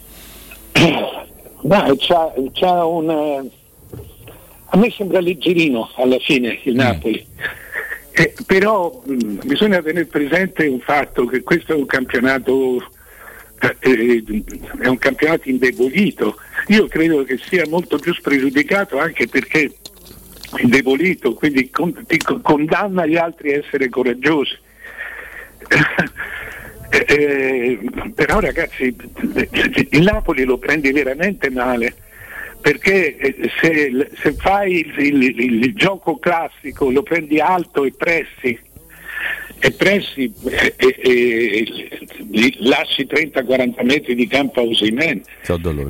[1.62, 3.50] Beh, c'ha, c'ha un, eh,
[4.70, 6.78] a me sembra leggerino alla fine il mm.
[6.78, 7.26] Napoli.
[8.12, 12.82] Eh, però mh, mm, bisogna tenere presente un fatto che questo è un campionato
[13.60, 14.44] eh, eh,
[14.80, 16.36] è un campionato indebolito.
[16.68, 19.72] Io credo che sia molto più spregiudicato anche perché
[20.58, 21.94] indebolito, quindi con,
[22.42, 24.58] condanna gli altri a essere coraggiosi.
[26.92, 27.78] Eh, eh,
[28.16, 28.92] però ragazzi,
[29.90, 31.94] il Napoli lo prende veramente male
[32.60, 38.58] perché eh, se, se fai il, il, il, gioco classico, lo prendi alto e pressi
[39.62, 40.98] e pressi e, e,
[42.32, 45.22] e lasci 30-40 metri di campo a Osimen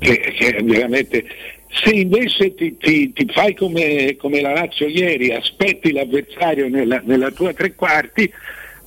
[0.01, 1.25] che, che veramente
[1.73, 7.31] se invece ti, ti, ti fai come, come, la Lazio ieri aspetti l'avversario nella, nella
[7.31, 8.31] tua tre quarti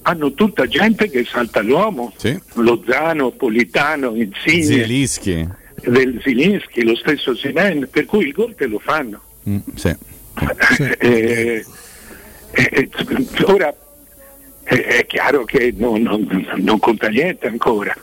[0.03, 2.37] hanno tutta gente che salta l'uomo, sì.
[2.55, 5.47] Lozano, Politano, Insigne, Zielischi.
[5.81, 9.21] del Zilinski, lo stesso Simen, per cui il gol te lo fanno.
[9.49, 9.95] Mm, sì.
[10.99, 11.65] eh,
[12.51, 12.89] eh,
[13.45, 13.73] ora
[14.63, 17.95] è chiaro che non, non, non conta niente ancora,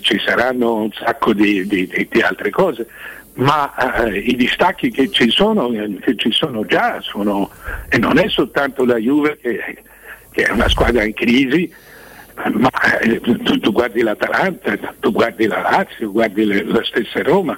[0.00, 2.86] ci saranno un sacco di, di, di altre cose,
[3.34, 5.70] ma eh, i distacchi che ci sono,
[6.00, 7.50] che ci sono già sono,
[7.88, 9.82] e non è soltanto la Juve che
[10.34, 11.72] che è una squadra in crisi,
[12.54, 12.68] ma
[13.00, 17.56] eh, tu, tu, guardi l'Atalanta, tu guardi la Lazio, guardi le, la stessa Roma,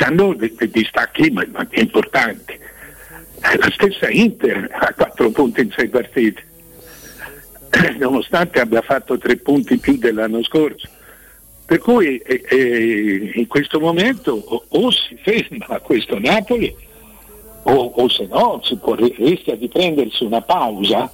[0.00, 1.32] hanno dei, distacchi
[1.70, 2.52] importanti.
[2.54, 6.42] Eh, la stessa Inter ha quattro punti in sei partite,
[7.70, 10.88] eh, nonostante abbia fatto tre punti più dell'anno scorso.
[11.64, 16.74] Per cui eh, eh, in questo momento o, o, si ferma questo Napoli
[17.62, 21.10] o, o se no si può, rischia di prendersi una pausa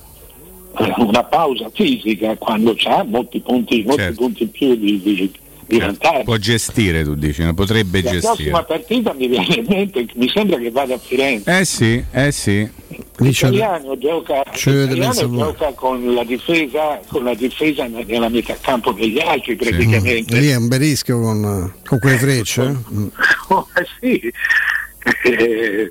[0.99, 4.21] una pausa fisica quando ha molti punti, molti certo.
[4.23, 5.33] punti in più di, di,
[5.69, 6.25] di vantaggio.
[6.25, 7.53] Può gestire, tu dici, no?
[7.53, 8.51] potrebbe La gestire.
[8.51, 11.59] La prossima partita mi viene in mente, mi sembra che vada a Firenze.
[11.59, 12.69] Eh sì, eh sì.
[13.19, 19.57] L'italiano gioca, l'italiano gioca con la difesa, con la difesa nella metà campo degli altri
[19.57, 20.35] praticamente.
[20.35, 20.41] Sì.
[20.41, 22.63] Lì è un bel rischio con, con quelle frecce.
[22.63, 22.77] Eh?
[23.51, 23.67] Oh,
[23.99, 24.21] sì.
[25.23, 25.91] Eh,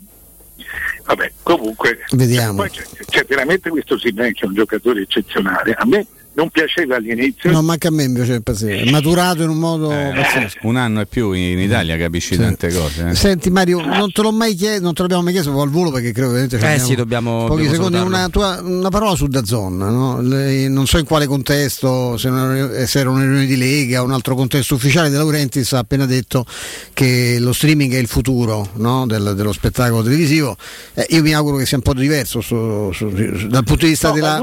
[1.05, 2.63] vabbè, comunque Vediamo.
[2.63, 5.73] C'è, c'è, veramente questo che è un giocatore eccezionale.
[5.73, 6.05] A me
[6.37, 7.49] non piaceva all'inizio.
[7.51, 8.85] No, manca a me invece il pazzesco.
[8.85, 10.59] È maturato in un modo eh, pazzesco.
[10.67, 12.39] Un anno e più in Italia capisci sì.
[12.39, 13.09] tante cose.
[13.09, 13.15] Eh.
[13.15, 16.11] Senti Mario, non te l'ho mai chiesto, non te l'abbiamo mai chiesto al volo perché
[16.11, 20.21] credo che eh sì, dobbiamo pochi dobbiamo secondi una, tua, una, parola su Dazzon, no?
[20.21, 24.11] non so in quale contesto, se, una, se era una riunione di Lega o un
[24.11, 26.45] altro contesto ufficiale De Laurentiis ha appena detto
[26.93, 29.07] che lo streaming è il futuro no?
[29.07, 30.55] Del, dello spettacolo televisivo.
[30.93, 33.91] Eh, io mi auguro che sia un po' diverso su, su, su, dal punto di
[33.91, 34.39] vista no, della,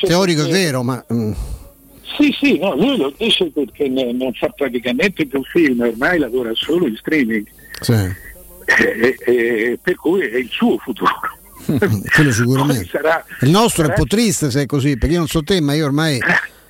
[0.00, 0.56] teorico perché...
[0.56, 1.33] è vero, ma mm.
[2.16, 6.86] Sì, sì, no, lui lo dice perché non fa praticamente più film, ormai lavora solo
[6.86, 7.46] in streaming.
[7.80, 7.92] Sì.
[8.66, 11.12] E, e, per cui è il suo futuro.
[12.14, 12.88] Quello sicuramente.
[12.90, 13.94] Sarà, il nostro sarà...
[13.94, 16.20] è un po' triste se è così, perché io non so te, ma io ormai.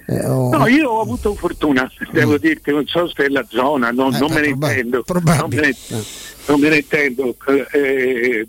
[0.06, 0.50] Eh, ho...
[0.50, 2.36] No, io ho avuto fortuna, devo mm.
[2.36, 5.04] dirti, non so se è la zona, non, eh, non beh, me intendo.
[5.06, 6.04] Non me ne, eh.
[6.46, 7.36] non me ne intendo.
[7.72, 8.46] Eh,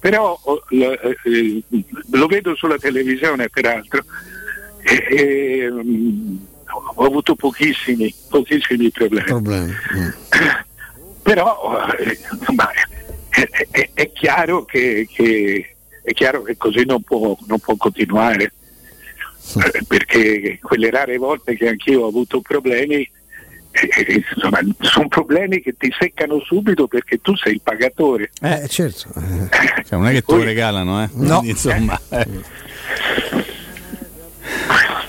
[0.00, 0.38] però
[0.70, 1.62] eh,
[2.10, 4.04] lo vedo sulla televisione peraltro
[4.88, 6.46] e, um,
[6.94, 9.26] ho avuto pochissimi, pochissimi problemi.
[9.26, 9.74] problemi.
[9.96, 10.08] Mm.
[11.22, 12.70] Però eh, insomma,
[13.28, 18.52] è, è, è, chiaro che, che, è, chiaro che, così non può, non può continuare,
[19.38, 19.58] sì.
[19.58, 23.08] eh, perché quelle rare volte che anch'io ho avuto problemi,
[23.70, 28.30] eh, insomma, sono problemi che ti seccano subito perché tu sei il pagatore.
[28.40, 29.12] Eh, certo.
[29.12, 31.08] Cioè, non è che te lo regalano, eh?
[31.12, 31.42] No.
[31.44, 32.26] Insomma, eh.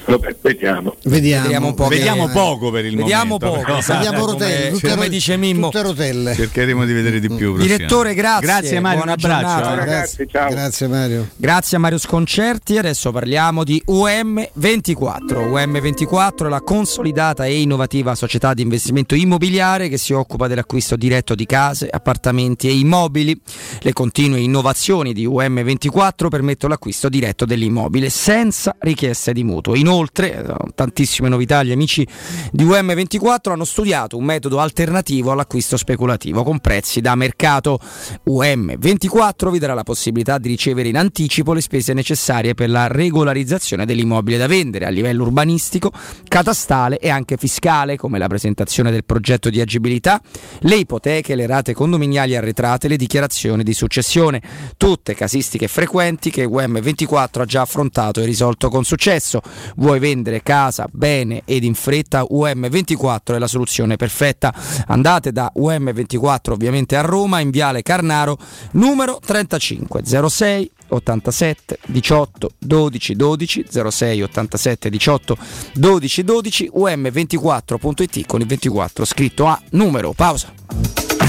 [0.09, 0.95] Vabbè, vediamo.
[1.03, 3.61] Vediamo, vediamo, un po vediamo che, poco per il vediamo momento.
[3.61, 3.99] Poco, esatto.
[3.99, 5.69] Vediamo rotelle, come, come dice Mimmo.
[5.69, 6.35] Tutte rotelle.
[6.35, 7.57] Cercheremo di vedere di più.
[7.57, 8.47] Direttore, grazie.
[8.47, 9.63] Grazie Mario, Buona un abbraccio.
[9.63, 10.49] Ciao, ragazzi, ciao.
[10.49, 11.29] Grazie Mario.
[11.35, 12.77] Grazie a Mario Sconcerti.
[12.77, 15.19] Adesso parliamo di UM24.
[15.29, 21.35] UM24 è la consolidata e innovativa società di investimento immobiliare che si occupa dell'acquisto diretto
[21.35, 23.39] di case, appartamenti e immobili.
[23.81, 29.75] Le continue innovazioni di UM24 permettono l'acquisto diretto dell'immobile senza richieste di mutuo.
[29.75, 32.07] Inoltre, tantissime novità, gli amici
[32.51, 37.79] di UM24 hanno studiato un metodo alternativo all'acquisto speculativo con prezzi da mercato.
[38.27, 43.85] UM24 vi darà la possibilità di ricevere in anticipo le spese necessarie per la regolarizzazione
[43.85, 45.91] dell'immobile da vendere a livello urbanistico,
[46.27, 50.21] catastale e anche fiscale, come la presentazione del progetto di agibilità,
[50.61, 54.41] le ipoteche, le rate condominiali arretrate, le dichiarazioni di successione,
[54.77, 59.41] tutte casistiche frequenti che UM24 ha già affrontato e risolto con successo.
[59.89, 62.21] Vuoi vendere casa bene ed in fretta?
[62.21, 64.53] UM24 è la soluzione perfetta.
[64.85, 68.37] Andate da UM24 ovviamente a Roma in Viale Carnaro
[68.73, 75.37] numero 35 06 87 18 12 12 06 87 18
[75.73, 80.13] 12 12 um24.it con il 24 scritto a numero.
[80.13, 81.28] Pausa.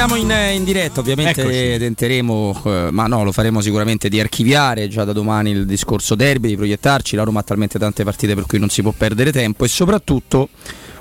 [0.00, 1.78] Torniamo in, in diretta, ovviamente Eccoci.
[1.78, 6.48] tenteremo, eh, ma no, lo faremo sicuramente di archiviare già da domani il discorso derby,
[6.48, 7.16] di proiettarci.
[7.16, 10.48] La Roma ha talmente tante partite per cui non si può perdere tempo e soprattutto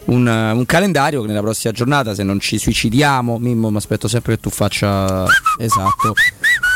[0.08, 4.36] un, un calendario che nella prossima giornata, se non ci suicidiamo, Mimmo, mi aspetto sempre
[4.36, 5.24] che tu faccia
[5.58, 6.14] esatto.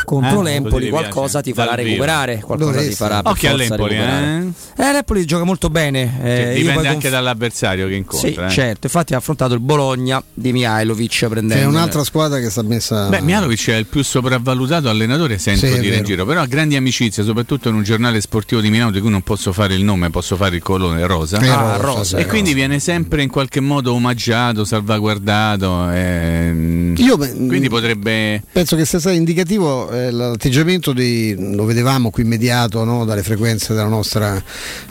[0.04, 2.40] Contro Eh, l'Empoli qualcosa ti farà dal recuperare.
[2.40, 4.52] Qualcosa ti farà per Occhio all'Empoli, eh?
[4.76, 6.02] Eh, l'Empoli gioca molto bene.
[6.22, 8.28] eh, Cioè, io dipende anche conf- dall'avversario che incontra.
[8.28, 8.48] Sì, eh.
[8.50, 8.86] certo.
[8.86, 13.08] Infatti ha affrontato il Bologna di Mihailovic prendendo è un'altra squadra che sta messa.
[13.08, 16.46] Beh, Mialovic è il più sopravvalutato allenatore, sento Sì, è dire in giro, però ha
[16.46, 19.84] grandi amicizie, soprattutto in un giornale sportivo di Milano di cui non posso fare il
[19.84, 21.38] nome, posso fare il colore rosa.
[21.40, 25.90] Eh, Ah, rosa, rosa, e quindi viene sempre in qualche modo omaggiato, salvaguardato.
[25.90, 28.42] ehm, Io quindi potrebbe.
[28.52, 33.74] Penso che sia stato indicativo eh, l'atteggiamento di, lo vedevamo qui immediato no, dalle frequenze
[33.74, 34.42] della nostra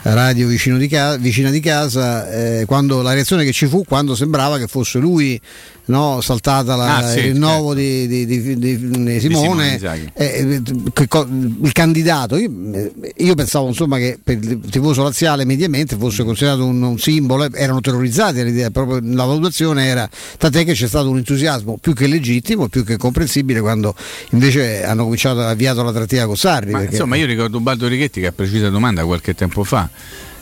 [0.02, 4.58] radio di ca- vicina di casa, eh, quando la reazione che ci fu quando sembrava
[4.58, 5.40] che fosse lui
[5.86, 7.80] no, saltata la, Ah, sì, il rinnovo certo.
[7.80, 10.62] di, di- di- Simone Simone, eh,
[11.08, 11.26] co-
[11.62, 12.36] il candidato.
[12.36, 12.50] Io,
[13.16, 17.50] io pensavo insomma che per il tifoso laziale mediamente fosse considerato un, un simbolo, eh,
[17.54, 20.08] erano terrorizzati all'idea, proprio la valutazione era,
[20.38, 23.94] tant'è che c'è stato un entusiasmo più che legittimo, più che comprensibile quando
[24.30, 26.70] invece hanno cominciato avviato la trattia con Sarri.
[26.72, 29.88] Ma, perché- insomma, io ricordo Baldo Righetti che a precisa domanda qualche tempo fa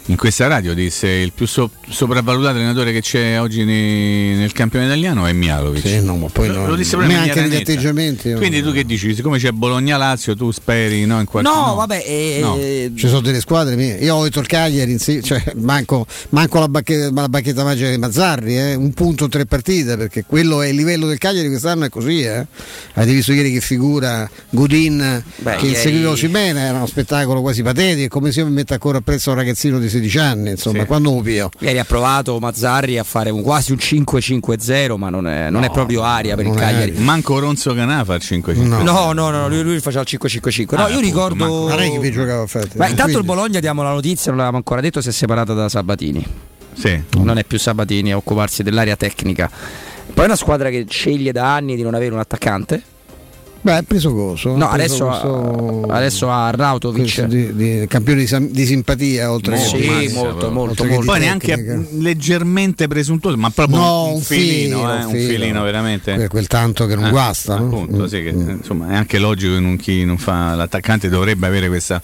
[0.06, 4.84] in questa radio disse il più so- sopravvalutato allenatore che c'è oggi nei- nel campione
[4.86, 5.86] italiano è Mialovic.
[5.86, 8.74] Sì, no, ma poi lo, non- lo disse proprio maniera negli atteggiamenti, Quindi non- tu
[8.74, 9.14] che dici?
[9.14, 11.74] Siccome c'è Bologna-Lazio, tu speri no, in qualche No, modo?
[11.76, 12.56] vabbè, eh, No.
[12.56, 13.94] eh, Ci sono delle squadre mie.
[13.98, 17.98] Io ho detto il Cagliari, insi- cioè, manco, manco la, bacchetta, la bacchetta magica di
[17.98, 21.88] Mazzarri, eh, un punto tre partite, perché quello è il livello del Cagliari quest'anno è
[21.88, 22.22] così.
[22.22, 22.44] Eh.
[22.94, 28.04] Avete visto ieri che figura Godin Beh, che inseguiva Osimene, era uno spettacolo quasi patetico,
[28.04, 30.84] è come se io mi metto ancora a prezzo un ragazzino di 16 anni, insomma,
[30.84, 31.48] quando lo pio.
[31.60, 35.70] Ieri ha provato Mazzarri a fare un- quasi un 5-5-0, ma non è, non è
[35.70, 36.92] proprio aria per il Cagliari.
[36.96, 38.82] Manco Ronzo Canà fa il 5-5.
[38.82, 40.76] No, no, no, lui, lui faceva il 5-5-5.
[40.76, 41.34] No, Ah, io appunto, ricordo.
[41.36, 42.76] manco- Non è che vi giocava infatti.
[42.78, 45.68] Ma intanto il Bologna diamo la notizia, non l'avevamo ancora detto, si è separata da
[45.68, 46.24] Sabatini.
[46.74, 47.00] Sì.
[47.18, 49.50] Non è più Sabatini a occuparsi dell'area tecnica.
[50.14, 52.82] Poi è una squadra che sceglie da anni di non avere un attaccante.
[53.64, 54.56] Beh, ha preso coso.
[54.56, 57.00] No, preso adesso, adesso ha Arnautovic.
[57.02, 60.88] questo di, di- campione di, di simpatia oltre Molto, che sì, di- molto, molto, che
[60.90, 61.06] molto.
[61.06, 65.28] Poi neanche leggermente presuntuoso, ma proprio No, un, un filino, filo, eh, un un filo.
[65.28, 66.14] filino veramente.
[66.14, 67.66] Quel- quel tanto che non Eh, guasta, no?
[67.66, 71.46] Appunto, Mm, sì, che, insomma, è anche logico che non- chi non fa l'attaccante dovrebbe
[71.46, 72.02] avere questa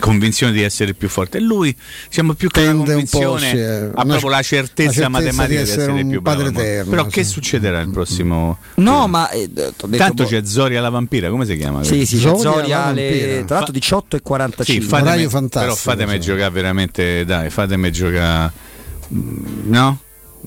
[0.00, 1.36] convinzione di essere il più forte.
[1.36, 1.76] E lui,
[2.08, 4.92] siamo più che una Tende un po', convinzione, eh, ha una- proprio la certezza, la
[4.92, 6.36] certezza matematica di di essere essere il un più bravo.
[6.38, 6.68] padre mondo.
[6.68, 7.30] eterno, Però che sì.
[7.30, 8.58] succederà il prossimo?
[8.76, 9.50] No, ma eh,
[9.96, 11.82] Tanto c'è Zoria la vampira, come si chiama?
[11.84, 13.44] Sì, sì, c'è Zoria Zoria la alle, vampira.
[13.44, 14.84] tra l'altro 18 e 45.
[14.84, 16.20] Sì, fatemi, fantastico, però fatemi sì.
[16.20, 18.52] giocare veramente, dai, fatemi giocare,
[19.12, 19.98] mm, no?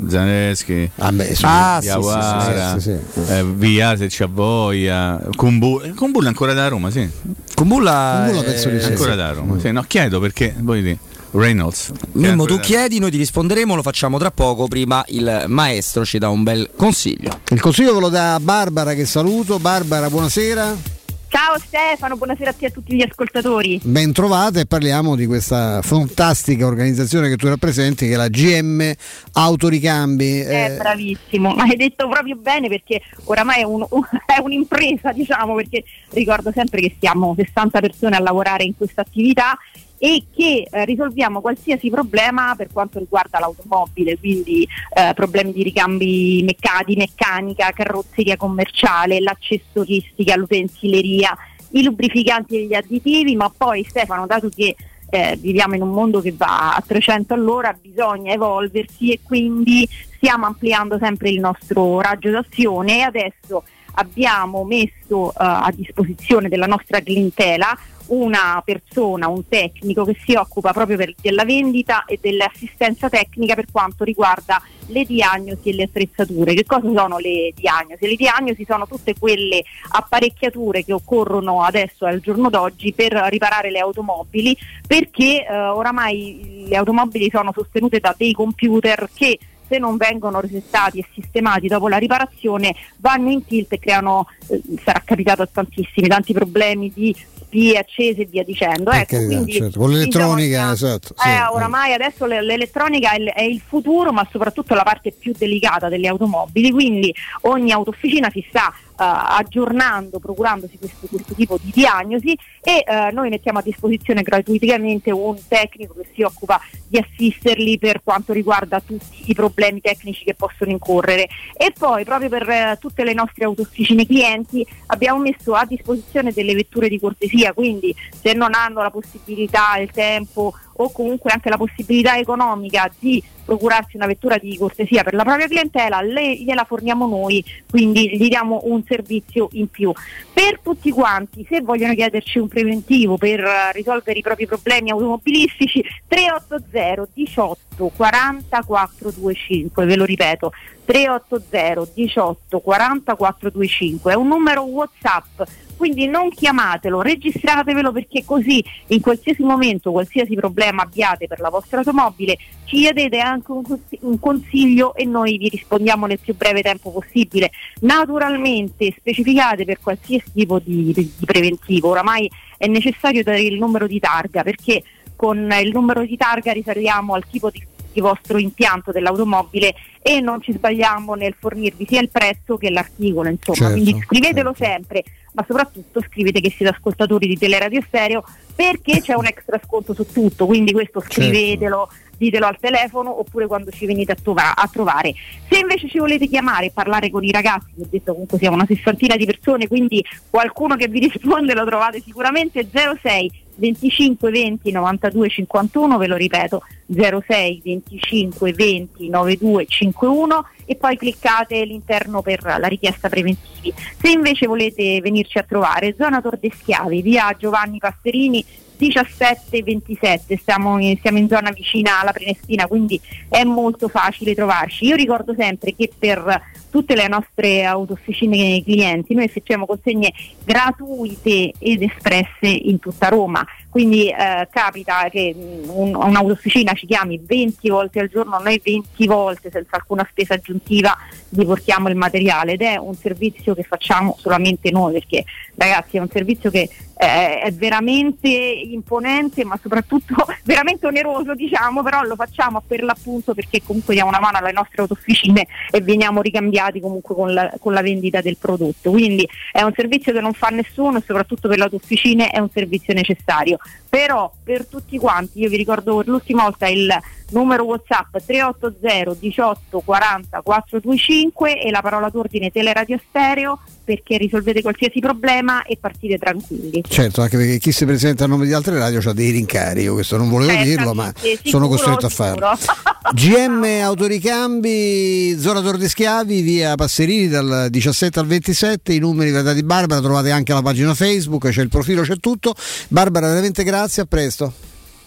[0.08, 1.42] Zaneschi, Ah, beh, sì.
[1.44, 3.32] Ah, sì, sì, Diawara, sì, sì, sì.
[3.34, 5.86] eh, Via se c'ha voglia, Kumbulla,
[6.26, 7.10] è ancora da Roma, sì,
[7.56, 8.92] Kumbulla, Kumbulla penso di è sì.
[8.92, 11.00] ancora da Roma, sì, no, chiedo perché, voi dite,
[11.38, 11.92] Reynolds.
[12.14, 14.68] Mimmo, tu chiedi, noi ti risponderemo, lo facciamo tra poco.
[14.68, 17.40] Prima il maestro ci dà un bel consiglio.
[17.50, 19.60] Il consiglio ve lo dà Barbara che saluto.
[19.60, 20.96] Barbara, buonasera.
[21.30, 23.80] Ciao Stefano, buonasera a te e a tutti gli ascoltatori.
[23.84, 28.94] Ben trovata e parliamo di questa fantastica organizzazione che tu rappresenti che è la GM
[29.34, 30.40] Autoricambi.
[30.42, 33.86] Eh, Eh, bravissimo, hai detto proprio bene perché oramai è, un-
[34.26, 39.58] è un'impresa, diciamo, perché ricordo sempre che siamo 60 persone a lavorare in questa attività
[40.00, 46.44] e che eh, risolviamo qualsiasi problema per quanto riguarda l'automobile, quindi eh, problemi di ricambi
[46.46, 51.36] mecca- meccanica, carrozzeria commerciale, l'accessoristica, l'utensileria,
[51.72, 54.76] i lubrificanti e gli additivi, ma poi Stefano, dato che
[55.10, 60.46] eh, viviamo in un mondo che va a 300 all'ora, bisogna evolversi e quindi stiamo
[60.46, 62.98] ampliando sempre il nostro raggio d'azione.
[62.98, 63.64] E adesso
[63.98, 70.72] abbiamo messo eh, a disposizione della nostra clientela una persona, un tecnico che si occupa
[70.72, 76.54] proprio per- della vendita e dell'assistenza tecnica per quanto riguarda le diagnosi e le attrezzature.
[76.54, 78.08] Che cosa sono le diagnosi?
[78.08, 83.80] Le diagnosi sono tutte quelle apparecchiature che occorrono adesso al giorno d'oggi per riparare le
[83.80, 84.56] automobili
[84.86, 89.38] perché eh, oramai le automobili sono sostenute da dei computer che
[89.68, 94.62] se non vengono resettati e sistemati dopo la riparazione vanno in tilt e creano, eh,
[94.84, 97.16] sarà capitato a tantissimi, tanti problemi di
[97.48, 98.92] spie accese e via dicendo.
[98.92, 99.80] Ecco, carità, quindi certo.
[99.80, 101.14] Con l'elettronica, bisogna- esatto.
[101.18, 101.44] sì, eh, eh.
[101.52, 105.88] oramai adesso le- l'elettronica è il, è il futuro, ma soprattutto la parte più delicata
[105.88, 112.38] delle automobili, quindi ogni autofficina si sta eh, aggiornando, procurandosi questo, questo tipo di diagnosi
[112.62, 118.02] e eh, noi mettiamo a disposizione gratuitamente un tecnico che si occupa di assisterli per
[118.04, 121.28] quanto riguarda tutti i problemi tecnici che possono incorrere.
[121.56, 126.56] E poi proprio per eh, tutte le nostre autofficine clienti abbiamo messo a disposizione delle
[126.56, 131.58] vetture di cortesia, quindi se non hanno la possibilità, il tempo o comunque anche la
[131.58, 137.08] possibilità economica di procurarsi una vettura di cortesia per la propria clientela, le, gliela forniamo
[137.08, 139.94] noi, quindi gli diamo un servizio in più.
[140.34, 145.82] Per tutti quanti, se vogliono chiederci un preventivo per eh, risolvere i propri problemi automobilistici,
[146.08, 150.52] 380 18 40 425, ve lo ripeto,
[150.84, 155.42] 380 18 40 425, è un numero Whatsapp
[155.78, 161.78] quindi non chiamatelo, registratevelo perché così in qualsiasi momento, qualsiasi problema abbiate per la vostra
[161.78, 166.62] automobile, ci chiedete anche un, cons- un consiglio e noi vi rispondiamo nel più breve
[166.62, 167.52] tempo possibile.
[167.82, 174.00] Naturalmente specificate per qualsiasi tipo di, di preventivo, oramai è necessario dare il numero di
[174.00, 174.84] targa perché
[175.16, 180.42] con il numero di targa risaliamo al tipo di di vostro impianto dell'automobile e non
[180.42, 185.04] ci sbagliamo nel fornirvi sia il prezzo che l'articolo, insomma, Certo, quindi scrivetelo sempre,
[185.34, 188.24] ma soprattutto scrivete che siete ascoltatori di Teleradio Stereo
[188.56, 193.70] perché c'è un extra sconto su tutto, quindi questo scrivetelo, ditelo al telefono oppure quando
[193.72, 195.14] ci venite a, trova- a trovare.
[195.50, 198.56] Se invece ci volete chiamare e parlare con i ragazzi, vi ho detto comunque siamo
[198.56, 204.72] una sessantina di persone, quindi qualcuno che vi risponde lo trovate sicuramente 06 25 20
[204.72, 212.44] 92 51, ve lo ripeto 06 25 20 92 51 e poi cliccate all'interno per
[212.44, 213.74] la richiesta preventivi.
[213.76, 218.46] Se invece volete venirci a trovare, zona Tor de Schiavi, via Giovanni Passerini
[218.80, 224.86] 17-27, siamo in, siamo in zona vicina alla Prenestina, quindi è molto facile trovarci.
[224.86, 230.12] Io ricordo sempre che per tutte le nostre autofficine clienti noi effettuiamo consegne
[230.44, 233.46] gratuite ed espresse in tutta Roma,
[233.78, 239.06] quindi eh, capita che mh, un- un'autofficina ci chiami 20 volte al giorno, noi 20
[239.06, 240.98] volte senza alcuna spesa aggiuntiva
[241.30, 242.54] gli portiamo il materiale.
[242.54, 245.26] Ed è un servizio che facciamo solamente noi perché
[245.58, 246.68] ragazzi è un servizio che
[246.98, 253.62] eh, è veramente imponente ma soprattutto veramente oneroso diciamo però lo facciamo per l'appunto perché
[253.64, 257.82] comunque diamo una mano alle nostre autofficine e veniamo ricambiati comunque con la, con la
[257.82, 258.90] vendita del prodotto.
[258.90, 262.50] Quindi è un servizio che non fa nessuno e soprattutto per le autofficine è un
[262.50, 266.92] servizio necessario però per tutti quanti io vi ricordo l'ultima volta il
[267.32, 275.00] numero whatsapp 380 18 40 425 e la parola d'ordine teleradio stereo perché risolvete qualsiasi
[275.00, 279.00] problema e partite tranquilli Certo, anche perché chi si presenta a nome di altre radio
[279.00, 282.56] ha dei rincari, io questo non volevo dirlo, ma Certamente, sono sicuro, costretto a farlo.
[282.58, 282.82] sicuro.
[283.14, 289.64] GM Autoricambi, zona Tor de Schiavi, via Passerini dal 17 al 27, i numeri dati
[289.64, 292.54] Barbara, trovate anche la pagina Facebook, c'è il profilo, c'è tutto.
[292.90, 294.52] Barbara, veramente grazie, a presto.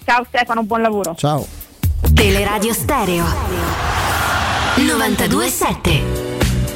[0.05, 1.70] ciao Stefano buon lavoro Ciao.
[2.15, 3.25] Teleradio Stereo.
[4.77, 6.03] 927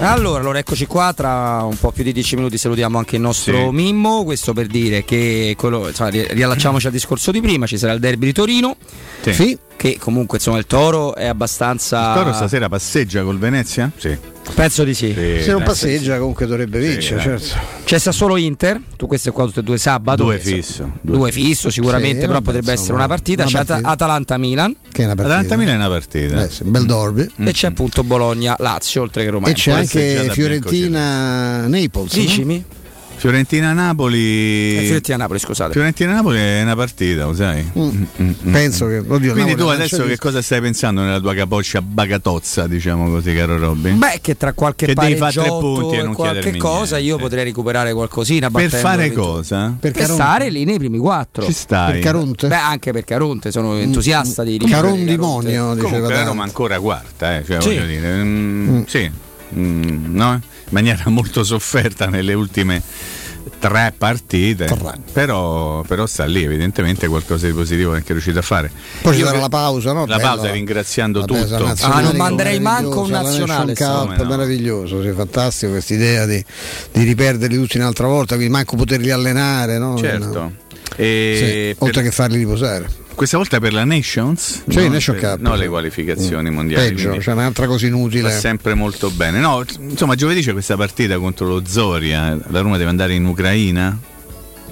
[0.00, 2.58] Allora, allora, eccoci qua, tra un po' più di 10 minuti.
[2.58, 3.68] Salutiamo anche il nostro Sì.
[3.70, 7.92] Mimmo, questo per dire che quello, insomma, ri- riallacciamoci al discorso di prima, ci sarà
[7.92, 8.76] il derby di Torino,
[9.22, 9.56] Sì.
[9.76, 12.08] Che comunque insomma il Toro è abbastanza...
[12.14, 13.90] Il Toro stasera passeggia col Venezia?
[13.96, 14.16] Sì.
[14.54, 15.12] Penso di sì.
[15.14, 17.40] Se non passeggia comunque dovrebbe vincere, dai.
[17.40, 17.66] certo.
[17.84, 20.22] C'è Sassuolo Inter, tu queste qua tutte e due sabato.
[20.24, 20.90] Due fisso.
[21.00, 23.42] Due, fisso sicuramente, Sì, però potrebbe essere una partita.
[23.42, 23.88] una C'è partita.
[23.88, 25.38] Atalanta-Milan Che è una partita.
[25.38, 26.44] Atalanta Milan è una partita.
[26.44, 27.30] Eh sì, un bel derby.
[27.36, 29.48] e c'è appunto Bologna-Lazio, oltre che Roma.
[29.48, 32.14] E c'è poi anche assaggiata Fiorentina Naples.
[32.14, 32.62] no?
[33.16, 34.76] Fiorentina-Napoli.
[34.76, 35.72] Eh, Fiorentina-Napoli, scusate.
[35.72, 37.62] Fiorentina-Napoli è una partita, lo sai?
[37.78, 37.82] Mm.
[37.82, 38.52] Mm, mm, mm.
[38.52, 38.98] Penso che.
[38.98, 43.34] Oddio, Quindi Napoli tu adesso che cosa stai pensando nella tua capoccia bagatozza, diciamo così,
[43.34, 43.98] caro Robin?
[43.98, 47.44] Beh, che tra qualche Che devi fare tre punti e non qualche cosa io potrei
[47.44, 48.50] recuperare qualcosina.
[48.50, 49.74] per fare cosa?
[49.78, 50.14] Per, Caronte.
[50.14, 51.44] stare lì nei primi quattro.
[51.44, 51.92] Ci stai.
[51.94, 52.48] Per Caronte?
[52.48, 56.28] Beh, anche per Caronte, sono entusiasta di di- Carondimonio, diceva Comunque la tanto.
[56.30, 57.68] Roma ancora quarta, eh, cioè, Sì.
[57.68, 59.10] voglio dire, mm, sì,
[59.56, 60.40] mm, no?
[60.74, 62.82] Maniera molto sofferta nelle ultime
[63.58, 64.66] tre partite,
[65.12, 68.70] Però, però sta lì, evidentemente qualcosa di positivo è anche riuscito a fare.
[69.02, 70.06] Poi ci sarà la pausa, no?
[70.06, 70.28] La Bella.
[70.34, 71.84] pausa ringraziando pausa tutto.
[71.86, 74.24] Ah, non manderei manco un nazionale, Cup, no.
[74.24, 76.42] meraviglioso, sì, fantastico questa idea di,
[76.92, 79.96] di riperderli tutti un'altra volta, quindi manco poterli allenare, no?
[79.98, 80.52] Certo.
[80.96, 83.02] Sì, E per- oltre che farli riposare.
[83.14, 84.62] Questa volta per la Nations?
[84.68, 84.88] Sì, no?
[84.88, 86.88] Nation Per- Cup, No, le qualificazioni mondiali.
[86.94, 88.22] Peggio, cioè un'altra cosa inutile.
[88.22, 89.38] Va sempre molto bene.
[89.38, 92.36] No, insomma, giovedì c'è questa partita contro lo Zoria.
[92.48, 93.96] La Roma deve andare in Ucraina?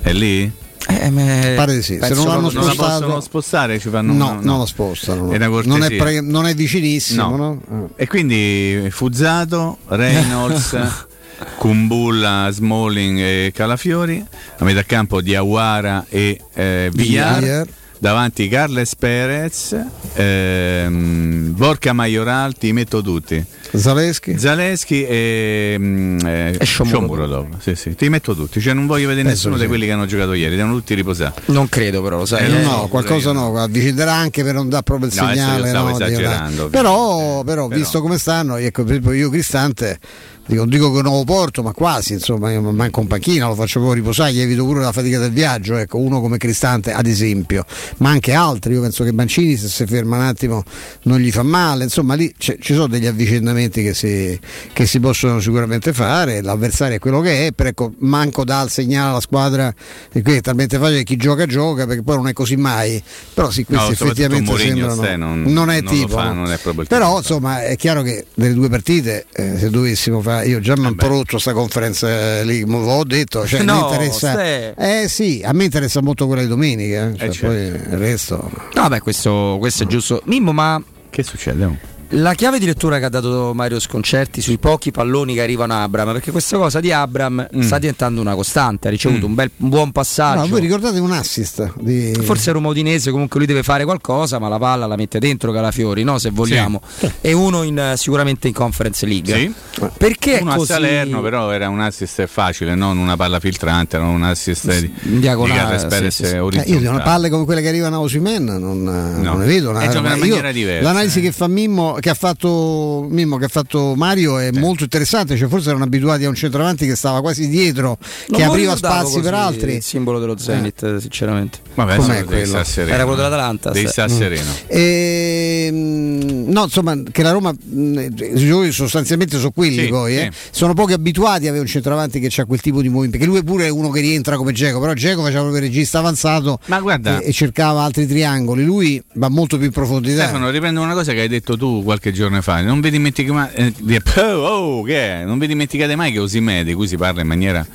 [0.00, 0.50] È lì?
[0.88, 3.78] Eh, me- Pare di sì, se penso non l'hanno proprio- Non la spostato- possono spostare?
[3.78, 5.26] Ci fanno No, non lo spostano.
[5.26, 5.30] no.
[5.32, 7.60] È una non, è pre- non è vicinissimo, No.
[7.68, 7.90] no?
[7.94, 10.76] E quindi Fuzzato, Reynolds,
[11.56, 14.22] Kumbulla, Smalling e Calafiori.
[14.58, 17.38] A metà campo di Aguara e eh, Villar.
[17.40, 17.66] Villar.
[18.02, 19.76] Davanti Carles Perez,
[20.14, 23.44] ehm, Borca Majoral, ti metto tutti.
[23.74, 24.36] Zaleschi.
[24.36, 27.60] Zaleschi e, mm, eh, E Shomurodov.
[27.60, 27.94] Sì, sì.
[27.94, 28.60] Ti metto tutti.
[28.60, 29.68] Cioè, non voglio vedere Penso nessuno di di sì.
[29.68, 31.34] quelli che hanno giocato ieri, devono tutti riposare.
[31.46, 32.44] Non credo però, lo sai.
[32.44, 32.62] Eh, eh.
[32.64, 35.68] no, qualcosa no, avvicenderà anche per non dare proprio il No, io segnale.
[35.68, 37.68] stavo no, esagerando, Però, però, Però.
[37.68, 40.00] visto come stanno, ecco, per esempio io Cristante
[40.46, 44.00] dico, dico che nuovo porto, ma quasi, insomma, io manco un panchina, lo faccio proprio
[44.00, 47.64] riposare, gli evito pure la fatica del viaggio, ecco, uno come Cristante ad esempio,
[47.98, 50.62] ma anche altri, io penso che Mancini se si ferma un attimo
[51.04, 54.38] non gli fa male, insomma lì ci sono degli avvicendamenti che si,
[54.72, 58.70] che si, possono sicuramente fare, l'avversario è quello che è, però ecco, manco dà il
[58.70, 59.72] segnale alla squadra
[60.12, 63.02] e qui è talmente facile che chi gioca gioca perché poi non è così mai,
[63.34, 65.16] però sì, questi No, effettivamente sembrano...
[65.16, 66.34] non- non è non tipo, fa, no?
[66.34, 67.16] non è però tipo.
[67.18, 70.88] insomma è chiaro che delle due partite eh, se dovessimo fare, io già mi ho
[70.88, 75.08] un po' rotto questa conferenza lì, mo l'ho detto, cioè, No, mi interessa, ste- eh
[75.08, 77.46] sì, a me interessa molto quella di domenica, eh, cioè, certo.
[77.46, 78.50] poi il resto...
[78.74, 80.22] No, beh, questo, questo è giusto.
[80.24, 80.82] Mimmo, ma.
[81.10, 81.91] Che succede?
[82.14, 85.82] La chiave di lettura che ha dato Mario Sconcerti sui pochi palloni che arrivano a
[85.82, 87.60] Abram, perché questa cosa di Abram Mm.
[87.62, 90.40] sta diventando una costante, ha ricevuto un, bel, un buon passaggio.
[90.42, 92.12] No, voi ricordate un assist di...
[92.22, 96.02] Forse Roma Udinese comunque lui deve fare qualcosa, ma la palla la mette dentro Calafiori,
[96.04, 96.18] no?
[96.18, 96.82] se vogliamo.
[97.22, 99.34] E uno in, sicuramente in Conference League.
[99.34, 99.54] Sì.
[99.96, 100.72] Perché è Uno così?
[100.72, 104.92] a Salerno, però era un assist facile, non una palla filtrante, era un assist di,
[105.04, 106.34] in diagonale, di sì, sì, sì.
[106.34, 109.72] Eh, io di una palle come quelle che arrivano a Osimen non, non ne vedo.
[109.72, 111.22] Gioca in ma io- maniera diversa, l'analisi eh.
[111.22, 115.36] che fa Mimmo, che ha fatto Mimmo, che ha fatto Mario è molto interessante.
[115.36, 117.96] Cioè, forse erano abituati a un centravanti che stava quasi dietro,
[118.28, 119.74] Non che apriva spazi per altri.
[119.76, 121.58] Il simbolo dello Zenit, sinceramente.
[121.74, 122.62] Vabbè, Com'è quello?
[122.64, 122.92] sereno.
[122.94, 123.92] Era quello dell'Atalanta, Devi sì.
[123.92, 124.16] stare Mm.
[124.18, 124.50] sereno.
[124.66, 130.30] Ehm, no, insomma, che la Roma, i giocatori sostanzialmente sono quelli Sì, poi, eh.
[130.32, 130.48] sì.
[130.50, 133.42] sono pochi abituati a avere un centravanti che ha quel tipo di movimento, perché lui
[133.44, 137.20] pure è uno che rientra come Geco, però Geco faceva proprio il regista avanzato guarda-
[137.20, 140.22] e, e cercava altri triangoli, lui va molto più in profondità.
[140.24, 142.62] Stefano, riprendo una cosa che hai detto tu qualche giorno fa.
[142.62, 145.24] Non vi dimenticate mai, eh, oh, oh, che è?
[145.24, 147.66] Non vi dimenticate mai che Osimè, di cui si parla in maniera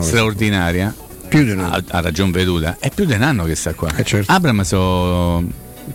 [0.00, 0.94] straordinaria,
[1.28, 1.74] più di un anno.
[1.74, 3.90] ha, ha ragion veduta, è più di un anno che sta qua.
[3.96, 4.30] Eh, certo.
[4.30, 5.42] Abram so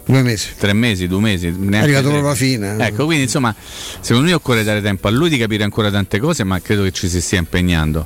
[0.06, 0.50] due mesi.
[0.58, 1.48] Tre mesi, due mesi.
[1.48, 2.78] È arrivato proprio alla fine.
[2.80, 3.54] Ecco, quindi insomma,
[4.00, 6.92] secondo me occorre dare tempo a lui di capire ancora tante cose, ma credo che
[6.92, 8.06] ci si stia impegnando.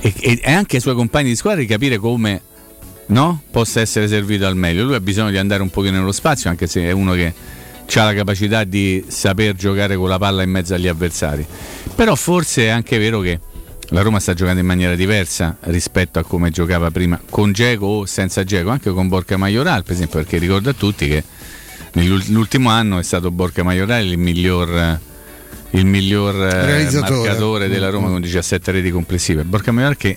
[0.00, 2.40] E, e- e anche ai suoi compagni di squadra di capire come
[3.06, 4.84] no, possa essere servito al meglio.
[4.84, 7.32] Lui ha bisogno di andare un pochino nello spazio, anche se è uno che
[7.92, 11.46] ha la capacità di saper giocare con la palla in mezzo agli avversari.
[11.94, 13.38] Però forse è anche vero che
[13.90, 18.06] la Roma sta giocando in maniera diversa rispetto a come giocava prima con Geco o
[18.06, 21.22] senza Geco, anche con Borca Majoral, per esempio, perché ricordo a tutti che
[21.92, 25.00] nell'ultimo anno è stato Borca Majoral il miglior
[25.70, 29.44] il miglior eh, marcatore della Roma con 17 reti complessive.
[29.44, 30.16] Borca Majoral che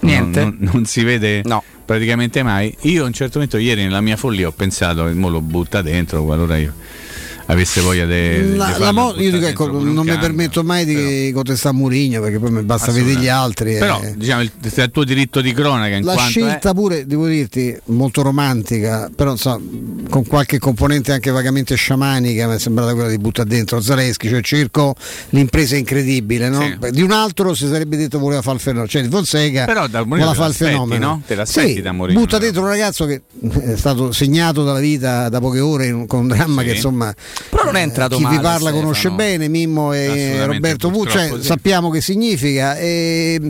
[0.00, 0.40] Niente.
[0.40, 1.42] Non, non- non si vede
[1.88, 2.76] praticamente mai.
[2.82, 6.22] Io a un certo momento ieri nella mia follia ho pensato, mo lo butta dentro,
[6.22, 6.74] qualora io
[7.50, 8.56] avesse voglia di
[8.92, 12.92] mo- io dico, ecco, non mi permetto mai di contestare Murigno perché poi mi basta
[12.92, 13.74] vedere gli altri.
[13.74, 13.78] eh.
[13.78, 18.22] Però diciamo il, il tuo diritto di cronaca in la scelta pure, devo dirti, molto
[18.22, 19.60] romantica, però insomma,
[20.08, 24.40] con qualche componente anche vagamente sciamanica, mi è sembrata quella di buttare dentro Zaleschi, cioè
[24.42, 24.94] cerco
[25.30, 26.76] l'impresa incredibile, no?
[26.78, 29.86] Beh, Di un altro si sarebbe detto voleva fare il fenomeno, cioè di Fonseca Però
[29.86, 31.06] da Mourinho voleva fare il fenomeno.
[31.06, 31.22] no?
[31.26, 33.22] Te l'aspetti Sì, da Mourinho, butta dentro un ragazzo che
[33.62, 36.68] è stato segnato dalla vita da poche ore con un dramma Sì.
[36.68, 37.14] che insomma
[37.50, 38.80] Però non è entrato chi male, vi parla Stefano.
[38.80, 42.76] conosce bene, Mimmo e Roberto Vu, cioè, sappiamo che significa.
[42.76, 43.40] E,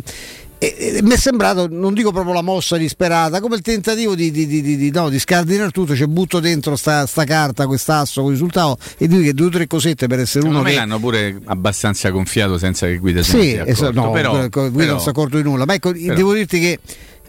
[0.60, 4.30] e- e mi è sembrato, non dico proprio la mossa disperata, come il tentativo di,
[4.32, 8.22] di, di, di- di- no, di scardinare tutto, cioè butto dentro sta, sta carta, quest'asso,
[8.22, 10.76] con risultato e dico che due o tre cosette per essere Secondo uno me che...
[10.80, 14.00] l'hanno pure abbastanza gonfiato senza che Guida se ne Sì, sia esatto, accorto.
[14.00, 16.58] no, però, Guido però- non si è accorto di nulla, ma ecco, però- devo dirti
[16.58, 16.78] che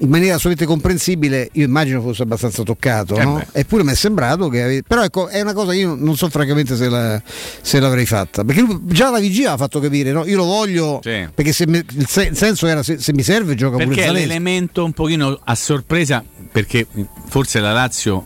[0.02, 3.44] in maniera assolutamente comprensibile, io immagino fosse abbastanza toccato, Eh no?
[3.52, 6.76] eppure mi è sembrato che ave- però ecco, è una cosa io non so francamente
[6.78, 7.22] se, la-
[7.62, 10.26] se l'avrei fatta, perché già la vigia ha fatto capire, no?
[10.26, 11.28] io lo voglio Sì.
[11.34, 14.02] perché se mi- il, se- il senso era se, se mi serve gioca pure perché
[14.04, 14.28] è Zaleschi.
[14.28, 16.88] l'elemento un pochino a sorpresa perché
[17.28, 18.26] forse la Lazio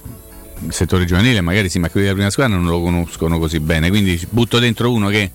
[0.66, 3.90] il settore giovanile magari sì ma quelli della prima squadra non lo conoscono così bene
[3.90, 5.32] quindi butto dentro uno che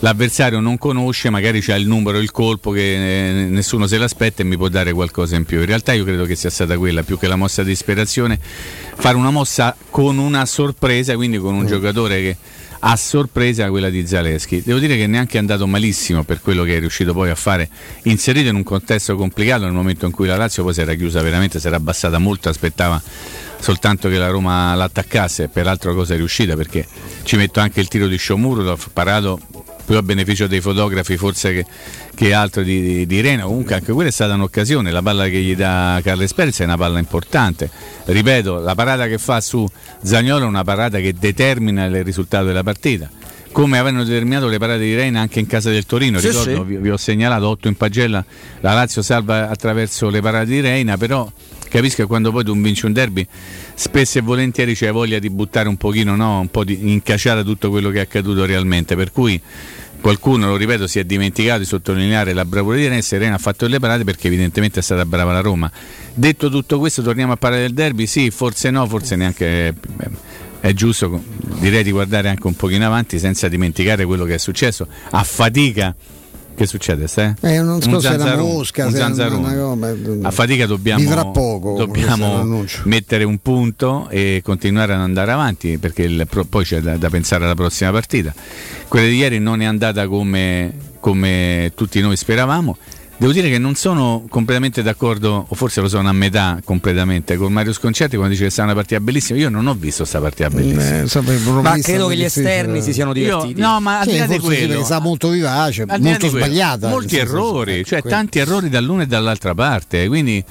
[0.00, 4.44] l'avversario non conosce magari c'ha il numero il colpo che eh, nessuno se l'aspetta e
[4.44, 7.18] mi può dare qualcosa in più in realtà io credo che sia stata quella più
[7.18, 11.66] che la mossa di ispirazione fare una mossa con una sorpresa quindi con un Mm.
[11.66, 12.36] giocatore che
[12.80, 14.62] a sorpresa quella di Zaleschi.
[14.62, 17.68] Devo dire che neanche è andato malissimo per quello che è riuscito poi a fare,
[18.02, 21.20] inserito in un contesto complicato nel momento in cui la Lazio poi si era chiusa
[21.22, 23.02] veramente, si era abbassata molto, aspettava
[23.58, 26.86] soltanto che la Roma l'attaccasse, peraltro cosa è riuscita perché
[27.24, 29.40] ci metto anche il tiro di Sciomuro, l'ho parato
[29.86, 31.66] più a beneficio dei fotografi forse che,
[32.14, 35.38] che altro di, di, di Rena, comunque anche quella è stata un'occasione, la palla che
[35.38, 37.70] gli dà Carles Perez è una palla importante,
[38.04, 39.66] ripeto, la parata che fa su
[40.02, 43.08] Zagnolo è una parata che determina il risultato della partita.
[43.52, 46.62] Come avevano determinato le parate di Reina anche in casa del Torino, Sì, ricordo, sì.
[46.64, 48.22] Vi, vi ho segnalato 8 in pagella,
[48.60, 51.30] la Lazio salva attraverso le parate di Reina, però
[51.68, 53.26] capisco che quando poi tu vinci un derby
[53.74, 56.40] spesso e volentieri c'è voglia di buttare un pochino, no?
[56.40, 59.40] un po' di incaciare tutto quello che è accaduto realmente, per cui
[60.00, 63.02] qualcuno, lo ripeto, si è dimenticato di sottolineare la bravura di Rene.
[63.02, 65.70] Serena ha fatto le parate perché evidentemente è stata brava la Roma.
[66.14, 68.06] Detto tutto questo, torniamo a parlare del derby?
[68.06, 69.74] Sì, forse no, forse neanche.
[70.58, 71.22] È giusto,
[71.58, 74.86] direi di guardare anche un pochino avanti senza dimenticare quello che è successo.
[75.10, 75.94] A fatica
[76.56, 77.06] che succede?
[77.06, 77.34] Se?
[77.40, 79.38] Eh, non so un se è una zanzaro, mosca, un se è zanzaro.
[79.38, 85.78] una roba- A fatica dobbiamo, poco, dobbiamo mettere un punto e continuare ad andare avanti
[85.78, 88.34] perché il poi c'è da, da pensare alla prossima partita.
[88.88, 92.76] Quella di ieri non è andata come, come tutti noi speravamo.
[93.18, 97.50] Devo dire che non sono completamente d'accordo, o forse lo sono a metà completamente, con
[97.50, 99.38] Mario Sconcerti quando dice che sarà una partita bellissima.
[99.38, 101.00] Io non ho visto questa partita bellissima.
[101.00, 103.58] Eh, Ma credo che gli esterni si siano divertiti.
[103.58, 106.88] Io- no, ma al Sì, di là di quello, sta molto vivace, molto sbagliata.
[106.88, 108.16] Molti errori, cioè quello.
[108.16, 110.06] tanti errori dall'una e dall'altra parte.
[110.08, 110.44] Quindi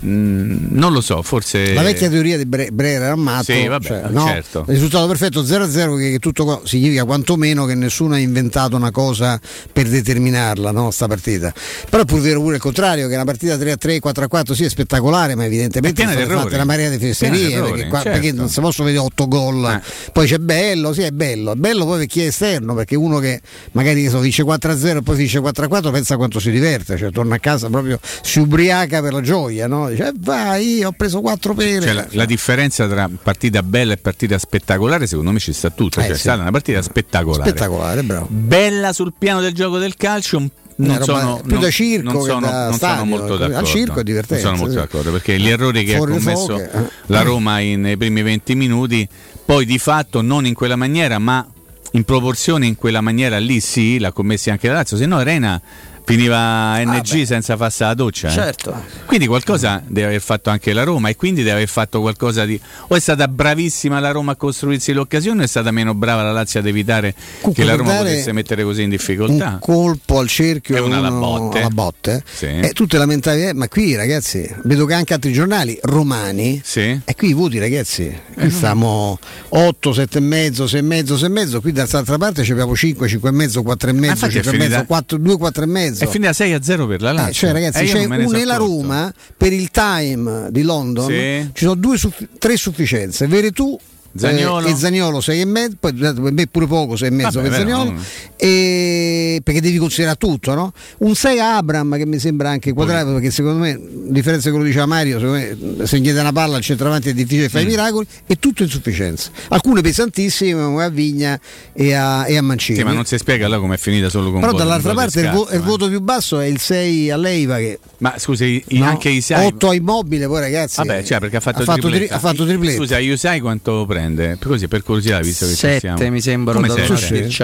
[0.00, 1.72] mh, non lo so, forse.
[1.72, 4.64] La vecchia teoria di Bre- Brera Armato, Sì, vabbè, cioè, certo.
[4.66, 9.40] risultato perfetto 0-0 che, che tutto qua significa quantomeno che nessuno ha inventato una cosa
[9.72, 11.52] per determinarla, no, sta partita.
[11.88, 15.34] Però è pur vero pure il contrario, che una partita 3-3, 4-4 sì è spettacolare,
[15.34, 18.18] ma evidentemente È fatte una marea di fesserie, perché, qua- certo.
[18.18, 19.80] perché non si possono vedere 8 gol,
[20.12, 23.18] poi c'è bello, sì è bello, è bello poi per chi è esterno, perché uno
[23.18, 23.40] che
[23.72, 27.38] magari so, vince 4-0 e poi finisce 4-4 pensa quanto si diverte, cioè torna a
[27.38, 29.85] casa proprio si ubriaca per la gioia, no?
[29.88, 31.80] Dice "Eh, vai, ho preso 4 pere.
[31.80, 36.00] Cioè, la, la differenza tra partita bella e partita spettacolare, secondo me ci sta tutta.
[36.00, 36.20] Eh, cioè, è sì.
[36.22, 37.50] stata una partita spettacolare.
[37.50, 38.26] Spettacolare, bravo.
[38.30, 40.48] Bella sul piano del gioco del calcio.
[40.78, 43.66] Non sono, più da non- circo non sono, da non stadio, sono molto al d'accordo.
[43.66, 46.46] circo è divertenza, Non sono molto d'accordo perché gli errori che ha Fuori le commesso
[46.46, 46.90] foghe, eh.
[47.06, 49.08] la Roma in- nei primi 20 minuti,
[49.46, 51.46] poi di fatto non in quella maniera, ma
[51.92, 55.58] in proporzione in quella maniera lì sì, l'ha commessi anche la Lazio, se no Arena
[56.06, 58.28] finiva NG senza farsi la doccia.
[58.28, 58.30] eh.
[58.30, 58.74] Certo.
[59.06, 62.58] Quindi qualcosa deve aver fatto anche la Roma e quindi deve aver fatto qualcosa di...
[62.88, 66.30] O è stata bravissima la Roma a costruirsi l'occasione o è stata meno brava la
[66.32, 69.48] Lazio ad evitare Comunque, che la Roma potesse mettere così in difficoltà?
[69.48, 71.58] un colpo al cerchio È e una alla botte.
[71.58, 72.22] alla botte.
[72.32, 72.46] Sì.
[72.46, 77.00] E tutte lamentavi, eh, ma qui ragazzi, vedo che anche altri giornali romani, Sì.
[77.04, 79.18] e qui i voti ragazzi, qui Eh, stiamo
[79.48, 82.76] 8, 7 e mezzo, 6 e mezzo, 6 e mezzo, qui dall'altra parte ci abbiamo
[82.76, 85.36] 5, 5 e mezzo, 4 e mezzo, infatti è 5 e mezzo, finita- 4, 2,
[85.36, 85.95] 4 e mezzo.
[86.04, 87.30] È finita 6 a 0 per la Lazio.
[87.30, 88.56] Eh, cioè ragazzi, Eh, c'è sono nella.
[88.56, 91.50] Roma per il time di London Sì.
[91.52, 91.98] ci sono due
[92.38, 93.26] tre sufficienze.
[93.26, 93.78] Veretù
[94.18, 94.66] Zaniolo.
[94.66, 97.48] eh, e Zagnolo 6 e mezzo, poi per me pure poco 6 e mezzo Vabbè,
[97.48, 98.00] per Zaniolo, no.
[98.36, 100.72] e- perché devi considerare tutto, no?
[100.98, 103.78] Un 6 a Abram che mi sembra anche quadrato, perché secondo me, a
[104.08, 107.10] differenza di quello che diceva Mario, secondo me, se gli dà una palla al centravanti
[107.10, 107.70] è difficile fare i Mm.
[107.70, 109.30] miracoli, e tutto insufficienze.
[109.48, 111.38] Alcune pesantissime come a Vigna
[111.72, 112.78] e a, e a Mancini.
[112.78, 115.42] Sì, ma non si spiega là com'è finita solo con Però dall'altra parte il, vo-
[115.44, 115.64] scarto, il eh.
[115.64, 119.46] voto più basso è il 6 a Leiva che Ma scusi, i- No, anche Isai
[119.46, 122.06] 8 a immobile poi ragazzi Vabbè, cioè perché ha fatto, ha fatto, tripletta.
[122.06, 124.05] tri- ha fatto tripletta Scusa, Isai quanto prende?
[124.40, 126.10] Così per curiosità, visto che ci Sette, siamo.
[126.10, 126.86] mi sembra, Come sette?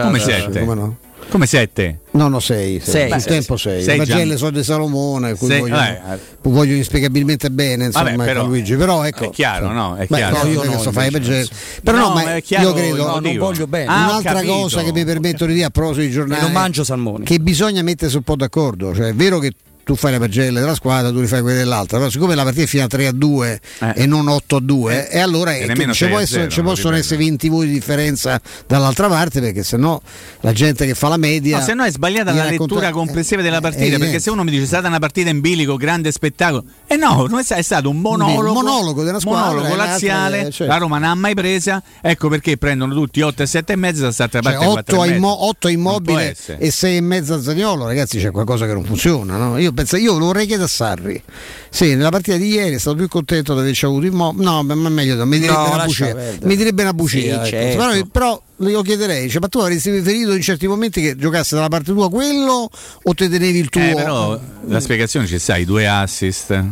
[0.01, 0.61] Come Sì, sette?
[0.61, 0.97] come no?
[1.29, 2.01] Come sette?
[2.11, 3.57] no no 6 Sei, il sì, tempo.
[3.57, 6.19] 6 Sei Magelle sono di Salomone cui Sei- voglio, vabbè.
[6.43, 9.95] voglio inspiegabilmente bene insomma Vabbè, però- Luigi però ecco È chiaro, no?
[9.95, 10.43] È Beh, chiaro.
[10.43, 11.47] no, io No, so fare Magelle
[11.83, 13.87] però no, No, ma è chiaro io credo il No, non voglio bene.
[13.87, 16.85] Ah, Un'altra cosa che mi permetto di dire a proposito di giornali E non mangio
[16.85, 17.25] salmoni.
[17.25, 19.53] che bisogna mettersi un po' d'accordo cioè è vero che
[19.85, 22.67] tu fai le pagelle della squadra, tu rifai quelle dell'altra, però siccome la partita è
[22.67, 23.93] finita 3 a 2 Eh.
[23.97, 26.41] e non 8 a 2, e allora E eh, nemmeno ci, 6 può a essere-
[26.43, 30.01] 0, ci possono essere 20 voti di differenza dall'altra parte perché sennò
[30.41, 32.91] la gente che fa la media No, se no è sbagliata gli la racconta- lettura
[32.93, 35.41] complessiva della eh, partita, è perché se uno mi dice è stata una partita in
[35.41, 39.21] bilico, grande spettacolo, e no, non è, sta- è stato un monologo, Un monologo della
[39.21, 40.73] squadra, monologo e l'altra, laziale, eh, certo.
[40.73, 44.13] la Roma non ha mai presa, ecco perché prendono tutti 8 e 7 e mezzo,
[44.13, 46.59] Cioè, parte 4 8 e a, immo- otto a Non può immobile essere.
[46.59, 49.37] e 6 e mezzo a Zagnolo, ragazzi c'è qualcosa che non funziona.
[49.37, 49.59] no?
[49.59, 51.23] Io, penso, io lo vorrei chiedere a Sarri.
[51.71, 54.45] Sì, nella partita di ieri è stato più contento di averci avuto immobile.
[54.45, 56.39] No, ma meglio, mi direbbe No, una perdere.
[56.43, 57.19] Mi direbbe una bugia.
[57.21, 57.45] Sì, ecco.
[57.47, 58.07] certo.
[58.11, 61.69] però, però io chiederei, cioè, ma tu avresti preferito in certi momenti che giocasse dalla
[61.69, 62.69] parte tua quello
[63.03, 63.81] o te tenevi il tuo?
[63.83, 64.39] Eh, però
[64.69, 66.65] la spiegazione ci sta, i due assist.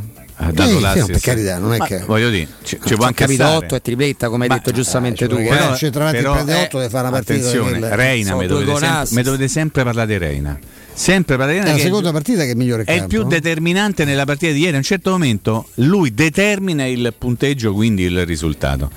[0.43, 1.07] Ha dato Eh, l'assist.
[1.07, 3.57] no, per carità, non è Ma che- Voglio dire, ci, ci può anche capito stare.
[3.67, 5.35] 8 e tripletta, come hai Ma- detto giustamente tu.
[5.35, 5.49] cioè, eh.
[5.51, 7.33] ragazzi, il centravanti però, prende eh, 8 deve fare una partita.
[7.49, 10.59] Attenzione, Reina, mi dovete, sempre, mi dovete sempre parlare di Reina.
[11.01, 13.29] Sempre di È la che seconda partita che è migliore è il più no?
[13.29, 14.75] determinante nella partita di ieri.
[14.75, 18.91] A un certo momento lui determina il punteggio, quindi il risultato.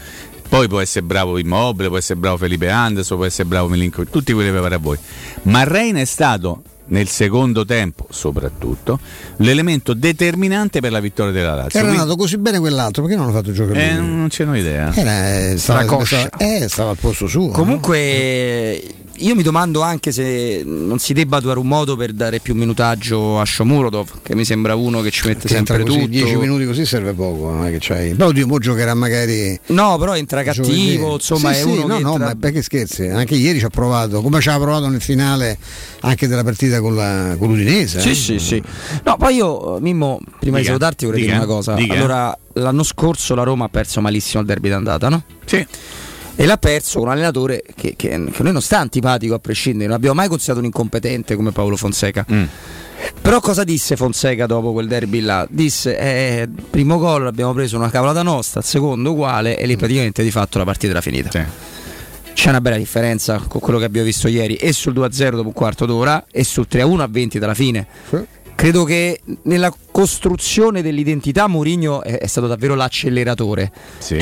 [0.50, 4.34] Poi può essere bravo Immobile, può essere bravo Felipe Anderson, può essere bravo Milinkovic, tutti
[4.34, 4.98] quelli che pare a voi.
[5.44, 9.00] Ma Reina è stato nel secondo tempo, soprattutto,
[9.38, 11.80] l'elemento determinante per la vittoria della Lazio.
[11.80, 13.92] Era Quindi- andato così bene quell'altro, perché non l'ha fatto giocare?
[13.92, 14.94] eh, non ce n'ho idea.
[14.94, 17.48] Era, eh, stava, stava- eh, stava al posto suo.
[17.48, 17.80] no?
[19.18, 23.40] Io mi domando anche se non si debba trovare un modo per dare più minutaggio
[23.40, 26.07] a Shomurodov, che mi sembra uno che ci mette Che sempre così, tutto.
[26.10, 28.15] 10 minuti così serve poco, non è che c'hai.
[28.15, 29.57] Però oddio, mo giocherà magari.
[29.68, 31.14] No, però entra cattivo, giovedì.
[31.14, 33.06] insomma Sì, è sì, uno no, che no, entra- ma perché scherzi?
[33.07, 35.57] Anche ieri ci ha provato, come ci ha provato nel finale
[36.02, 37.99] anche della partita con, la, con l'Udinese.
[38.02, 38.15] Sì, eh.
[38.15, 38.64] sì, sì.
[39.03, 41.73] No, poi io, Mimmo, prima di Dica, salutarti vorrei dica, dire una cosa.
[41.76, 41.94] dica.
[41.94, 45.23] Allora, l'anno scorso la Roma ha perso malissimo il derby d'andata, no?
[45.45, 45.65] Sì.
[46.36, 49.96] E l'ha perso un allenatore che, che, che noi non sta antipatico a prescindere, non
[49.96, 52.26] abbiamo mai considerato un incompetente come Paolo Fonseca.
[52.32, 52.44] Mm.
[53.22, 55.46] Però cosa disse Fonseca dopo quel derby là?
[55.50, 60.32] Disse, eh, primo gol abbiamo preso una cavolata nostra, secondo uguale e lì praticamente di
[60.32, 61.46] fatto la partita era finita.
[62.34, 65.54] C'è una bella differenza con quello che abbiamo visto ieri e sul 2-0 dopo un
[65.54, 67.88] quarto d'ora e sul 3-1 a 20 dalla fine.
[68.56, 73.72] Credo che nella costruzione dell'identità Mourinho è, è stato davvero l'acceleratore.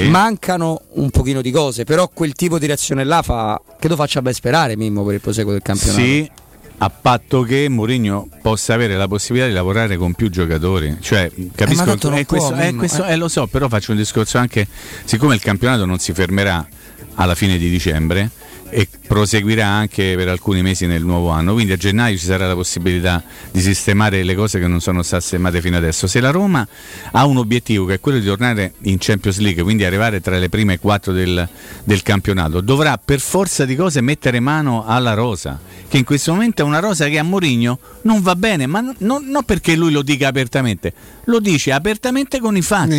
[0.10, 4.34] Mancano un pochino di cose, però quel tipo di reazione là fa, credo faccia ben
[4.34, 6.00] sperare Mimmo per il proseguo del campionato.
[6.02, 6.30] Sì,
[6.78, 10.98] a patto che Mourinho possa avere la possibilità di lavorare con più giocatori.
[11.00, 13.12] Cioè, capisco Eh, ma tanto non è questo, Mimmo, questo- eh.
[13.12, 14.66] eh, lo so, però faccio un discorso anche,
[15.04, 16.68] siccome il campionato non si fermerà
[17.16, 18.32] alla fine di dicembre
[18.72, 22.54] e proseguirà anche per alcuni mesi nel nuovo anno, quindi a gennaio ci sarà la
[22.54, 23.22] possibilità
[23.52, 26.08] di sistemare le cose che non sono state sistemate fino adesso.
[26.08, 26.66] Se la Roma
[27.12, 30.48] ha un obiettivo che è quello di tornare in Champions League, quindi arrivare tra le
[30.48, 31.48] prime quattro del,
[31.84, 36.62] del campionato, dovrà per forza di cose mettere mano alla rosa, che in questo momento
[36.62, 39.92] è una rosa che a Mourinho non va bene, ma non, non- non perché lui
[39.92, 40.94] lo dica apertamente,
[41.26, 42.90] lo dice apertamente con i fatti,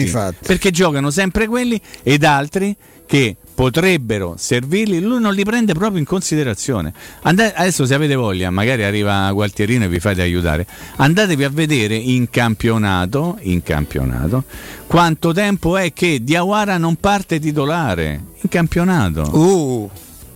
[0.46, 2.76] perché giocano sempre quelli ed altri
[3.06, 6.92] che potrebbero servirli, lui non li prende proprio in considerazione.
[7.22, 10.66] Andate- adesso se avete voglia, magari arriva Gualtierino e vi fate aiutare,
[10.96, 14.44] andatevi a vedere in campionato, in campionato
[14.86, 19.22] quanto tempo è che Diawara non parte titolare in campionato.
[19.36, 19.90] Uh,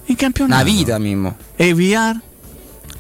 [0.07, 0.63] in campionato.
[0.63, 1.37] Una vita Mimmo.
[1.57, 2.19] E VR?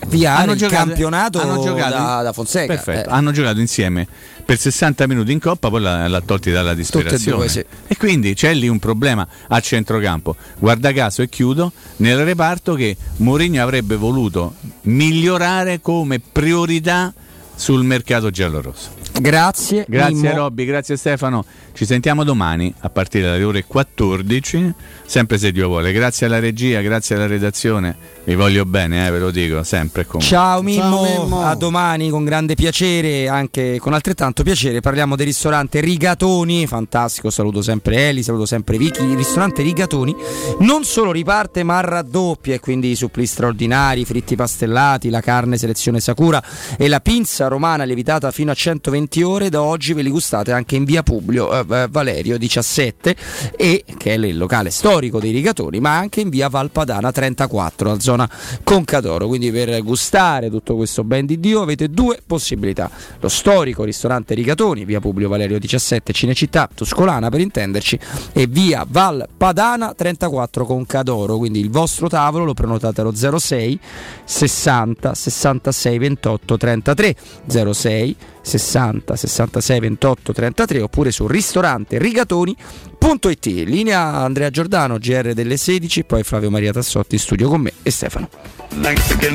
[0.07, 2.67] VR, il giocato- campionato hanno giocato da, da Fonseca.
[2.75, 3.13] Perfetto, Eh.
[3.13, 4.07] hanno giocato insieme
[4.45, 7.39] per 60 minuti in coppa, poi l'ha, l'ha tolti dalla disperazione.
[7.39, 7.65] due, sì.
[7.87, 10.37] E quindi c'è lì un problema a centrocampo.
[10.59, 17.13] Guarda caso e chiudo nel reparto che Mourinho avrebbe voluto migliorare come priorità
[17.55, 18.91] sul mercato giallorosso.
[19.19, 19.87] Grazie.
[19.89, 20.35] Grazie Mimmo.
[20.35, 21.45] Robby, grazie Stefano.
[21.77, 24.73] Ci sentiamo domani a partire dalle ore 14,
[25.05, 25.93] sempre se Dio vuole.
[25.93, 28.15] Grazie alla regia, grazie alla redazione.
[28.25, 30.27] Vi voglio bene, eh, ve lo dico, sempre comunque.
[30.27, 34.81] Ciao Mimmo, a domani con grande piacere, anche con altrettanto piacere.
[34.81, 39.11] Parliamo del ristorante Rigatoni, fantastico, saluto sempre Eli, saluto sempre Vicky.
[39.11, 40.17] Il ristorante Rigatoni
[40.61, 46.01] non solo riparte ma raddoppia e quindi i suppli straordinari, fritti pastellati, la carne selezione
[46.01, 46.43] Sakura
[46.79, 49.49] e la pinza romana lievitata fino a 120 ore.
[49.51, 53.17] Da oggi ve li gustate anche in via Publio eh, Valerio 17
[53.57, 58.01] e che è il locale storico dei Rigatoni, ma anche in via Valpadana 34, la
[58.01, 58.31] zona
[58.63, 59.27] Concadoro.
[59.27, 62.91] Quindi per gustare tutto questo ben di Dio avete due possibilità:
[63.21, 67.99] lo storico ristorante Rigatoni, via Publio Valerio 17, Cinecittà Tuscolana per intenderci,
[68.33, 71.39] e via Valpadana 34 Concadoro.
[71.39, 73.81] Quindi il vostro tavolo lo prenotate allo 06
[74.25, 77.17] 60 66 28 33
[77.47, 86.05] 06 60 66 28 33 oppure su ristorante rigatoni.it linea Andrea Giordano GR delle 16
[86.05, 88.29] poi Flavio Maria Tassotti in studio con me e Stefano
[88.75, 89.35] Mexican.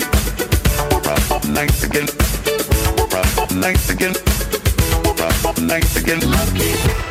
[1.47, 2.05] Mexican.
[3.53, 4.13] Mexican.
[5.59, 7.10] Mexican.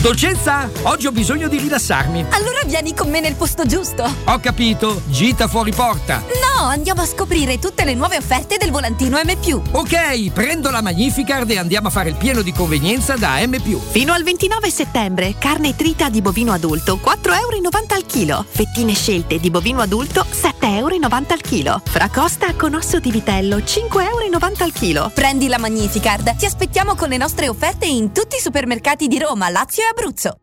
[0.00, 2.26] Dolcezza, oggi ho bisogno di rilassarmi.
[2.30, 4.08] Allora vieni con me nel posto giusto.
[4.26, 6.22] Ho capito, gita fuori porta.
[6.58, 9.62] No, andiamo a scoprire tutte le nuove offerte del volantino M.
[9.72, 13.58] Ok, prendo la Magnificard e andiamo a fare il pieno di convenienza da M.
[13.90, 17.56] Fino al 29 settembre, carne trita di bovino adulto 4,90 euro
[17.88, 18.46] al chilo.
[18.48, 20.96] Fettine scelte di bovino adulto 7,90 euro
[21.28, 21.82] al chilo.
[21.84, 25.10] Fracosta con osso di vitello 5,90 euro al chilo.
[25.12, 26.36] Prendi la Magnificard.
[26.36, 30.40] Ti aspettiamo con le nostre offerte in tutti i supermercati di Roma, Lazio e Abruzzo.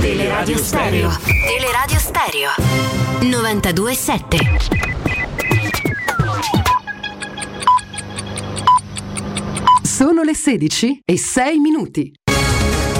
[0.00, 1.10] Teleradio Stereo.
[1.46, 2.50] Teleradio Stereo.
[3.20, 5.54] 92.7.
[9.82, 12.12] Sono le 16 e 6 minuti.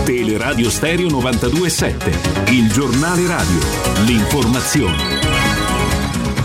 [0.05, 3.59] Teleradio Stereo 927, il giornale radio,
[4.05, 5.54] l'informazione.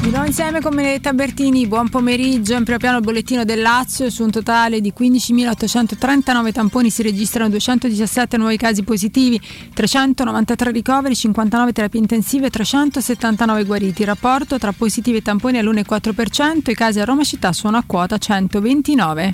[0.01, 2.55] Di nuovo insieme con Benedetta Bertini, buon pomeriggio.
[2.55, 7.49] In primo piano il bollettino del Lazio, su un totale di 15.839 tamponi si registrano
[7.49, 9.39] 217 nuovi casi positivi,
[9.73, 14.01] 393 ricoveri, 59 terapie intensive, 379 guariti.
[14.01, 17.83] Il rapporto tra positivi e tamponi è all'1,4%, i casi a Roma città sono a
[17.85, 19.33] quota 129.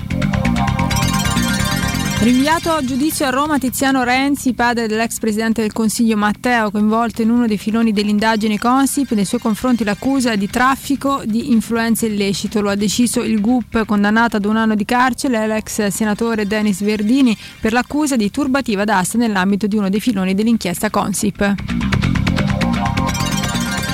[2.22, 7.30] Rinviato a giudizio a Roma Tiziano Renzi, padre dell'ex presidente del Consiglio Matteo, coinvolto in
[7.30, 12.62] uno dei filoni dell'indagine Consip, nei suoi confronti l'accusa di traffico di influenze illecito.
[12.62, 17.38] Lo ha deciso il GUP, condannato ad un anno di carcere l'ex senatore Denis Verdini
[17.60, 22.15] per l'accusa di turbativa d'asta nell'ambito di uno dei filoni dell'inchiesta Consip.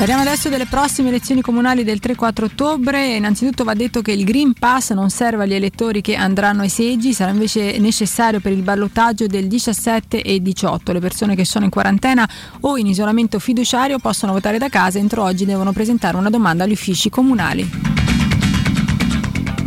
[0.02, 3.18] Parliamo adesso delle prossime elezioni comunali del 3-4 ottobre.
[3.18, 7.14] Innanzitutto va detto che il Green Pass non serve agli elettori che andranno ai seggi,
[7.14, 10.91] sarà invece necessario per il ballottaggio del 17 e 18.
[10.91, 12.28] Le persone che sono in quarantena
[12.61, 14.98] o in isolamento fiduciario possono votare da casa.
[14.98, 17.61] Entro oggi devono presentare una domanda agli uffici comunali.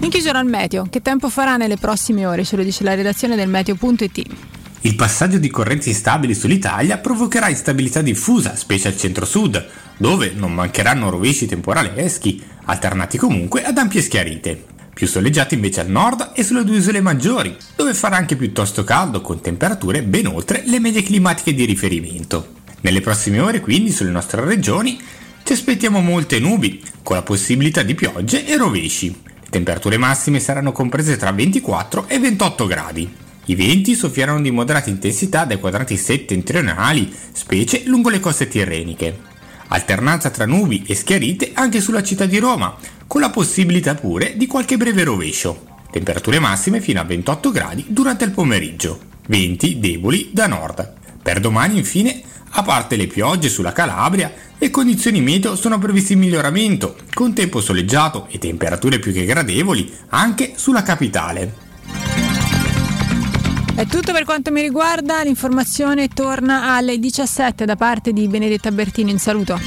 [0.01, 2.44] In chiusura al meteo, che tempo farà nelle prossime ore?
[2.44, 4.53] Ce lo dice la redazione del meteo.it.
[4.85, 9.66] Il passaggio di correnti instabili sull'Italia provocherà instabilità diffusa, specie al centro-sud,
[9.97, 14.62] dove non mancheranno rovesci temporaleschi, alternati comunque ad ampie schiarite.
[14.93, 19.23] Più soleggiati invece al nord e sulle due isole maggiori, dove farà anche piuttosto caldo
[19.23, 22.52] con temperature ben oltre le medie climatiche di riferimento.
[22.82, 25.01] Nelle prossime ore quindi sulle nostre regioni
[25.44, 29.09] ci aspettiamo molte nubi, con la possibilità di piogge e rovesci.
[29.09, 33.23] Le temperature massime saranno comprese tra 24 e 28 gradi.
[33.47, 39.33] I venti soffieranno di moderata intensità dai quadranti settentrionali, specie lungo le coste tirreniche.
[39.69, 42.75] Alternanza tra nubi e schiarite anche sulla città di Roma,
[43.07, 45.73] con la possibilità pure di qualche breve rovescio.
[45.91, 50.95] Temperature massime fino a 28 gradi durante il pomeriggio, venti deboli da nord.
[51.23, 52.23] Per domani infine,
[52.57, 57.61] a parte le piogge sulla Calabria, le condizioni meteo sono previste in miglioramento, con tempo
[57.61, 62.24] soleggiato e temperature più che gradevoli anche sulla capitale.
[63.77, 69.11] È tutto per quanto mi riguarda, l'informazione torna alle 17 da parte di Benedetta Bertini,
[69.11, 69.59] un saluto.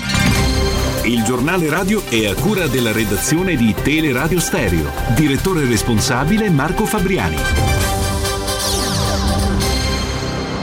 [1.04, 4.90] Il giornale radio è a cura della redazione di Teleradio Stereo.
[5.14, 7.36] Direttore responsabile Marco Fabriani.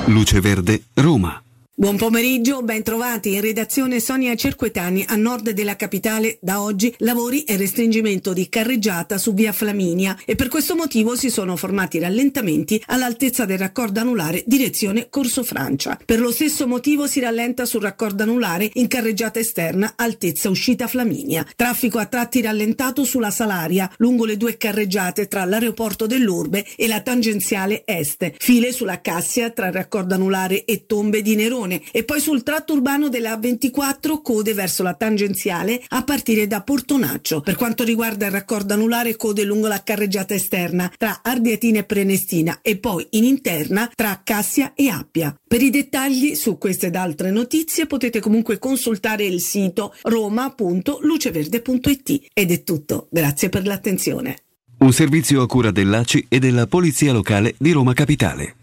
[0.07, 1.44] Luce Verde, Roma.
[1.77, 6.39] Buon pomeriggio, ben trovati in redazione Sonia Cerquetani a nord della capitale.
[6.41, 11.31] Da oggi lavori e restringimento di carreggiata su via Flaminia e per questo motivo si
[11.31, 15.99] sono formati rallentamenti all'altezza del raccordo anulare direzione Corso Francia.
[16.05, 21.45] Per lo stesso motivo si rallenta sul raccordo anulare in carreggiata esterna altezza uscita Flaminia.
[21.57, 27.01] Traffico a tratti rallentato sulla Salaria lungo le due carreggiate tra l'aeroporto dell'Urbe e la
[27.01, 28.31] tangenziale est.
[28.39, 33.09] File sulla Cassia tra raccordo anulare e Tombe di Nerone e poi sul tratto urbano
[33.09, 37.41] della A24 code verso la tangenziale a partire da Portonaccio.
[37.41, 42.61] Per quanto riguarda il raccordo anulare code lungo la carreggiata esterna tra Ardiatina e Prenestina
[42.63, 45.35] e poi in interna tra Cassia e Appia.
[45.47, 52.51] Per i dettagli su queste ed altre notizie potete comunque consultare il sito roma.luceverde.it ed
[52.51, 53.09] è tutto.
[53.11, 54.39] Grazie per l'attenzione.
[54.79, 58.57] Un servizio a cura dell'ACI e della Polizia Locale di Roma Capitale.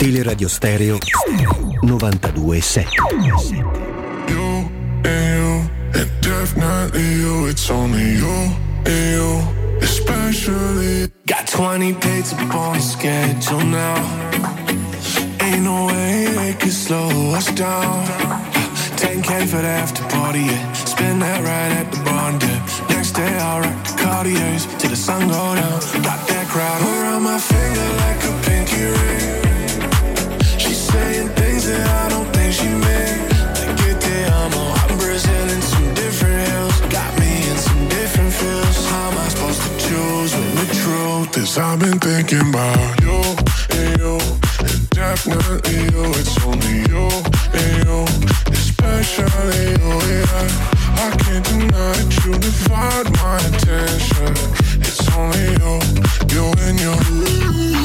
[0.00, 0.96] Teleradio Stereo
[1.82, 2.88] 92.7
[4.30, 4.64] You
[5.04, 8.36] and you, and definitely you, it's only you
[8.86, 11.12] and you, especially.
[11.26, 14.00] Got 20 dates up on the schedule now.
[15.42, 18.06] Ain't no way they can slow us down.
[18.96, 20.72] 10k for the after party, yeah.
[20.72, 22.86] Spend that right at the bond, yeah.
[22.88, 25.78] Next day I'll rock the Cartiers till the sun go down.
[26.02, 29.49] Got that crowd around my finger like a pinky ring.
[41.32, 43.20] Truth is I've been thinking about you
[43.78, 44.18] and you,
[44.60, 46.04] and definitely you.
[46.14, 47.08] It's only you
[47.52, 48.04] and you,
[48.52, 49.90] especially you.
[50.10, 50.48] Yeah.
[50.96, 54.32] I can't deny that you divide my attention.
[54.80, 55.74] It's only you,
[56.34, 57.79] you and you.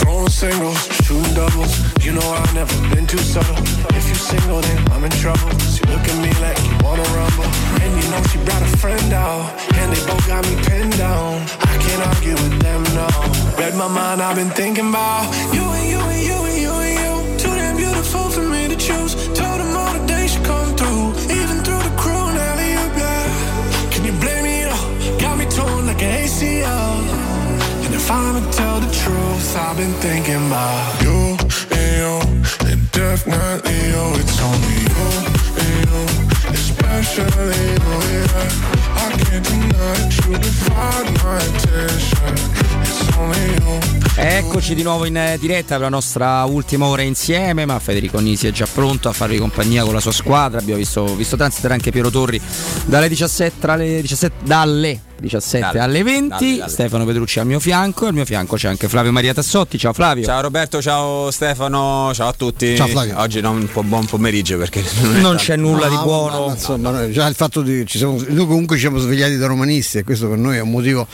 [0.00, 1.72] Throwing singles, shooting doubles.
[2.04, 3.56] You know I've never been too subtle.
[3.96, 5.50] If you single, then I'm in trouble.
[5.72, 7.48] She look at me like you wanna rumble.
[7.82, 9.50] And you know she brought a friend out.
[9.74, 11.42] And they both got me pinned down.
[11.60, 13.08] I can't argue with them, no.
[13.58, 16.94] Read my mind, I've been thinking about you and you and you and you and
[17.02, 17.38] you.
[17.42, 19.14] Too damn beautiful for me to choose.
[19.38, 21.04] Told them all the days should come through.
[21.38, 22.70] Even through the cruel and alley
[23.02, 23.90] yeah.
[23.90, 24.56] Can you blame me?
[24.70, 24.78] No.
[25.18, 27.05] Got me torn like an ACL.
[28.08, 31.36] I'ma tell the truth, I've been thinking about you
[31.74, 34.02] and you, and definitely you.
[34.20, 35.06] It's only you
[35.64, 36.04] and you,
[36.54, 37.96] especially you.
[38.12, 38.95] Yeah.
[44.18, 48.46] Eccoci di nuovo in eh, diretta per la nostra ultima ora insieme, ma Federico Nisi
[48.46, 50.58] è già pronto a farvi compagnia con la sua squadra.
[50.58, 52.40] Abbiamo visto, visto Tanziter anche Piero Torri
[52.86, 56.28] dalle 17, tra le 17 dalle 17 Dalle, alle 20.
[56.28, 56.70] dalle, dalle.
[56.70, 59.78] Stefano Petrucci al mio fianco, e al mio fianco c'è anche Flavio Maria Tassotti.
[59.78, 60.24] Ciao Flavio.
[60.24, 62.76] Ciao Roberto, ciao Stefano, ciao a tutti.
[62.76, 63.18] Ciao, Flavio.
[63.18, 66.46] Oggi non un po' buon pomeriggio perché non, Non c'è nulla di No, buono.
[66.46, 69.46] ma insomma, noi- già il fatto di ci siamo, noi comunque ci siamo svegliati da
[69.46, 71.06] romanisti e questo per noi è un motivo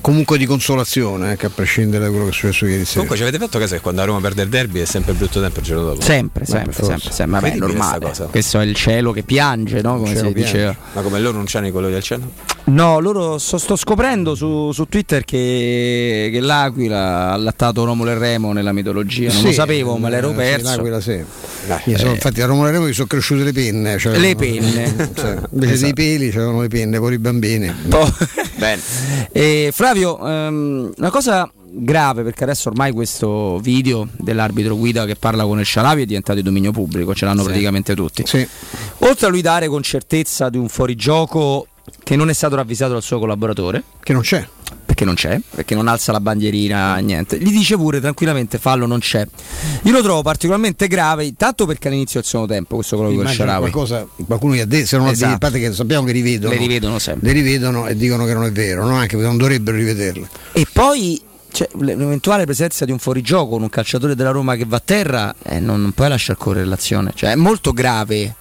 [0.00, 2.92] comunque di consolazione, ecco, a prescindere da quello che è successo ieri sera.
[3.00, 5.40] Comunque ci avete fatto caso che quando a Roma perde il derby è sempre brutto
[5.40, 6.00] tempo il giorno dopo?
[6.00, 7.40] Sempre, sempre, sempre, sempre.
[7.40, 8.12] Vabbè, è normale.
[8.30, 9.96] Questo è il cielo che piange, no?
[9.96, 10.32] Come si piange.
[10.32, 10.76] diceva.
[10.92, 12.32] Ma come loro non c'hanno i colori del cielo?
[12.62, 18.18] No, loro so- sto scoprendo su, su Twitter che, che l'Aquila ha allattato Romolo e
[18.18, 19.32] Remo nella mitologia.
[19.32, 20.76] Non lo Sì, sapevo, me l'ero eh, sì, perso.
[20.76, 21.10] l'Aquila sì.
[21.12, 23.98] Eh, sono- infatti a Roma Remo mi sono cresciute le penne.
[23.98, 25.10] cioè- Le penne.
[25.16, 25.92] cioè, invece Esatto.
[25.92, 27.39] dei peli c'erano le penne, poi i bambini.
[28.56, 28.78] Bene.
[29.32, 35.44] Eh, Flavio, ehm, una cosa grave perché adesso ormai questo video dell'arbitro guida che parla
[35.44, 37.48] con il Shalavi è diventato di dominio pubblico, ce l'hanno sì.
[37.48, 38.24] praticamente tutti.
[38.26, 38.46] Sì.
[38.98, 41.68] Oltre a lui dare con certezza di un fuorigioco
[42.02, 44.46] che non è stato ravvisato dal suo collaboratore, che non c'è
[45.00, 47.38] perché non c'è, perché non alza la bandierina, niente.
[47.38, 49.26] Gli dice pure tranquillamente fallo non c'è.
[49.82, 53.70] Io lo trovo particolarmente grave, tanto perché all'inizio del secondo tempo, questo quello che Sharawi.
[53.70, 55.38] qualcosa qualcuno gli ha detto, se non esatto.
[55.38, 56.52] parte che sappiamo che rivedono.
[56.52, 57.28] Le rivedono sempre.
[57.28, 58.94] Le rivedono e dicono che non è vero, no?
[58.94, 60.28] anche perché non dovrebbero rivederle.
[60.52, 61.20] E poi
[61.52, 65.34] cioè, l'eventuale presenza di un fuorigioco con un calciatore della Roma che va a terra
[65.42, 68.34] eh, non, non puoi lasciare correre l'azione, cioè è molto grave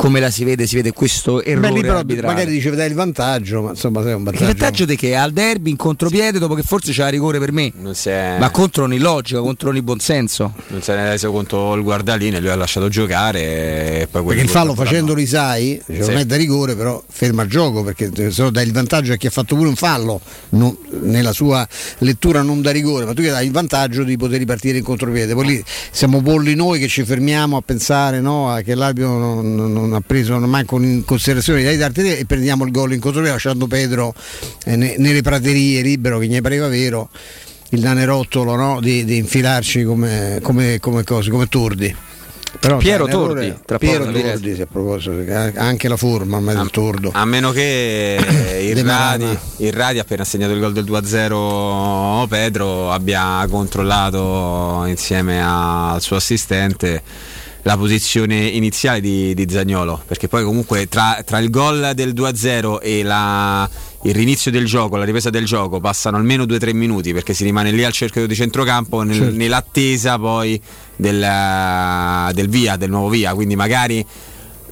[0.00, 2.32] come la si vede, si vede questo errore Beh, lì però arbitrale.
[2.32, 4.44] magari dice dai il vantaggio, ma insomma sei un vantaggio.
[4.44, 5.14] Il vantaggio di che?
[5.14, 7.70] Al derby in contropiede dopo che forse c'era rigore per me.
[8.02, 8.36] È...
[8.38, 10.54] Ma contro ogni logica, contro ogni buonsenso.
[10.68, 14.40] Non se ne è reso conto il guardaline, lui ha lasciato giocare e poi Perché
[14.40, 16.08] il fallo facendolo sai, cioè sì.
[16.08, 19.16] non è da rigore, però ferma il gioco perché se no dai il vantaggio a
[19.16, 20.18] chi ha fatto pure un fallo
[20.50, 21.68] non, nella sua
[21.98, 25.34] lettura non da rigore, ma tu gli dai il vantaggio di poter ripartire in contropiede.
[25.34, 29.89] Poi lì siamo polli noi che ci fermiamo a pensare no, che l'arbitro non, non
[29.90, 33.66] non ha preso manco in considerazione dai d'arte e prendiamo il gol in contropiede lasciando
[33.66, 34.14] Pedro
[34.64, 37.10] eh, nelle praterie libero che gli pareva vero
[37.70, 38.80] il nanerottolo no?
[38.80, 41.94] di, di, infilarci come, come, come, cose, come tordi.
[42.58, 47.10] Però, Piero sai, Tordi, tra Piero Tordi, a proposito, anche la forma a, del tordo.
[47.14, 48.18] A meno che
[48.74, 56.00] il, Radi, il Radi, appena segnato il gol del 2-0 Pedro, abbia controllato insieme al
[56.02, 57.02] suo assistente
[57.62, 62.78] la posizione iniziale di, di Zagnolo, perché poi comunque tra, tra il gol del 2-0
[62.80, 63.68] e la,
[64.02, 67.70] il rinizio del gioco, la ripresa del gioco passano almeno 2-3 minuti perché si rimane
[67.70, 69.36] lì al cerchio di centrocampo nel, certo.
[69.36, 70.60] nell'attesa poi
[70.96, 74.04] del, del via, del nuovo via, quindi magari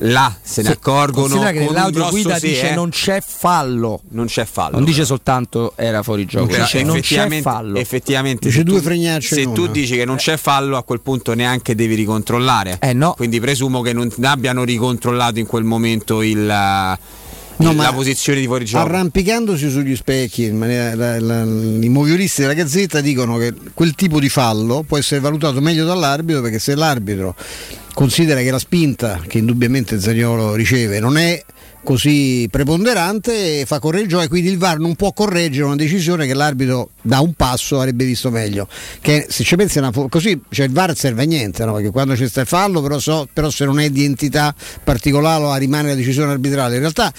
[0.00, 1.28] là se ne accorgono.
[1.28, 2.74] Considera che nell'audio guida sì, dice eh?
[2.74, 4.00] non c'è fallo.
[4.10, 4.76] Non c'è fallo.
[4.76, 7.78] Non dice soltanto era fuori gioco, non dice non c'è fallo.
[7.78, 11.74] Effettivamente, dice due tu, se tu dici che non c'è fallo, a quel punto neanche
[11.74, 12.78] devi ricontrollare.
[12.80, 13.14] Eh no.
[13.14, 16.98] Quindi presumo che non abbiano ricontrollato in quel momento il
[17.58, 18.84] no, la posizione di fuorigioco.
[18.84, 24.28] Arrampicandosi sugli specchi, maniera, la, la, i moviolisti della Gazzetta dicono che quel tipo di
[24.28, 27.34] fallo può essere valutato meglio dall'arbitro perché se l'arbitro
[27.94, 31.42] considera che la spinta che indubbiamente Zagnolo riceve non è
[31.82, 36.26] così preponderante fa correre il gioco e quindi il VAR non può correggere una decisione
[36.26, 38.68] che l'arbitro da un passo avrebbe visto meglio
[39.00, 41.72] che se ci pensi una, così cioè il VAR serve a niente no?
[41.72, 44.54] perché quando c'è sta il fallo però, so, però se non è di entità
[44.84, 47.12] particolare rimane la decisione arbitrale in realtà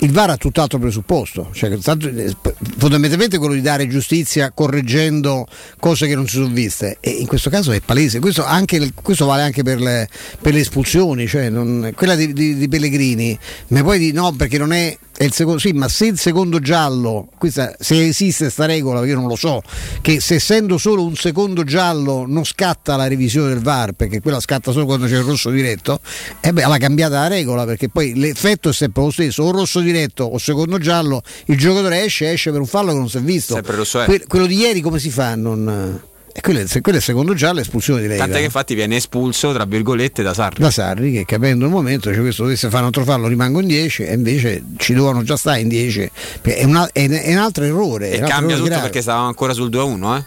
[0.00, 2.34] il VAR ha tutt'altro presupposto, cioè, tanto, eh,
[2.76, 5.46] fondamentalmente quello di dare giustizia correggendo
[5.80, 9.26] cose che non si sono viste e in questo caso è palese, questo, anche, questo
[9.26, 10.08] vale anche per le,
[10.40, 14.58] per le espulsioni, cioè non, quella di, di, di, Pellegrini, ma poi di no perché
[14.58, 18.66] non è, è il secondo, sì, ma se il secondo giallo, questa, se esiste questa
[18.66, 19.62] regola, io non lo so,
[20.02, 24.40] che se essendo solo un secondo giallo non scatta la revisione del VAR, perché quella
[24.40, 26.00] scatta solo quando c'è il rosso diretto,
[26.40, 29.50] e eh beh, l'ha cambiata la regola perché poi l'effetto è sempre lo stesso, o
[29.50, 29.85] rosso diretto
[30.24, 33.54] o secondo giallo, il giocatore esce, esce per un fallo che non si è visto.
[33.54, 34.04] Sempre rosso è.
[34.04, 35.34] Que- quello di ieri come si fa?
[35.34, 36.00] Non...
[36.32, 38.18] E quello, è, quello è secondo giallo espulsione di lei.
[38.18, 40.60] Tant'è che infatti viene espulso tra virgolette da Sarri.
[40.60, 43.66] Da Sarri che capendo il momento, cioè questo dovesse fare un altro fallo rimango in
[43.66, 46.10] 10 e invece ci dovevano già stare in 10.
[46.42, 48.10] È, una, è, è, un altro errore.
[48.10, 48.82] E cambia tutto grave.
[48.82, 50.24] perché stavamo ancora sul 2-1, eh?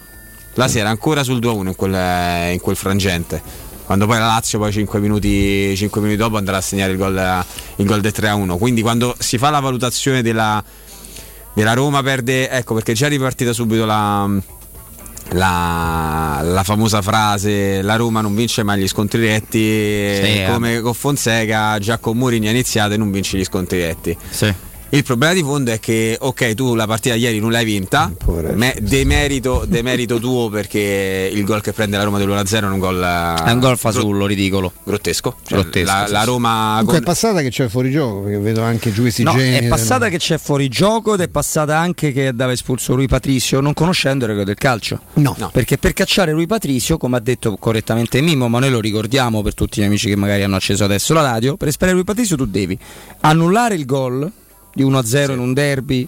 [0.55, 4.59] Là si era ancora sul 2-1 in quel, in quel frangente quando poi la Lazio
[4.59, 7.43] poi 5 minuti, 5 minuti dopo andrà a segnare il gol,
[7.77, 10.63] il gol del 3-1 quindi quando si fa la valutazione della,
[11.55, 14.29] della Roma perde ecco perché già è ripartita subito la,
[15.29, 20.81] la, la, famosa frase la Roma non vince mai gli scontri retti sì, come eh.
[20.81, 24.53] con Fonseca già con Mourinho ha iniziato e non vince gli scontri retti sì.
[24.91, 28.11] Il problema di fondo è che, ok, tu la partita ieri non l'hai vinta,
[28.55, 32.99] me, demerito, demerito tuo perché il gol che prende la Roma dell'1-0 è un gol.
[32.99, 34.73] È un gol fasullo, ridicolo.
[34.83, 35.35] Grottesco.
[35.45, 36.81] Cioè, grottesco la, sì, la, Roma.
[36.83, 36.95] Con...
[36.95, 39.65] è passata che c'è fuori gioco, perché vedo anche giù questi no, geni.
[39.65, 40.11] È passata del...
[40.11, 44.23] che c'è fuori gioco ed è passata anche che andava espulso lui Patricio, non conoscendo
[44.23, 45.01] il regole del calcio.
[45.13, 45.35] No.
[45.37, 45.51] no.
[45.53, 49.53] Perché per cacciare lui Patricio, come ha detto correttamente Mimmo, ma noi lo ricordiamo per
[49.53, 52.45] tutti gli amici che magari hanno acceso adesso la radio, per espellere lui Patricio tu
[52.45, 52.75] devi
[53.21, 54.31] annullare il gol
[54.83, 55.31] di 1-0 sì.
[55.31, 56.07] in un derby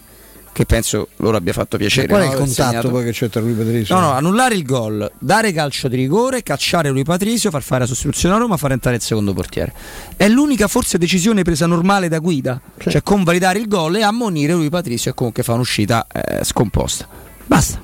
[0.52, 2.06] che penso loro abbia fatto piacere.
[2.08, 2.90] Ma qual è il contatto segnato...
[2.90, 3.94] poi che c'è tra lui e Patrizio?
[3.94, 7.86] No, no, annullare il gol, dare calcio di rigore, cacciare lui Patrizio, far fare la
[7.86, 9.72] sostituzione a Roma, far entrare il secondo portiere.
[10.16, 12.90] È l'unica forse decisione presa normale da guida, sì.
[12.90, 17.08] cioè convalidare il gol e ammonire lui Patrizio e comunque fa un'uscita eh, scomposta.
[17.46, 17.80] Basta.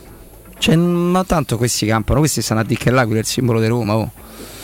[0.59, 3.66] Cioè, ma tanto questi campano, questi stanno a dire che l'Aquila è il simbolo di
[3.66, 4.12] Roma, oh.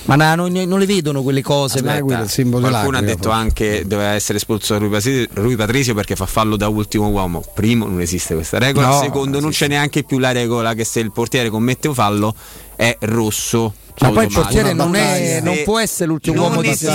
[0.07, 1.79] Ma no, non, non, le vedono quelle cose.
[1.79, 7.09] Aspetta, qualcuno ha detto anche doveva essere espulso Rui Patrizio perché fa fallo da ultimo
[7.09, 7.43] uomo.
[7.55, 8.89] Primo, non esiste questa regola.
[8.89, 12.35] No, Secondo, non c'è neanche più la regola che se il portiere commette un fallo
[12.77, 16.87] è rosso ma poi il portiere non, è, non, può essere l'ultimo uomo di se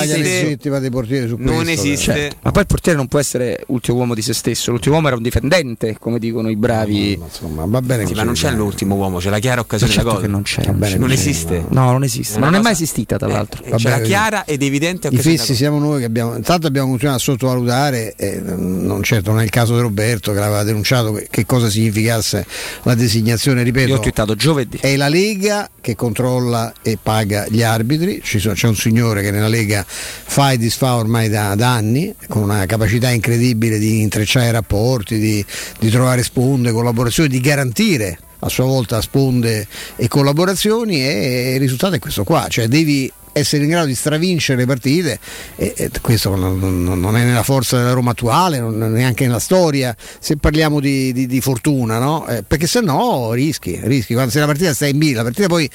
[1.28, 2.04] su non esiste.
[2.04, 4.72] cioè, ma poi il portiere non può essere l'ultimo uomo di se stesso.
[4.72, 7.16] L'ultimo uomo era un difendente come dicono i bravi.
[7.18, 10.12] No, insomma va bene sì, ma non c'è l'ultimo uomo c'è la chiara occasione certo
[10.12, 10.22] gol.
[10.22, 11.66] che non c'è non, non esiste.
[11.70, 12.40] no non esiste.
[12.40, 13.64] Ma non è mai esistita tra l'altro.
[13.64, 17.20] eh, c'è la chiara ed evidente i fessi siamo noi che abbiamo intanto abbiamo continuato
[17.20, 21.28] a sottovalutare eh, non certo non è il caso di Roberto che l'aveva denunciato che,
[21.30, 22.46] che cosa significasse
[22.84, 24.78] la designazione ripeto io ho twittato giovedì.
[24.82, 29.86] è la Lega che controlla e paga gli arbitri, c'è un signore che nella Lega
[29.88, 35.45] fa e disfa ormai da, da, anni, con una capacità incredibile di intrecciare rapporti, di,
[35.80, 41.95] di trovare sponde, collaborazioni, di garantire a sua volta sponde e collaborazioni e il risultato
[41.95, 45.20] è questo qua, cioè devi essere in grado di stravincere le partite
[45.56, 49.95] e, e questo non, non, è nella forza della Roma attuale, non neanche nella storia,
[50.20, 52.28] se parliamo di, di, di fortuna, no?
[52.28, 55.48] eh, perché se no rischi, rischi, quando se la partita sta in B, la partita
[55.48, 55.70] poi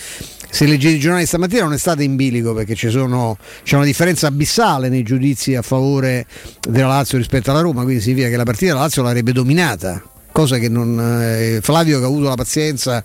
[0.50, 4.28] se leggete i giornali stamattina non è stata in bilico perché sono, c'è una differenza
[4.28, 6.26] abissale nei giudizi a favore
[6.60, 10.02] della Lazio rispetto alla Roma, quindi significa che la partita della Lazio l'avrebbe dominata
[10.34, 13.04] cosa che non, eh, Flavio che ha avuto la pazienza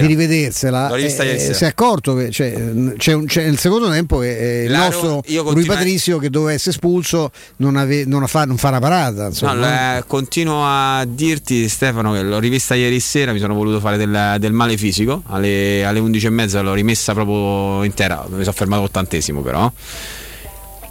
[0.00, 1.08] di rivedersela eh,
[1.54, 2.52] si è accorto che cioè,
[2.96, 6.72] c'è, un, c'è, il secondo tempo che eh, il nostro Rui Patrizio che doveva essere
[6.72, 10.04] espulso non, ave, non, fa, non fa una parata insomma, no, no?
[10.08, 14.52] continuo a dirti Stefano che l'ho rivista ieri sera mi sono voluto fare del, del
[14.52, 15.22] male fisico.
[15.26, 19.70] Alle, alle 11.30 l'ho rimessa proprio intera mi sono fermato ottantesimo però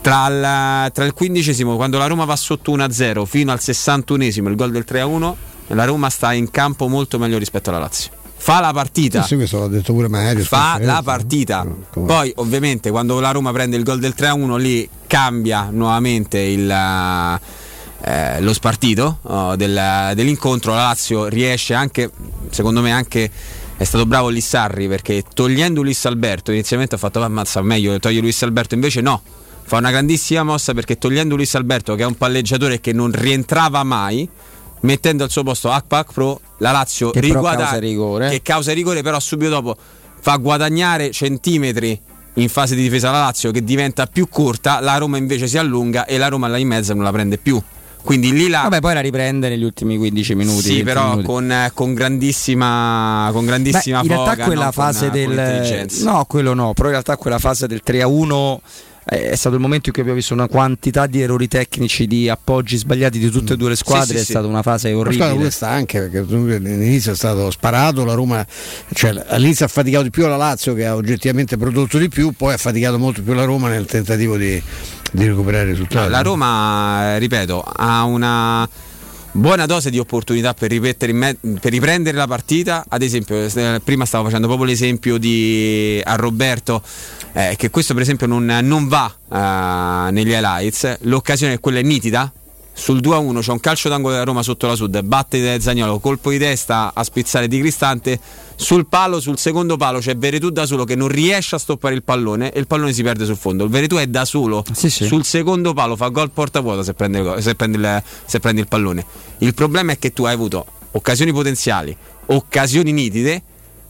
[0.06, 4.56] tra il, tra il quindicesimo, quando la Roma va sotto 1-0, fino al 61esimo, il
[4.56, 5.34] gol del 3-1,
[5.70, 8.12] la Roma sta in campo molto meglio rispetto alla Lazio.
[8.36, 9.24] Fa la partita.
[9.24, 10.44] Sì, questo l'ha detto pure Mario.
[10.44, 11.66] Fa la partita.
[11.92, 17.40] Poi, ovviamente, quando la Roma prende il gol del 3-1, lì cambia nuovamente il.
[18.08, 22.12] Eh, lo spartito oh, del, dell'incontro la Lazio riesce anche
[22.52, 23.32] secondo me anche
[23.78, 28.44] è stato bravo Lissarri perché togliendo Luis Alberto inizialmente ha fatto ammazza meglio togliere Luis
[28.44, 29.22] Alberto invece no
[29.66, 33.84] fa una grandissima mossa perché togliendo Luis Alberto che è un palleggiatore che non rientrava
[33.84, 34.30] mai
[34.82, 38.30] mettendo al suo posto Akpak Pro la Lazio che riguada- causa rigore.
[38.30, 39.76] che causa rigore però subito dopo
[40.22, 42.00] fa guadagnare centimetri
[42.36, 46.06] in fase di difesa la Lazio che diventa più corta la Roma invece si allunga
[46.06, 47.60] e la Roma là in mezzo non la prende più
[48.06, 48.62] quindi lì la...
[48.62, 50.62] Vabbè, poi la riprende negli ultimi 15 minuti.
[50.62, 51.26] Sì, però minuti.
[51.26, 54.06] Con, con, grandissima, con grandissima Beh.
[54.06, 54.72] In realtà quella no?
[54.72, 55.88] fase con, del.
[55.88, 58.62] Con no, quello no, però in realtà quella fase del 3 a 1
[59.08, 62.76] è stato il momento in cui abbiamo visto una quantità di errori tecnici, di appoggi
[62.76, 64.06] sbagliati di tutte e due le squadre.
[64.06, 64.32] Sì, sì, è sì.
[64.32, 65.30] stata una fase orribile.
[65.30, 68.04] Ma questa anche perché all'inizio è stato sparato.
[68.04, 68.46] La Roma
[68.94, 72.54] cioè, all'inizio ha faticato di più la Lazio, che ha oggettivamente prodotto di più, poi
[72.54, 74.62] ha faticato molto più la Roma nel tentativo di,
[75.12, 76.06] di recuperare il risultato.
[76.06, 78.68] No, la Roma, ripeto, ha una
[79.36, 80.72] buona dose di opportunità per,
[81.14, 82.86] me- per, riprendere la partita.
[82.88, 86.82] Ad esempio, eh, prima stavo facendo proprio l'esempio di, a Roberto,
[87.34, 91.00] eh, che questo per esempio non, non va uh, negli highlights.
[91.02, 92.32] L'occasione è quella nitida.
[92.78, 96.38] Sul 2-1 c'è un calcio d'angolo della Roma sotto la Sud, batte Zagnolo, colpo di
[96.38, 98.20] testa a spizzare di Cristante
[98.58, 102.04] sul palo, sul secondo palo c'è Veretù da solo che non riesce a stoppare il
[102.04, 103.64] pallone e il pallone si perde sul fondo.
[103.64, 105.06] Il Veretù è da solo sì, sì.
[105.06, 108.68] sul secondo palo, fa gol porta vuota se prende, se, prende il, se prende il
[108.68, 109.06] pallone.
[109.38, 111.96] Il problema è che tu hai avuto occasioni potenziali,
[112.28, 113.44] occasioni nitide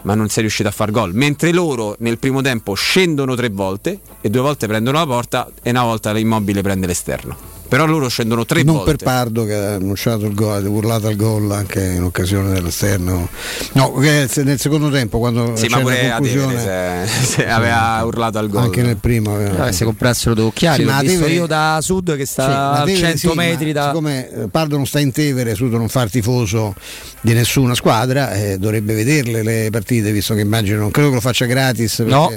[0.03, 1.15] ma non sei riuscito a far gol.
[1.15, 5.71] Mentre loro nel primo tempo scendono tre volte e due volte prendono la porta e
[5.71, 8.95] una volta l'immobile prende l'esterno però loro scendono tre non volte.
[8.95, 13.27] per Pardo che ha annunciato il gol, ha urlato al gol anche in occasione dell'esterno.
[13.73, 18.37] No, nel secondo tempo quando sì, c'era ma pure la conclusione, se, se aveva urlato
[18.37, 18.63] al gol.
[18.63, 19.67] Anche nel primo aveva.
[19.67, 22.97] Eh, se comprassero due occhiali, sì, visto Tevere, io da sud che sta sì, a
[22.97, 26.75] 100 sì, metri da siccome Pardo non sta in Tevere, Sud non fa tifoso
[27.21, 31.21] di nessuna squadra, eh, dovrebbe vederle le partite, visto che immagino non credo che lo
[31.21, 32.31] faccia gratis perché, no.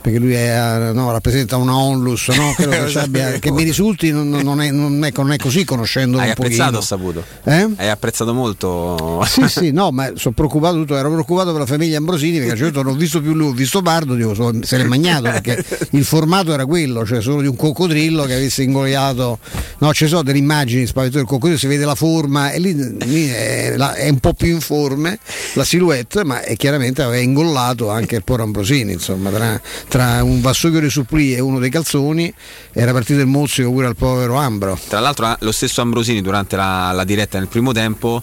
[0.00, 2.52] perché lui è, no, rappresenta una onlus, no?
[2.56, 6.18] credo che, abbia, che mi risulti non, non, è, non, è, non è così conoscendo
[6.18, 7.24] Hai un apprezzato, ho saputo.
[7.44, 7.68] Eh?
[7.76, 9.22] Hai apprezzato molto.
[9.26, 12.52] Sì, sì, no, ma sono preoccupato tutto, ero preoccupato per la famiglia Ambrosini perché a
[12.54, 15.64] un certo non ho visto più lui, ho visto Pardo, dico, se l'è magnato perché
[15.92, 19.38] il formato era quello, cioè solo di un coccodrillo che avesse ingoiato.
[19.78, 23.28] No, ci sono delle immagini spaventose del coccodrillo, si vede la forma e lì, lì
[23.28, 25.18] è, è, un po' più informe
[25.54, 30.40] la silhouette, ma è chiaramente aveva ingollato anche il Poro Ambrosini, insomma, tra, tra un
[30.40, 32.32] vassoio di suppli e uno dei calzoni
[32.72, 34.78] era partito il mozzico pure al povero Ambro.
[34.88, 38.22] Tra l'altro lo stesso Ambrosini durante la, la diretta nel primo tempo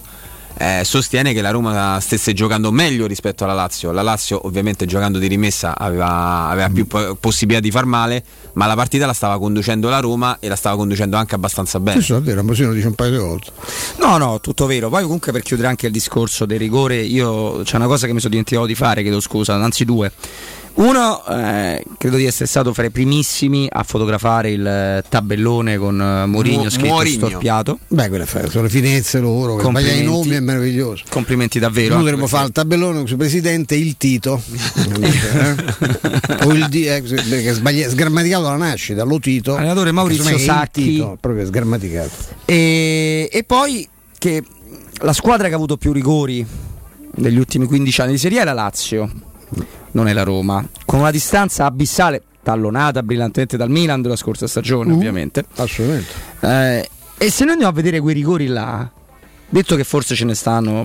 [0.58, 3.90] eh, sostiene che la Roma stesse giocando meglio rispetto alla Lazio.
[3.90, 8.22] La Lazio ovviamente giocando di rimessa aveva, aveva più po- possibilità di far male,
[8.54, 11.96] ma la partita la stava conducendo la Roma e la stava conducendo anche abbastanza bene.
[11.96, 13.50] Questo è vero, Ambosino dice un paio di volte.
[13.98, 14.88] No, no, tutto vero.
[14.90, 18.18] Poi comunque per chiudere anche il discorso del rigore, io c'è una cosa che mi
[18.18, 20.12] sono dimenticato di fare, chiedo scusa, anzi due.
[20.74, 26.28] Uno, eh, credo di essere stato fra i primissimi a fotografare il tabellone con uh,
[26.28, 27.26] Mourinho scritto Mourinho.
[27.26, 27.78] storpiato.
[27.88, 31.04] Beh, quelle sono le finezze loro, sbagliare i nomi è meraviglioso.
[31.08, 31.94] Complimenti davvero.
[31.94, 34.42] Noi dovremmo fare il tabellone sul presidente il Tito.
[35.00, 35.54] eh?
[36.46, 39.56] o il D, eh, perché sbaglia, sgrammaticato alla nascita, lo Tito.
[39.56, 40.84] Allenatore Maurizio Sacchi.
[40.84, 42.10] Tito, proprio sgrammaticato.
[42.46, 43.86] E, e poi
[44.18, 44.42] che
[45.00, 46.44] la squadra che ha avuto più rigori
[47.14, 49.10] negli ultimi 15 anni di Serie è la Lazio
[49.92, 54.92] non è la Roma, con una distanza abissale, tallonata brillantemente dal Milan della scorsa stagione,
[54.92, 55.44] uh, ovviamente.
[55.56, 56.12] Assolutamente.
[56.40, 56.88] Eh,
[57.18, 58.88] e se noi andiamo a vedere quei rigori là,
[59.48, 60.84] detto che forse ce ne stanno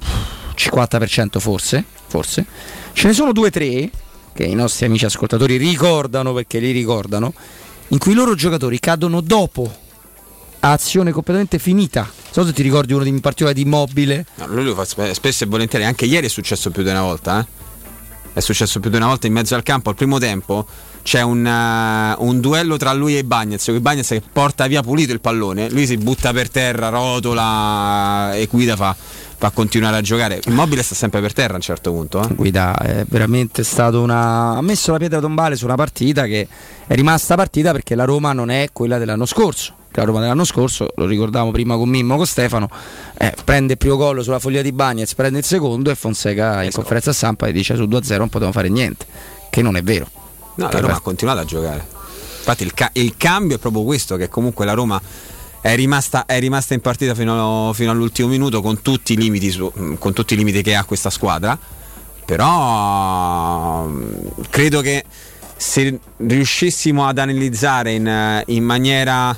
[0.55, 2.45] 50% forse, forse,
[2.93, 3.89] ce ne sono due o tre
[4.33, 7.33] che i nostri amici ascoltatori ricordano perché li ricordano,
[7.87, 9.85] in cui i loro giocatori cadono dopo
[10.59, 12.01] azione completamente finita.
[12.01, 14.25] Non so se ti ricordi uno in particolare di immobile.
[14.35, 17.39] No, lui lo fa spesso e volentieri, anche ieri è successo più di una volta,
[17.39, 17.56] eh?
[18.37, 19.89] È successo più di una volta in mezzo al campo.
[19.89, 20.65] Al primo tempo
[21.01, 23.71] c'è un, uh, un duello tra lui e Bagnez.
[23.79, 28.75] Bagnez che porta via pulito il pallone lui si butta per terra rotola e Guida
[28.75, 30.41] fa, fa continuare a giocare.
[30.45, 32.35] Immobile sta sempre per terra a un certo punto eh.
[32.35, 36.47] Guida è veramente stato una ha messo la pietra tombale su una partita che
[36.85, 40.91] è rimasta partita perché la Roma non è quella dell'anno scorso la Roma dell'anno scorso,
[40.95, 42.69] lo ricordavamo prima con Mimmo, con Stefano,
[43.17, 46.71] eh, prende il primo gol sulla foglia di Bagnez, prende il secondo e Fonseca in
[46.71, 49.05] conferenza stampa dice su 2-0 non potevamo fare niente,
[49.49, 50.07] che non è vero.
[50.55, 51.85] No, la Roma ha continuato a giocare.
[52.37, 54.99] Infatti il, ca- il, cambio è proprio questo, che comunque la Roma
[55.61, 59.71] è rimasta, è rimasta in partita fino, fino, all'ultimo minuto con tutti, i limiti su,
[59.99, 61.57] con tutti i limiti che ha questa squadra,
[62.25, 63.87] però
[64.49, 65.03] credo che
[65.57, 69.37] se riuscissimo ad analizzare in, in maniera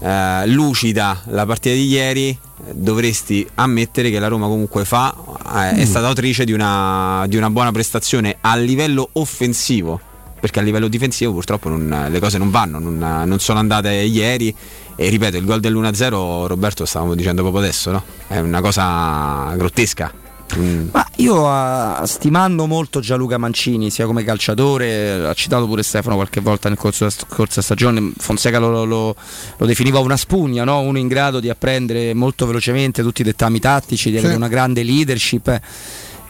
[0.00, 2.38] eh, lucida la partita di ieri,
[2.72, 5.14] dovresti ammettere che la Roma comunque fa,
[5.54, 5.88] eh, è mm.
[5.88, 10.00] stata autrice di una, di una, buona prestazione a livello offensivo,
[10.38, 14.54] perché a livello difensivo purtroppo non, le cose non vanno, non, non, sono andate ieri
[14.96, 18.02] e ripeto, il gol dell'1-0 Roberto stavamo dicendo proprio adesso, no?
[18.26, 20.24] è una cosa grottesca.
[20.56, 20.88] Mm.
[20.92, 26.40] Ma io uh, stimando molto Gianluca Mancini, sia come calciatore, ha citato pure Stefano qualche
[26.40, 29.16] volta nel corso della scorsa stagione, Fonseca lo, lo,
[29.56, 30.80] lo definiva una spugna, no?
[30.80, 34.82] uno in grado di apprendere molto velocemente tutti i dettami tattici, di avere una grande
[34.82, 35.48] leadership.
[35.48, 35.60] Eh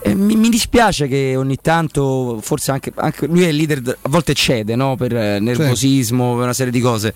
[0.01, 4.09] eh, mi, mi, dispiace che ogni tanto, forse anche, anche lui è il leader, a
[4.09, 4.97] volte cede no?
[4.97, 7.15] per eh, nervosismo, per una serie di cose.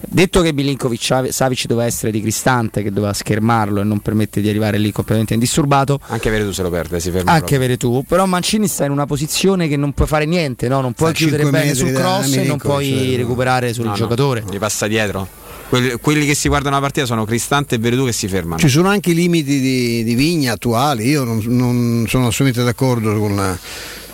[0.00, 4.48] Detto che Milinkovic Savic doveva essere di Cristante, che doveva schermarlo e non permette di
[4.48, 6.00] arrivare lì completamente indisturbato.
[6.06, 7.32] Anche Veretù se lo perde, si ferma.
[7.32, 10.80] Anche Veretù, però Mancini sta in una posizione che non puoi fare niente, no?
[10.80, 14.44] non puoi sta chiudere bene sul cross e non puoi cioè, recuperare sul no, giocatore.
[14.48, 18.26] Gli passa dietro quelli, che si guardano la partita sono Cristante e Veretù che si
[18.28, 18.58] fermano.
[18.58, 23.18] Ci sono anche i limiti di, di Vigna attuali, io non, non sono assolutamente d'accordo
[23.18, 23.58] con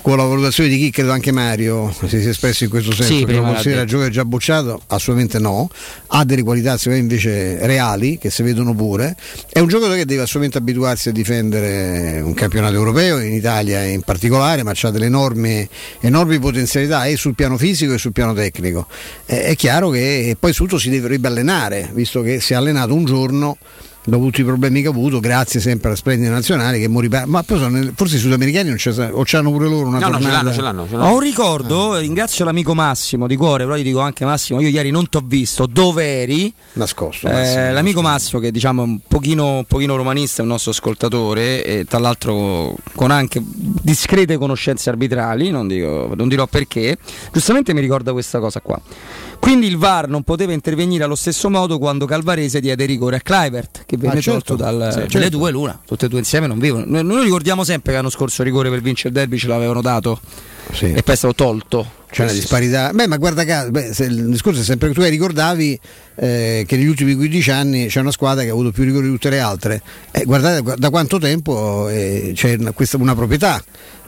[0.05, 3.11] con la valutazione di chi credo anche Mario si sia espresso in questo senso.
[3.11, 4.83] Sì, che lo considera giocatore già bocciato?
[4.89, 5.71] Assolutamente no.
[6.09, 9.17] Ha delle qualità invece reali che si vedono pure.
[9.49, 14.03] È un giocatore che deve assolutamente abituarsi a difendere un campionato europeo in Italia in
[14.03, 15.67] particolare ma ha delle enormi,
[16.01, 18.87] enormi potenzialità e sul piano fisico e sul piano tecnico.
[19.25, 23.57] È chiaro che poi tutto si dovrebbe allenare visto che si è allenato un giorno
[24.05, 27.09] dopo tutti i problemi che ha avuto, grazie sempre alla splendida nazionale che morì.
[27.09, 30.29] Ma poi forse i sudamericani non c'è, o c'hanno pure loro una no, no, ce
[30.29, 31.11] l'hanno, ce l'hanno, ce l'hanno.
[31.11, 31.99] Ho un ricordo, ah.
[31.99, 35.23] ringrazio l'amico Massimo di cuore, però gli dico anche Massimo, io ieri non ti ho
[35.25, 36.53] visto, dove eri?
[36.75, 37.29] Nascosto.
[37.29, 41.65] Eh, l'amico Massimo che diciamo è un pochino, un pochino romanista, è un nostro ascoltatore
[41.65, 46.97] e tra l'altro con anche discrete conoscenze arbitrali, non, dico, non dirò perché,
[47.33, 48.81] giustamente mi ricorda questa cosa qua.
[49.45, 53.83] Quindi il VAR non poteva intervenire allo stesso modo quando Calvarese diede rigore a Clivert,
[53.85, 54.57] che venne ah, certo.
[54.57, 55.19] tolto dal, sì, certo.
[55.19, 56.87] le due l'una, tutte e due insieme non vivono.
[56.89, 59.83] Noi, noi ricordiamo sempre che l'anno scorso il rigore per vincere il derby ce l'avevano
[59.83, 60.19] dato
[60.73, 60.93] sì.
[60.93, 62.03] e poi è stato tolto.
[62.15, 62.93] C'è una disparità.
[62.93, 65.81] Beh, ma guarda caso, beh, il discorso è sempre che tu hai ricordavi
[66.15, 69.13] eh, che negli ultimi 15 anni c'è una squadra che ha avuto più rigori di
[69.13, 69.83] tutte le altre.
[70.13, 73.61] Eh, guardate da quanto tempo eh, c'è una, questa, una proprietà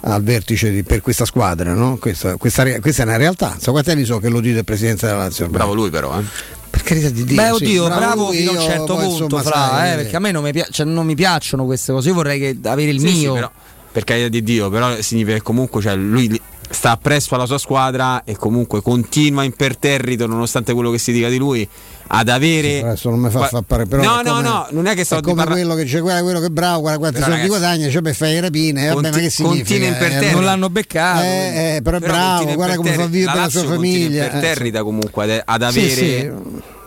[0.02, 1.96] al vertice di, per questa squadra, no?
[1.96, 3.56] questa, questa, questa, è una realtà.
[3.60, 5.48] So quanti anni so che lo dite il presidente della Lazio?
[5.48, 6.22] Bravo lui però, eh.
[6.70, 7.36] Per carità di Dio.
[7.36, 10.18] Beh, oddio, sì, bravo, fino a un certo punto, insomma, fra, sai, eh, perché a
[10.18, 12.08] me non mi, pi- cioè, non mi, piacciono queste cose.
[12.08, 13.14] Io vorrei che, avere il sì, mio.
[13.14, 13.50] Sì, però,
[13.96, 18.24] per carità di Dio, però significa che comunque cioè, lui sta appresso alla sua squadra
[18.24, 21.66] e comunque continua imperterrito nonostante quello che si dica di lui
[22.08, 22.78] ad avere.
[22.78, 24.02] Sì, adesso non mi fa fa pare, però.
[24.02, 26.46] No, no, no, non è che sto è come quello che c'è quello, quello che
[26.46, 29.16] è bravo, guarda quanti Però, soldi ragazzi, guadagna, cioè per fare le rapine, vabbè, ma
[29.16, 29.64] che significa?
[29.64, 30.30] continua imperterrita.
[30.30, 31.22] Eh, Non l'hanno beccato.
[31.22, 34.22] Eh, eh, però è bravo, guarda come fa vivere per la sua famiglia.
[34.22, 36.30] eh, imperterrita comunque ad, ad Sì, avere sì.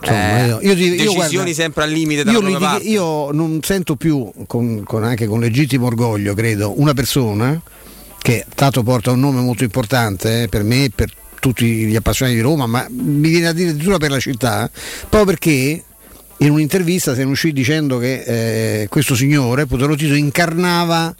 [0.02, 2.84] Insomma, eh, io- io io decisioni guarda, sempre al limite dalla Io, litighi- parte.
[2.88, 7.60] io non sento più, con, con- anche con legittimo orgoglio, credo, una persona
[8.22, 11.10] che tanto porta un nome molto importante eh, per me e per
[11.40, 14.70] tutti gli appassionati di Roma, ma mi viene addirittura per la città,
[15.00, 15.82] proprio perché
[16.36, 21.14] in un'intervista se ne uscì dicendo che eh, questo signore, Potero Tito, incarnava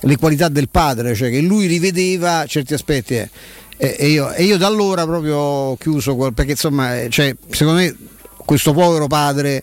[0.00, 3.14] le qualità del padre, cioè che lui rivedeva certi aspetti.
[3.16, 3.30] eh.
[3.76, 7.94] E, io, e io da allora proprio ho chiuso, perché insomma, eh, cioè, secondo me
[8.44, 9.62] questo povero padre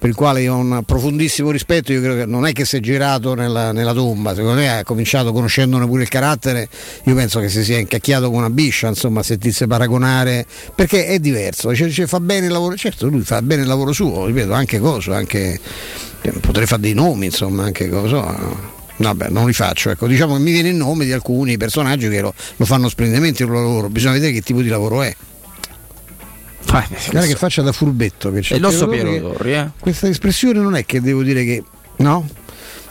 [0.00, 2.78] per il quale io ho un profondissimo rispetto, io credo che non è che si
[2.78, 6.70] è girato nella, nella tomba, secondo me ha cominciato conoscendone pure il carattere,
[7.04, 11.74] io penso che si sia incacchiato con una biscia, insomma, sentirsi paragonare, perché è diverso,
[11.74, 14.78] cioè, cioè, fa bene il lavoro, certo lui fa bene il lavoro suo, ripeto, anche
[14.78, 15.60] coso, anche
[16.22, 18.78] eh, potrei fare dei nomi, insomma, anche coso.
[18.96, 22.22] Vabbè, non li faccio, ecco, diciamo che mi viene il nome di alcuni personaggi che
[22.22, 25.14] lo, lo fanno splendidamente il loro lavoro, bisogna vedere che tipo di lavoro è.
[26.66, 28.54] Guarda che faccia da furbetto che c'è.
[28.54, 29.70] E lo so Piero Torri, eh.
[29.78, 31.62] Questa espressione non è che devo dire che
[31.96, 32.26] no?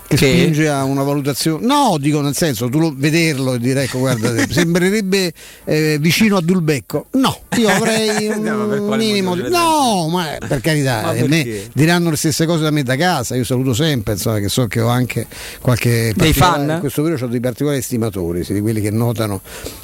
[0.10, 0.26] Che, Che?
[0.40, 1.64] spinge a una valutazione.
[1.68, 5.32] No, dico nel senso, tu lo, vederlo e dire ecco, guarda, sembrerebbe
[5.66, 7.06] eh, vicino a Dulbecco.
[7.12, 9.44] No, io avrei un No, minimo di.
[9.50, 13.36] No, ma per carità, Ma eh, me diranno le stesse cose da me da casa.
[13.36, 15.28] Io saluto sempre, insomma, che so che ho anche
[15.62, 16.68] qualche Dei fan?
[16.68, 19.42] In questo periodo ho dei particolari stimatori, sì, di quelli che notano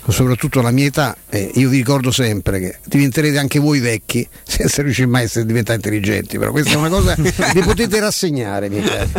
[0.07, 1.15] soprattutto la mia età.
[1.29, 5.75] E io vi ricordo sempre che diventerete anche voi vecchi senza riuscire mai a diventati
[5.75, 6.39] intelligenti.
[6.39, 9.11] Però questa è una cosa che potete rassegnare, miei cari.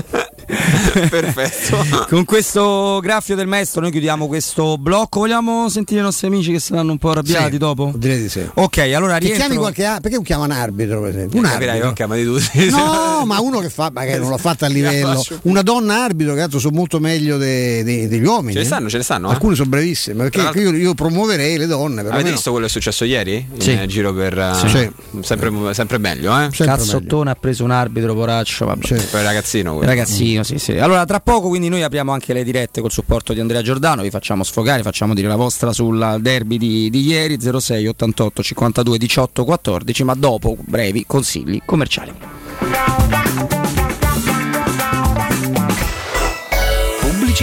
[1.08, 2.06] Perfetto.
[2.08, 5.20] Con questo graffio del maestro noi chiudiamo questo blocco.
[5.20, 7.92] Vogliamo sentire i nostri amici che saranno un po' arrabbiati Sì, dopo?
[7.96, 8.44] Direi di sì.
[8.54, 9.44] Ok, allora Che rientro.
[9.46, 11.38] chiami qualche a- perché non chiama un arbitro per esempio?
[11.38, 11.86] Un Eh, capirai, arbitro.
[11.86, 12.70] non chiamati tutti.
[12.76, 15.22] No, ma uno che fa, magari non l'ha fatta a livello.
[15.42, 18.52] Una donna arbitro, che altro sono molto meglio de- de- degli uomini.
[18.52, 19.32] Ce ne stanno, ce ne stanno, eh?
[19.32, 22.00] Alcune sono bravissime, perché io, io promuoverei le donne.
[22.00, 22.30] Avete perlomeno.
[22.34, 23.46] visto quello che è successo ieri?
[23.58, 23.72] Sì.
[23.72, 24.90] In giro per eh, Sì.
[25.22, 26.48] sempre, sempre meglio, eh?
[26.50, 28.66] Cazzottone ha preso un arbitro, poraccio.
[28.66, 28.86] Vabbè.
[28.86, 29.88] Per il ragazzino quello.
[29.88, 30.76] Ragazzino, sì, sì.
[30.86, 34.02] Allora, tra poco, quindi noi apriamo anche le dirette col supporto di Andrea Giordano.
[34.02, 38.96] Vi facciamo sfogare, facciamo dire la vostra sul derby di, di ieri 06 88 52
[38.96, 40.04] 18 14.
[40.04, 42.14] Ma dopo, brevi consigli commerciali.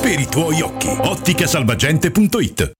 [0.00, 0.88] per i tuoi occhi.
[0.88, 2.79] Otticasalvagente.it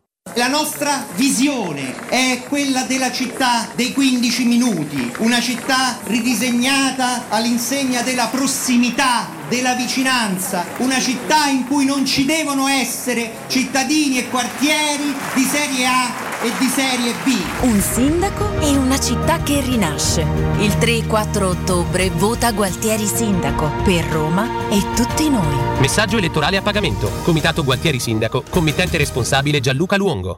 [0.35, 8.27] La nostra visione è quella della città dei 15 minuti, una città ridisegnata all'insegna della
[8.27, 15.43] prossimità, della vicinanza, una città in cui non ci devono essere cittadini e quartieri di
[15.43, 17.35] serie A e di serie B.
[17.63, 20.25] Un sindaco e una città che rinasce.
[20.59, 25.79] Il 3 e 4 ottobre vota Gualtieri Sindaco per Roma e tutti noi.
[25.81, 27.11] Messaggio elettorale a pagamento.
[27.23, 28.45] Comitato Gualtieri Sindaco.
[28.49, 30.37] Committente responsabile Gianluca Luongo.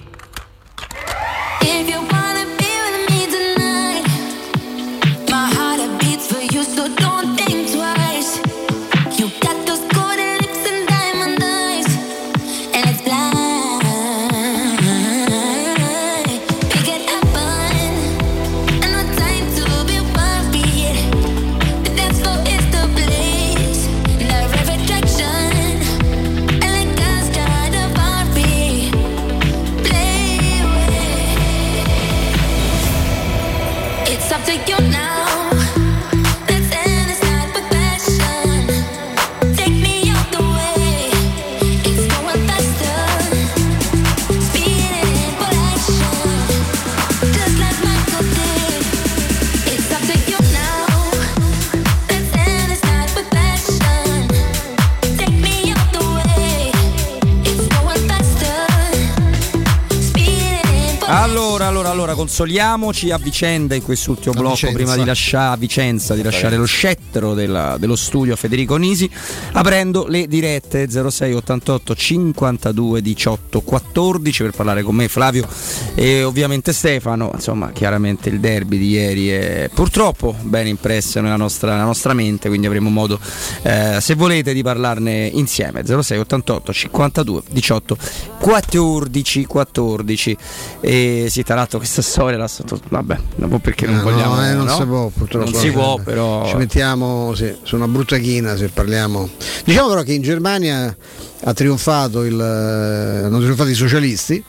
[61.91, 64.75] Allora, consoliamoci a vicenda in quest'ultimo blocco Vicenza.
[64.75, 69.09] prima di lasciare a Vicenza, di lasciare lo scettro della- dello studio Federico Nisi,
[69.51, 75.45] aprendo le dirette 06 88 52 18 14 per parlare con me Flavio
[75.93, 81.71] e ovviamente Stefano, insomma, chiaramente il derby di ieri è purtroppo ben impresso nella nostra,
[81.71, 83.19] nella nostra mente, quindi avremo modo,
[83.63, 85.83] eh, se volete, di parlarne insieme.
[85.85, 87.97] 06 88 52 18
[88.39, 90.37] 14 14
[90.79, 92.79] e sì, tra l'altro questa storia la sotto...
[92.89, 94.75] vabbè, non perché non No, vogliamo eh, non no?
[94.75, 95.49] si può purtroppo.
[95.49, 99.27] Non si può, però Ci mettiamo sì, su una brutta china se parliamo.
[99.65, 100.95] Diciamo però che in Germania
[101.43, 104.43] ha trionfato il, eh, hanno trionfato i socialisti,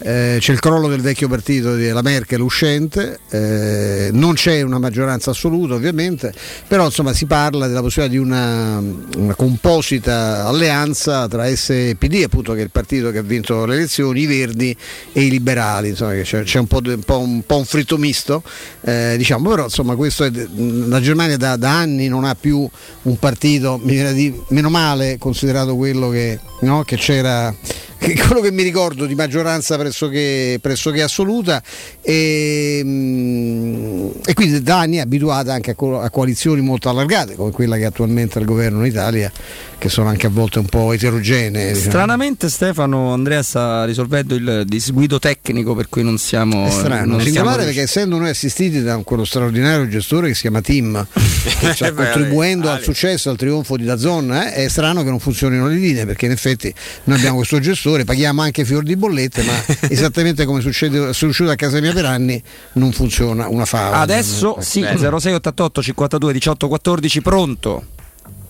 [0.00, 5.30] Eh, c'è il crollo del vecchio partito della Merkel uscente, eh, non c'è una maggioranza
[5.30, 6.32] assoluta ovviamente,
[6.68, 8.82] però insomma si parla della possibilità di una,
[9.16, 14.20] una composita alleanza tra SPD, appunto che è il partito che ha vinto le elezioni,
[14.20, 14.76] i Verdi
[15.12, 17.98] e i liberali, insomma c'è, c'è un, po', di- un, po', un po' un fritto
[17.98, 18.42] misto,
[18.82, 22.68] eh, diciamo, però insomma questo è, la Germania da, da anni non ha più
[23.02, 27.54] un partito, meno male considerato quello che, no, che c'era
[27.98, 31.62] quello che mi ricordo di maggioranza pressoché, pressoché assoluta.
[32.02, 37.76] E, mm, e quindi da anni è abituata anche a coalizioni molto allargate come quella
[37.76, 39.30] che attualmente è al governo in Italia
[39.78, 41.72] che sono anche a volte un po' eterogenee.
[41.72, 41.90] diciamo.
[41.90, 47.20] Stranamente Stefano Andrea sta risolvendo il disguido tecnico per cui non siamo È strano, non
[47.20, 51.74] singolare siamo perché essendo noi assistiti da quello straordinario gestore che si chiama Tim, che
[51.74, 55.66] sta Eh contribuendo al successo, al trionfo di Dazon, eh, è strano che non funzionino
[55.66, 56.72] le linee perché in effetti
[57.04, 59.52] noi abbiamo questo gestore, paghiamo anche fior di bollette, ma
[59.88, 62.42] esattamente come succede, è successo a casa mia per anni
[62.74, 63.98] non funziona una fava.
[63.98, 67.84] Adesso sì, 0688 52 18 14 pronto.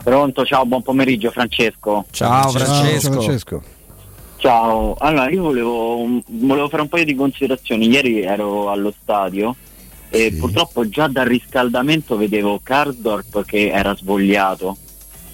[0.06, 2.04] Pronto, ciao, buon pomeriggio Francesco.
[2.12, 3.10] Ciao, Francesco.
[3.10, 3.62] Francesco.
[4.36, 7.88] Ciao, allora io volevo, volevo fare un paio di considerazioni.
[7.88, 9.56] Ieri ero allo stadio
[10.08, 14.76] e purtroppo già dal riscaldamento vedevo Cardorp che era svogliato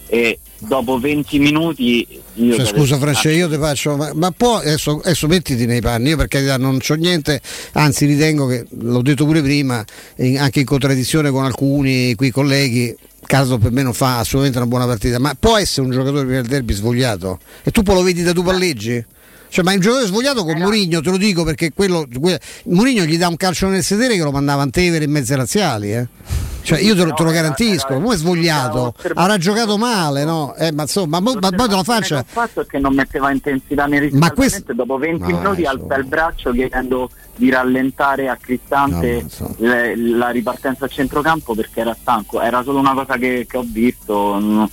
[0.06, 5.00] e dopo 20 minuti io Cioè, scusa Francesco, io ti faccio, ma, ma poi adesso,
[5.00, 7.42] adesso mettiti nei panni, io per carità non c'ho niente,
[7.72, 9.84] anzi ritengo che, l'ho detto pure prima,
[10.16, 14.66] in- anche in contraddizione con alcuni qui colleghi, Caso per me non fa assolutamente una
[14.66, 17.38] buona partita, ma può essere un giocatore per il derby svogliato?
[17.62, 19.04] E tu poi lo vedi da tu palleggi?
[19.48, 23.18] Cioè, ma il giocatore svogliato con Mourinho, te lo dico perché quello, que- Mourinho gli
[23.18, 26.06] dà un calcio nel sedere che lo mandava in Tevere in mezze razziali, eh.
[26.62, 28.94] Cioè, io te lo, te lo garantisco, come è svogliato?
[29.14, 30.54] Avrà giocato male, no?
[30.54, 32.18] Eh, ma insomma, ma, ma poi te lo faccia.
[32.20, 35.64] Il fatto è che non metteva intensità nel Ma riscaldamento questo- dopo 20 Ma minuti
[35.64, 39.24] alza il braccio chiedendo di rallentare a Cristante
[39.58, 42.40] le- la ripartenza a centrocampo perché era stanco.
[42.40, 44.38] Era solo una cosa che, che ho visto.
[44.40, 44.64] mm,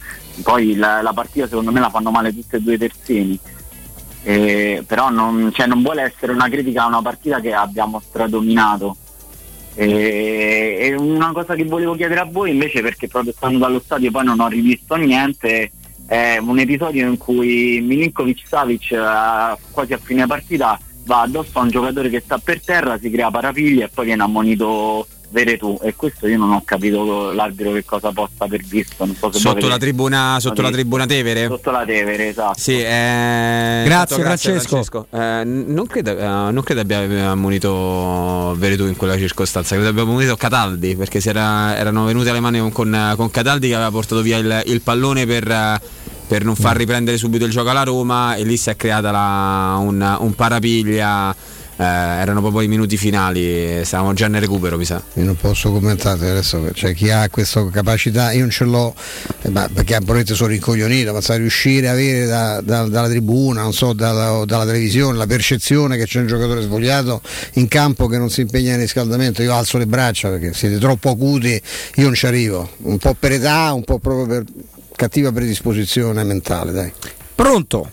[0.43, 3.39] Poi la, la partita secondo me la fanno male tutte e due i terzini.
[4.23, 8.95] Eh, però non, cioè, non vuole essere una critica a una partita che abbiamo stradominato.
[9.75, 14.11] E, e una cosa che volevo chiedere a voi invece perché proprio stando dallo stadio
[14.11, 15.71] poi non ho rivisto niente
[16.05, 20.77] è un episodio in cui Milinkovic Savic eh, quasi a fine partita
[21.09, 24.21] va addosso a un giocatore che sta per terra, si crea parapiglia e poi viene
[24.21, 29.15] ammonito Veretù e questo io non ho capito l'arbitro che cosa possa aver visto non
[29.15, 31.45] so se Sotto la tribuna, sotto la tribuna Tevere?
[31.47, 32.59] Sotto la Tevere, esatto.
[32.59, 35.07] Sì, eh, Grazie, esatto, Francesco.
[35.11, 40.35] Eh, non, credo, eh, non credo abbia ammonito Veretù in quella circostanza, credo abbia ammonito
[40.35, 44.21] Cataldi perché si era- erano venute alle mani con, con, con Cataldi che aveva portato
[44.21, 45.79] via il, il pallone per, eh,
[46.29, 49.77] per non far riprendere subito il gioco alla Roma e lì si è creata la-
[49.81, 51.35] un, un parapiglia.
[51.79, 55.01] eh, erano proprio i minuti finali, stavamo già nel recupero, mi sa.
[55.13, 58.93] Io non posso commentare adesso, cioè chi ha questa capacità, io non ce l'ho,
[59.43, 63.61] eh, ma perché probabilmente sono rincoglionito, ma sai riuscire a avere da- da- dalla tribuna,
[63.61, 67.21] non so, dalla, dalla televisione, la percezione che c'è un giocatore svogliato
[67.53, 71.09] in campo che non si impegna nel riscaldamento, io alzo le braccia perché siete troppo
[71.11, 71.61] acuti,
[71.95, 74.43] io non ci arrivo, un po' per età, un po' proprio per
[74.99, 76.91] cattiva predisposizione mentale, dai.
[77.33, 77.89] Pronto?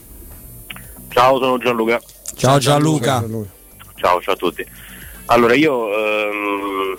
[1.10, 2.00] Ciao, sono Gianluca.
[2.34, 3.24] Ciao Gianluca.
[3.94, 4.66] Ciao, ciao a tutti.
[5.26, 6.96] Allora, io ehm,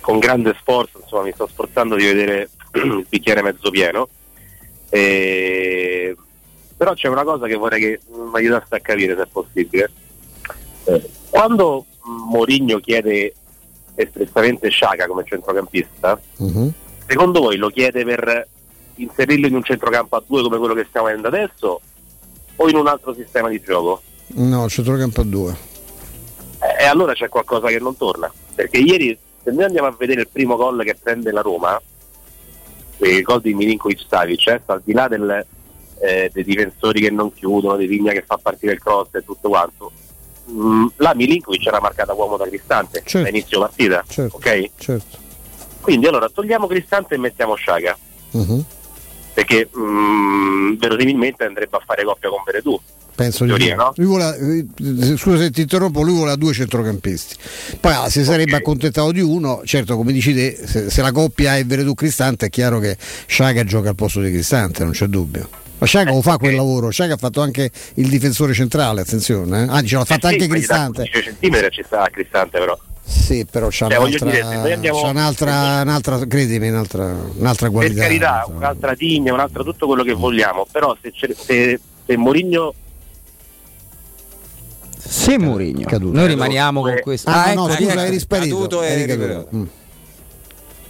[0.00, 4.08] con grande sforzo insomma, mi sto sforzando di vedere il bicchiere mezzo pieno.
[4.88, 6.16] E...
[6.74, 9.90] Però c'è una cosa che vorrei che mi aiutaste a capire se è possibile.
[10.84, 11.84] Eh, quando
[12.30, 13.34] Mourinho chiede
[13.96, 16.18] espressamente Sciaga come centrocampista,
[17.06, 18.48] secondo voi lo chiede per
[18.96, 21.80] inserirlo in un centrocampo a due come quello che stiamo vedendo adesso
[22.56, 24.02] o in un altro sistema di gioco?
[24.28, 25.56] No, centrocampo a due.
[26.60, 28.32] Eh, E allora c'è qualcosa che non torna.
[28.54, 31.80] Perché ieri, se noi andiamo a vedere il primo gol che prende la Roma,
[32.98, 35.46] il gol di Milinkovic Savic, eh, al di là del,
[36.00, 39.48] eh, dei difensori che non chiudono, di Vigna che fa partire il cross e tutto
[39.50, 39.92] quanto,
[40.50, 43.26] mm, là Milinkovic era marcata uomo da Cristante Certo.
[43.26, 44.02] a inizio partita.
[44.08, 44.36] Certo.
[44.36, 44.70] ok?
[44.78, 45.18] Certo.
[45.82, 47.96] Quindi allora togliamo Cristante e mettiamo Sciaga.
[48.32, 48.64] Mhm.
[49.36, 52.80] Perché mm, verosimilmente andrebbe a fare coppia con Veretù.
[53.14, 53.74] Penso di Teoria, sì.
[53.74, 53.92] no?
[53.96, 57.34] Lui vuole- eh, scusa se ti interrompo, lui vuole due centrocampisti.
[57.78, 61.56] Poi ah, si sarebbe accontentato di uno, certo come dici te, se, se la coppia
[61.56, 65.48] è Veretù Cristante è chiaro che Sciaga gioca al posto di Cristante, non c'è dubbio.
[65.78, 69.66] Ma Sciaga lo fa quel lavoro, Sciaga ha fatto anche il difensore centrale, attenzione, eh?
[69.68, 71.02] anzi ce l'ha fatta Eh sì, anche dà Cristante.
[71.10, 72.78] 15 centimetri ci sta Cristante però.
[73.08, 77.04] Sì, però c'ha Cioè, un'altra, dire, andiamo- c'ha un'altra, un'altra, credimi, un'altra,
[77.36, 78.00] un'altra Per qualità.
[78.02, 82.74] carità, un'altra tigna, un'altra tutto quello che vogliamo, però se, se, se Mourinho
[84.98, 85.86] Se Mourinho.
[85.98, 87.30] Noi rimaniamo con questo.
[87.30, 88.00] Ah, ecco, no, scusa, ecco.
[88.00, 89.46] eri sparito, e.
[89.54, 89.64] Mm.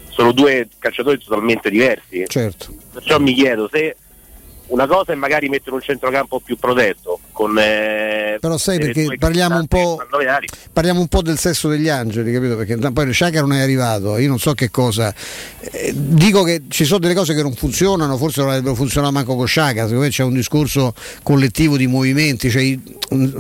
[0.09, 2.25] sono due calciatori totalmente diversi.
[2.27, 2.73] Certo.
[2.93, 3.95] Perciò mi chiedo se
[4.69, 7.59] una cosa è magari mettere un centrocampo più protetto, con...
[7.59, 9.99] eh, Però sai perché parliamo un po'.
[10.03, 10.47] 19 anni.
[10.73, 12.57] Parliamo un po' del sesso degli angeli, capito?
[12.57, 15.15] Perché poi Sciacca non è arrivato, io non so che cosa.
[15.61, 19.37] Eh, dico che ci sono delle cose che non funzionano, forse non avrebbero funzionato manco
[19.37, 22.81] con Sciacca, secondo me c'è un discorso collettivo di movimenti, cioè i,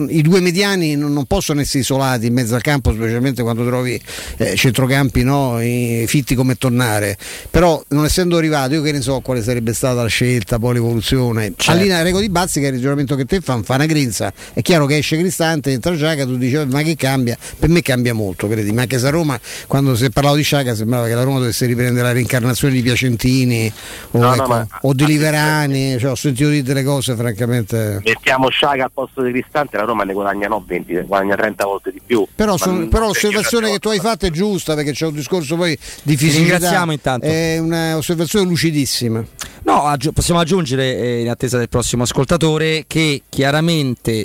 [0.09, 3.99] i due mediani non, non possono essere isolati in mezzo al campo, specialmente quando trovi
[4.37, 7.17] eh, centrocampi no, i- fitti come tornare.
[7.51, 11.53] Però non essendo arrivato, io che ne so quale sarebbe stata la scelta, poi l'evoluzione.
[11.57, 11.71] Certo.
[11.71, 14.33] Al linea Rego di Bazzi, che è il ragionamento che te fa, fa una grinza,
[14.53, 17.37] è chiaro che esce Cristante, entra Sciacca, tu dici "Eh, ma che cambia?
[17.59, 18.73] Per me cambia molto, credi?
[18.73, 21.39] Ma anche se a Roma, quando si è parlato di Sciacca, sembrava che la Roma
[21.39, 23.73] dovesse riprendere la reincarnazione di Piacentini
[24.13, 28.01] o, No, no, ecco, ma- o di Liverani, cioè, ho sentito dire delle cose francamente.
[28.05, 31.65] Mettiamo Sciaga al posto di Cristante, la Roma ne guadagna no 20, ne guadagna 30
[31.65, 32.27] volte di più.
[32.35, 35.77] Però, son- però l'osservazione che tu hai fatto è giusta perché c'è un discorso poi
[36.03, 36.43] di fisicità.
[36.57, 37.27] ringraziamo intanto.
[37.27, 39.25] È un'osservazione lucidissima.
[39.65, 43.76] No, aggi- possiamo aggiungere, eh, in attesa del prossimo ascoltatore, che chiaramente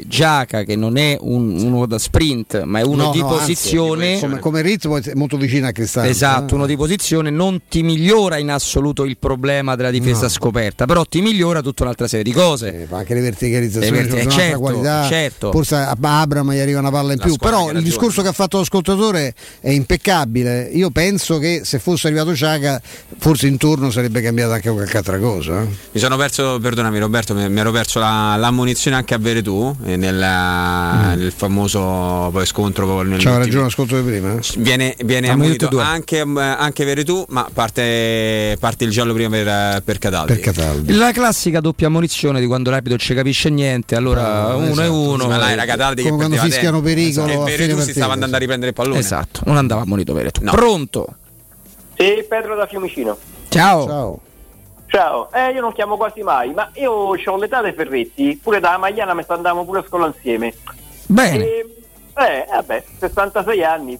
[0.07, 3.39] Giaca, che non è un- uno da sprint, ma è uno No, di no, anzi,
[3.53, 4.19] posizione.
[4.19, 6.09] come, come ritmo è molto vicino a Cristante.
[6.09, 6.57] Esatto, eh.
[6.57, 10.29] uno di posizione non ti migliora in assoluto il problema della difesa No.
[10.29, 12.87] scoperta, però ti migliora tutta un'altra serie di cose.
[12.89, 15.07] ma anche le verticalizzazioni Le verti- eh, certo, qualità.
[15.07, 15.51] certo.
[15.51, 17.35] Forse a Abram gli arriva una palla in La più.
[17.37, 20.69] Però il discorso che ha fatto l'ascoltatore è impeccabile.
[20.73, 22.79] Io penso che se fosse arrivato Ciaga,
[23.17, 25.61] forse intorno sarebbe cambiata anche qualche altra cosa.
[25.61, 25.65] eh.
[25.93, 29.40] Mi sono perso, perdonami Roberto, mi, mi ero perso la, l'ammonizione anche a Veretù
[29.83, 34.33] eh, nel, nel famoso poi scontro con nel C'aveva ragione l'ascoltatore prima.
[34.35, 34.39] eh?
[34.57, 35.83] Viene, viene ammonito minuto due.
[35.83, 40.33] anche, anche Veretù, ma parte, parte il giallo prima per, per Cataldi.
[40.33, 40.93] Per Cataldi.
[40.93, 44.81] La classica doppia ammonizione di quando l'arbitro ci capisce niente, allora uno esatto.
[44.81, 45.27] e uno.
[45.27, 46.93] Ma là era Cataldi che Come quando perdeva fischiano tempo.
[46.95, 47.41] pericolo Esatto.
[47.41, 48.99] a E fine Veretù si stava andando a riprendere il pallone.
[48.99, 50.41] Esatto, non andava ammonito Veretù.
[50.43, 51.07] Pronto?
[51.97, 53.17] Sì, Pedro da Fiumicino.
[53.49, 53.85] Ciao.
[53.87, 54.19] Ciao.
[54.91, 58.77] Ciao, eh, io non chiamo quasi mai, ma io ho l'età dei Ferretti, pure da
[58.77, 60.53] Magliana mi andando pure a scuola insieme.
[61.05, 61.45] Bene.
[61.45, 61.65] E,
[62.13, 63.97] eh, vabbè, 66 anni.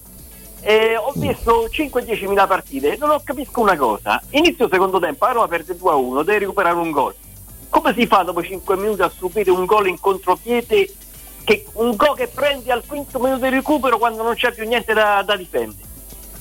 [0.60, 4.22] E ho visto 5-10 mila partite, non ho capisco una cosa.
[4.32, 7.14] Inizio secondo tempo, la Roma perde 2 a 1, deve recuperare un gol.
[7.70, 10.92] Come si fa dopo 5 minuti a subire un gol in contropiede,
[11.42, 14.92] che, un gol che prendi al quinto minuto di recupero quando non c'è più niente
[14.92, 15.88] da, da difendere?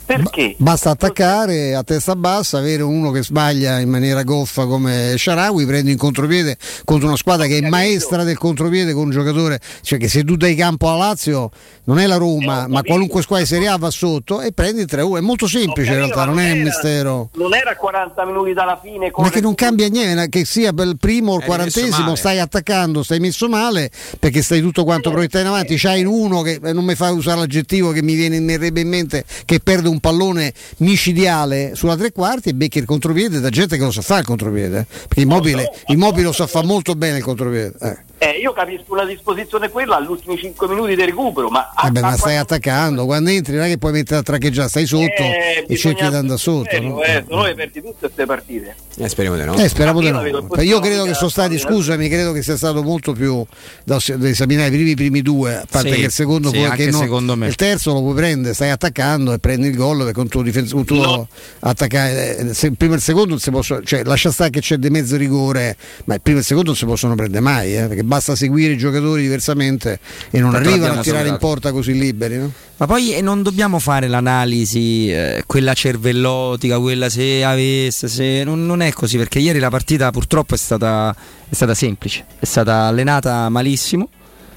[0.05, 0.55] Perché?
[0.57, 5.91] Basta attaccare a testa bassa, avere uno che sbaglia in maniera goffa come Sharawi, prendi
[5.91, 10.07] in contropiede contro una squadra che è maestra del contropiede con un giocatore, cioè che
[10.07, 11.49] se tu dai campo alla Lazio
[11.83, 14.87] non è la Roma, ma qualunque squadra di Serie A va sotto e prendi il
[14.89, 15.17] 3-1.
[15.17, 17.29] È molto semplice in realtà, non è un mistero.
[17.33, 19.11] Non era 40 minuti dalla fine.
[19.15, 23.03] Ma che non cambia niente, che sia per il primo o il quarantesimo, stai attaccando,
[23.03, 23.89] stai messo male
[24.19, 25.75] perché stai tutto quanto proiettato in avanti.
[25.77, 28.89] C'hai uno che eh, non mi fa usare l'aggettivo che mi viene mi verrebbe in
[28.89, 33.77] mente che perde un pallone micidiale sulla tre quarti e becchi il contropiede da gente
[33.77, 34.85] che lo sa fare il contropiede.
[34.89, 37.73] Perché Immobile, Immobile lo sa fare molto bene il contropiede.
[37.79, 38.09] Eh.
[38.23, 42.01] Eh, io capisco una disposizione quella agli ultimi 5 minuti di recupero, ma Vabbè, a
[42.03, 45.65] ma stai attaccando, quando entri non è che puoi mettere a traccheggiare, stai sotto Eh,
[45.67, 46.69] e cerchi di andare sotto.
[46.69, 47.01] Eh, no?
[47.01, 48.75] eh, se no le perdi tutte queste partite.
[48.97, 49.55] Eh, speriamo di no.
[49.55, 50.17] Eh, speriamo di Io no.
[50.19, 53.43] la vedo Io credo che sono stati, scusami, credo che sia stato molto più
[53.83, 56.97] da, esaminare i primi, primi due, a parte Sì, che il secondo sì, che no-
[56.99, 57.47] secondo me.
[57.47, 60.83] il terzo lo puoi prendere, stai attaccando e prendi il gol perché un tuo difensore
[60.83, 61.27] tuo
[61.61, 64.59] attaccare eh, se- il primo e il secondo non si possono, cioè lascia stare che
[64.59, 65.75] c'è di mezzo rigore,
[66.05, 68.73] ma il primo e il secondo non si possono prendere mai, eh, perché basta seguire
[68.73, 69.97] i giocatori diversamente
[70.31, 71.47] e non Tanto arrivano a tirare in salutato.
[71.47, 72.51] porta così liberi, no?
[72.75, 78.65] Ma poi eh, non dobbiamo fare l'analisi, eh, quella cervellotica, quella se avesse, se non,
[78.65, 81.15] non è così, perché ieri la partita purtroppo è stata,
[81.47, 84.09] è stata semplice, è stata allenata malissimo,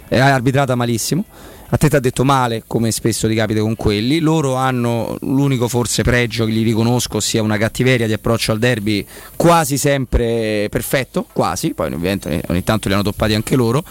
[0.08, 1.24] è arbitrata malissimo.
[1.74, 4.20] A te ti ha detto male, come spesso ti capita con quelli.
[4.20, 9.04] Loro hanno l'unico forse pregio che gli riconosco, sia una cattiveria di approccio al derby
[9.34, 13.82] quasi sempre perfetto, quasi, poi ovviamente ogni tanto li hanno toppati anche loro.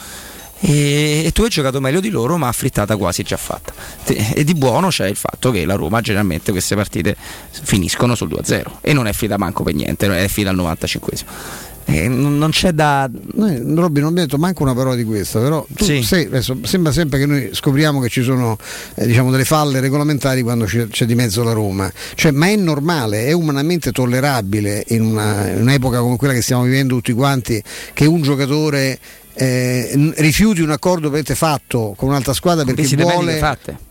[0.62, 3.74] E, e tu hai giocato meglio di loro, ma affrittata quasi già fatta.
[4.06, 7.18] E di buono c'è il fatto che la Roma generalmente queste partite
[7.50, 11.72] finiscono sul 2-0 e non è finita manco per niente, è finita al 95esimo.
[11.86, 13.10] E non c'è da.
[13.34, 16.02] Noi, Robby, non abbiamo detto manco una parola di questo, però tu Sì.
[16.02, 18.58] sei- adesso, sembra sempre che noi scopriamo che ci sono
[18.96, 21.92] eh, diciamo, delle falle regolamentari quando c'è, c'è di mezzo la Roma.
[22.16, 26.64] Cioè, ma è normale, è umanamente tollerabile in, una- in un'epoca come quella che stiamo
[26.64, 27.62] vivendo tutti quanti
[27.94, 29.00] che un giocatore
[29.36, 33.40] eh, rifiuti un accordo che avete fatto con un'altra squadra perché vuole,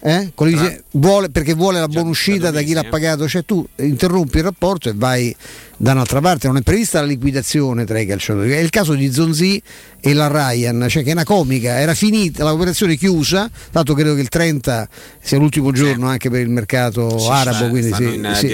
[0.01, 0.33] eh?
[0.37, 2.89] Le visite- vuole- perché vuole la buona uscita da chi l'ha eh.
[2.89, 5.35] pagato, cioè tu interrompi il rapporto e vai
[5.83, 8.53] da un'altra parte, non è prevista la liquidazione tra i calciatori.
[8.53, 9.61] È il caso di Zonzi
[10.01, 14.21] e la Ryan, cioè che è una comica, era finita l'operazione chiusa, tanto credo che
[14.21, 14.89] il 30
[15.21, 18.47] sia l'ultimo giorno anche per il mercato Sì, arabo, quindi si, in, eh, si-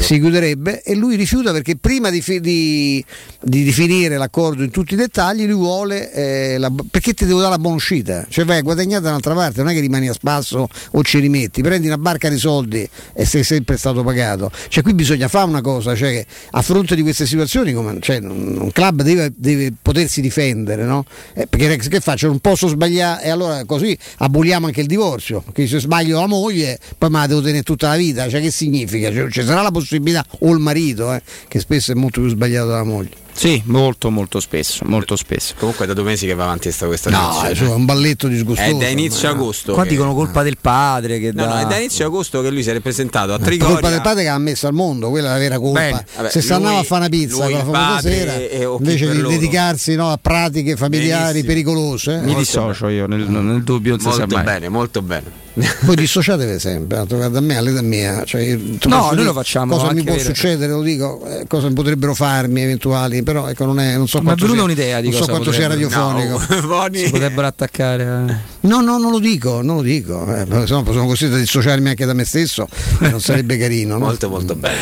[0.00, 0.82] si chiuderebbe.
[0.82, 3.04] E lui rifiuta perché prima di, fi- di-
[3.42, 7.50] di definire l'accordo in tutti i dettagli lui vuole eh, la- perché ti devo dare
[7.50, 8.24] la buona uscita?
[8.26, 11.18] Cioè vai a guadagnare da un'altra parte non è che rimani a spasso o ci
[11.18, 11.60] rimetti.
[11.60, 14.50] Prendi una barca di soldi e sei sempre stato pagato.
[14.68, 18.70] Cioè qui bisogna fare una cosa cioè a fronte di queste situazioni come, cioè, un
[18.72, 21.04] club deve, deve potersi difendere no?
[21.34, 25.66] Eh, perché che faccio non posso sbagliare e allora così aboliamo anche il divorzio che
[25.66, 29.12] se sbaglio la moglie poi me la devo tenere tutta la vita cioè che significa?
[29.12, 32.68] Cioè, ci sarà la possibilità o il marito eh, che spesso è molto più sbagliato
[32.68, 35.54] della moglie Sì, molto molto spesso, molto spesso.
[35.58, 37.48] Comunque da due mesi che va avanti questa, questa No, situazione.
[37.52, 38.68] insomma, è un balletto disgustoso.
[38.70, 39.42] È da inizio ormai.
[39.42, 39.72] agosto.
[39.72, 41.54] Qua che- dicono colpa del padre che No, da...
[41.54, 43.72] no, è da inizio agosto che lui si è presentato a Per Trigoria.
[43.76, 45.80] colpa del padre che ha messo al mondo, quella è la vera colpa.
[45.80, 48.68] Bene, vabbè, Se sta andando lui- a fare una pizza con la famosa sera, e-
[48.78, 51.46] invece di dedicarsi no, a pratiche familiari Benissimo.
[51.46, 52.20] pericolose, eh.
[52.20, 54.44] Mi dissocio io, nel, nel dubbio non si sa Molto mai.
[54.44, 55.38] bene, molto bene.
[55.84, 58.22] Poi dissociatevi sempre, tanto guarda a me, all'età mia.
[58.24, 62.60] Cioè, No, noi lo facciamo Cosa mi può succedere, lo dico, eh, cosa potrebbero farmi
[62.62, 65.18] eventuali, però ecco, non, è, non so è quanto venuta sia, un'idea di non so
[65.20, 66.66] cosa quanto sia potrebbe- radiofonico.
[66.66, 68.18] No, Si potrebbero attaccare a...
[68.62, 72.12] No, no, non lo dico, non lo dico, eh, sono costretto a dissociarmi anche da
[72.12, 72.66] me stesso,
[72.98, 73.96] non sarebbe carino.
[73.98, 74.06] No?
[74.06, 74.76] Molto molto bene.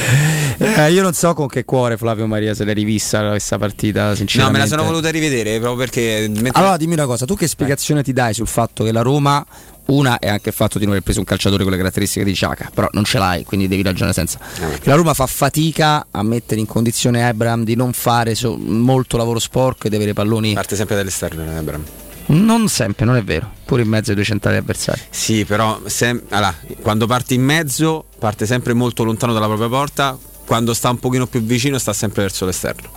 [0.59, 4.15] Eh, io non so con che cuore Flavio Maria se l'è rivista questa partita, No,
[4.15, 4.59] sinceramente.
[4.59, 8.03] me la sono voluta rivedere proprio perché mentre- Allora dimmi una cosa, tu che spiegazione
[8.03, 9.45] ti dai sul fatto che la Roma,
[9.89, 12.35] una è anche il fatto di non aver preso un calciatore con le caratteristiche di
[12.35, 14.39] Ciaca, però non ce l'hai, quindi devi ragionare senza.
[14.83, 19.39] La Roma fa fatica a mettere in condizione Abram di non fare so- molto lavoro
[19.39, 20.55] sporco e di avere palloni...
[20.55, 21.85] parte sempre dall'esterno eh, Abram.
[22.27, 25.01] Non sempre, non è vero, pure in mezzo ai due centrali avversari.
[25.09, 30.19] Sì, però sem- allora, quando parte in mezzo parte sempre molto lontano dalla propria porta,
[30.45, 32.91] quando sta un pochino più vicino sta sempre verso l'esterno,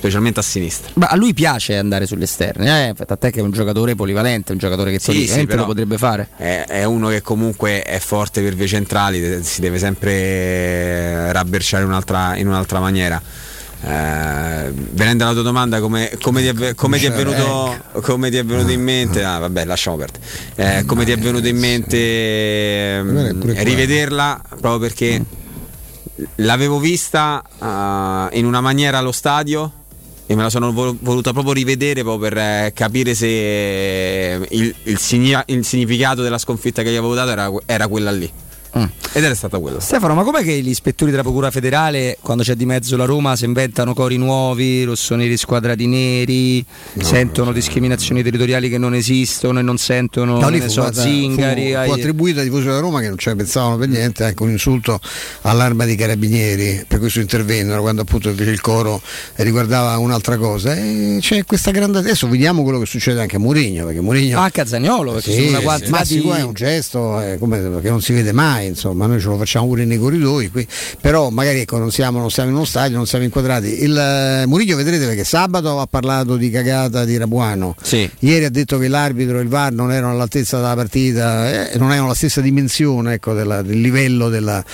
[0.00, 0.90] specialmente a sinistra.
[0.94, 2.94] Ma a lui piace andare sugli esterni, eh?
[2.96, 6.28] a te che è un giocatore polivalente, un giocatore che Sì, sì, lo potrebbe fare.
[6.36, 11.82] È, è uno che comunque è forte per vie centrali, si deve sempre eh, rabberciare
[11.82, 13.20] in un'altra, in un'altra maniera.
[13.82, 18.30] Eh, venendo alla tua domanda, come, come ti, è, ve- come ti è venuto, come
[18.30, 19.22] ti è venuto in mente?
[19.22, 20.24] Ah, vabbè, lasciamo perdere.
[20.54, 21.96] Eh, come ti è venuto in mente
[22.96, 25.22] ehm, rivederla proprio perché
[26.36, 29.72] l'avevo vista eh, in una maniera allo stadio
[30.30, 34.72] e me la sono vol- voluta proprio rivedere proprio per eh, capire se eh, il,
[34.84, 38.30] il il significato della sconfitta che gli avevo dato era, era quella lì.
[38.72, 39.80] Ed era stata quella.
[39.80, 43.34] Stefano, ma com'è che gli ispettori della Procura federale, quando c'è di mezzo la Roma,
[43.36, 46.64] si inventano cori nuovi, rossoneri squadrati neri,
[46.98, 51.02] sentono discriminazioni territoriali che non esistono e non sentono No, lì ne fu, so, guarda,
[51.02, 51.70] zingari?
[51.72, 54.42] fu, ai- fu attribuito ai tifosi della Roma che non ci pensavano per niente, anche
[54.42, 55.00] un insulto
[55.42, 59.00] all'arma dei carabinieri, per questo intervennero quando appunto invece il coro
[59.36, 60.74] riguardava un'altra cosa.
[60.76, 64.44] E c'è questa grande adesso vediamo quello che succede anche a Mourinho, perché Mourinho Ah,
[64.44, 67.90] a Cazzaniolo, perché sono una quantità ma di- sì, è un gesto eh, come- che
[67.90, 70.66] non si vede mai, insomma, noi ce lo facciamo pure nei corridoi, qui.
[71.00, 73.82] però magari ecco, non, siamo, non siamo in uno stadio, non siamo inquadrati.
[73.82, 77.74] Il eh, Murillo vedrete perché sabato ha parlato di cagata di Rabuano,
[78.20, 81.92] ieri ha detto che l'arbitro e il VAR non erano all'altezza della partita, eh, non
[81.92, 84.64] erano la stessa dimensione ecco, della- del livello della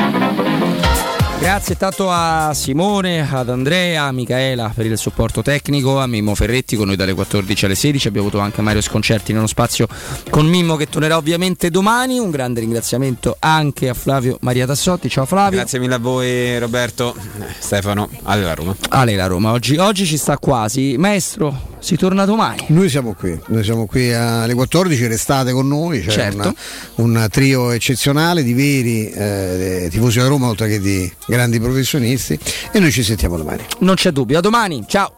[1.40, 6.76] Grazie tanto a Simone, ad Andrea, a Michaela per il supporto tecnico, a Mimmo Ferretti
[6.76, 8.10] con noi dalle 14 alle 16.
[8.10, 9.88] Abbiamo avuto anche Mario Sconcerti nello spazio
[10.30, 12.20] con Mimmo che tornerà ovviamente domani.
[12.20, 15.08] Un grande ringraziamento anche a Flavio Maria Tassotti.
[15.10, 15.58] Ciao Flavio.
[15.58, 17.16] Grazie mille a voi Roberto,
[17.58, 18.76] Stefano, alla Roma.
[18.90, 20.98] Ale la Roma, oggi, oggi ci sta quasi.
[20.98, 22.66] Maestro, si torna domani.
[22.68, 26.38] Noi siamo qui, noi siamo qui alle 14, restate con noi, c'è Certo.
[26.38, 26.54] una-
[26.96, 32.38] un trio eccezionale di veri eh, tifosi da Roma oltre che di grandi professionisti
[32.72, 33.64] e noi ci sentiamo domani.
[33.80, 34.84] Non c'è dubbio, a domani.
[34.88, 35.14] Ciao.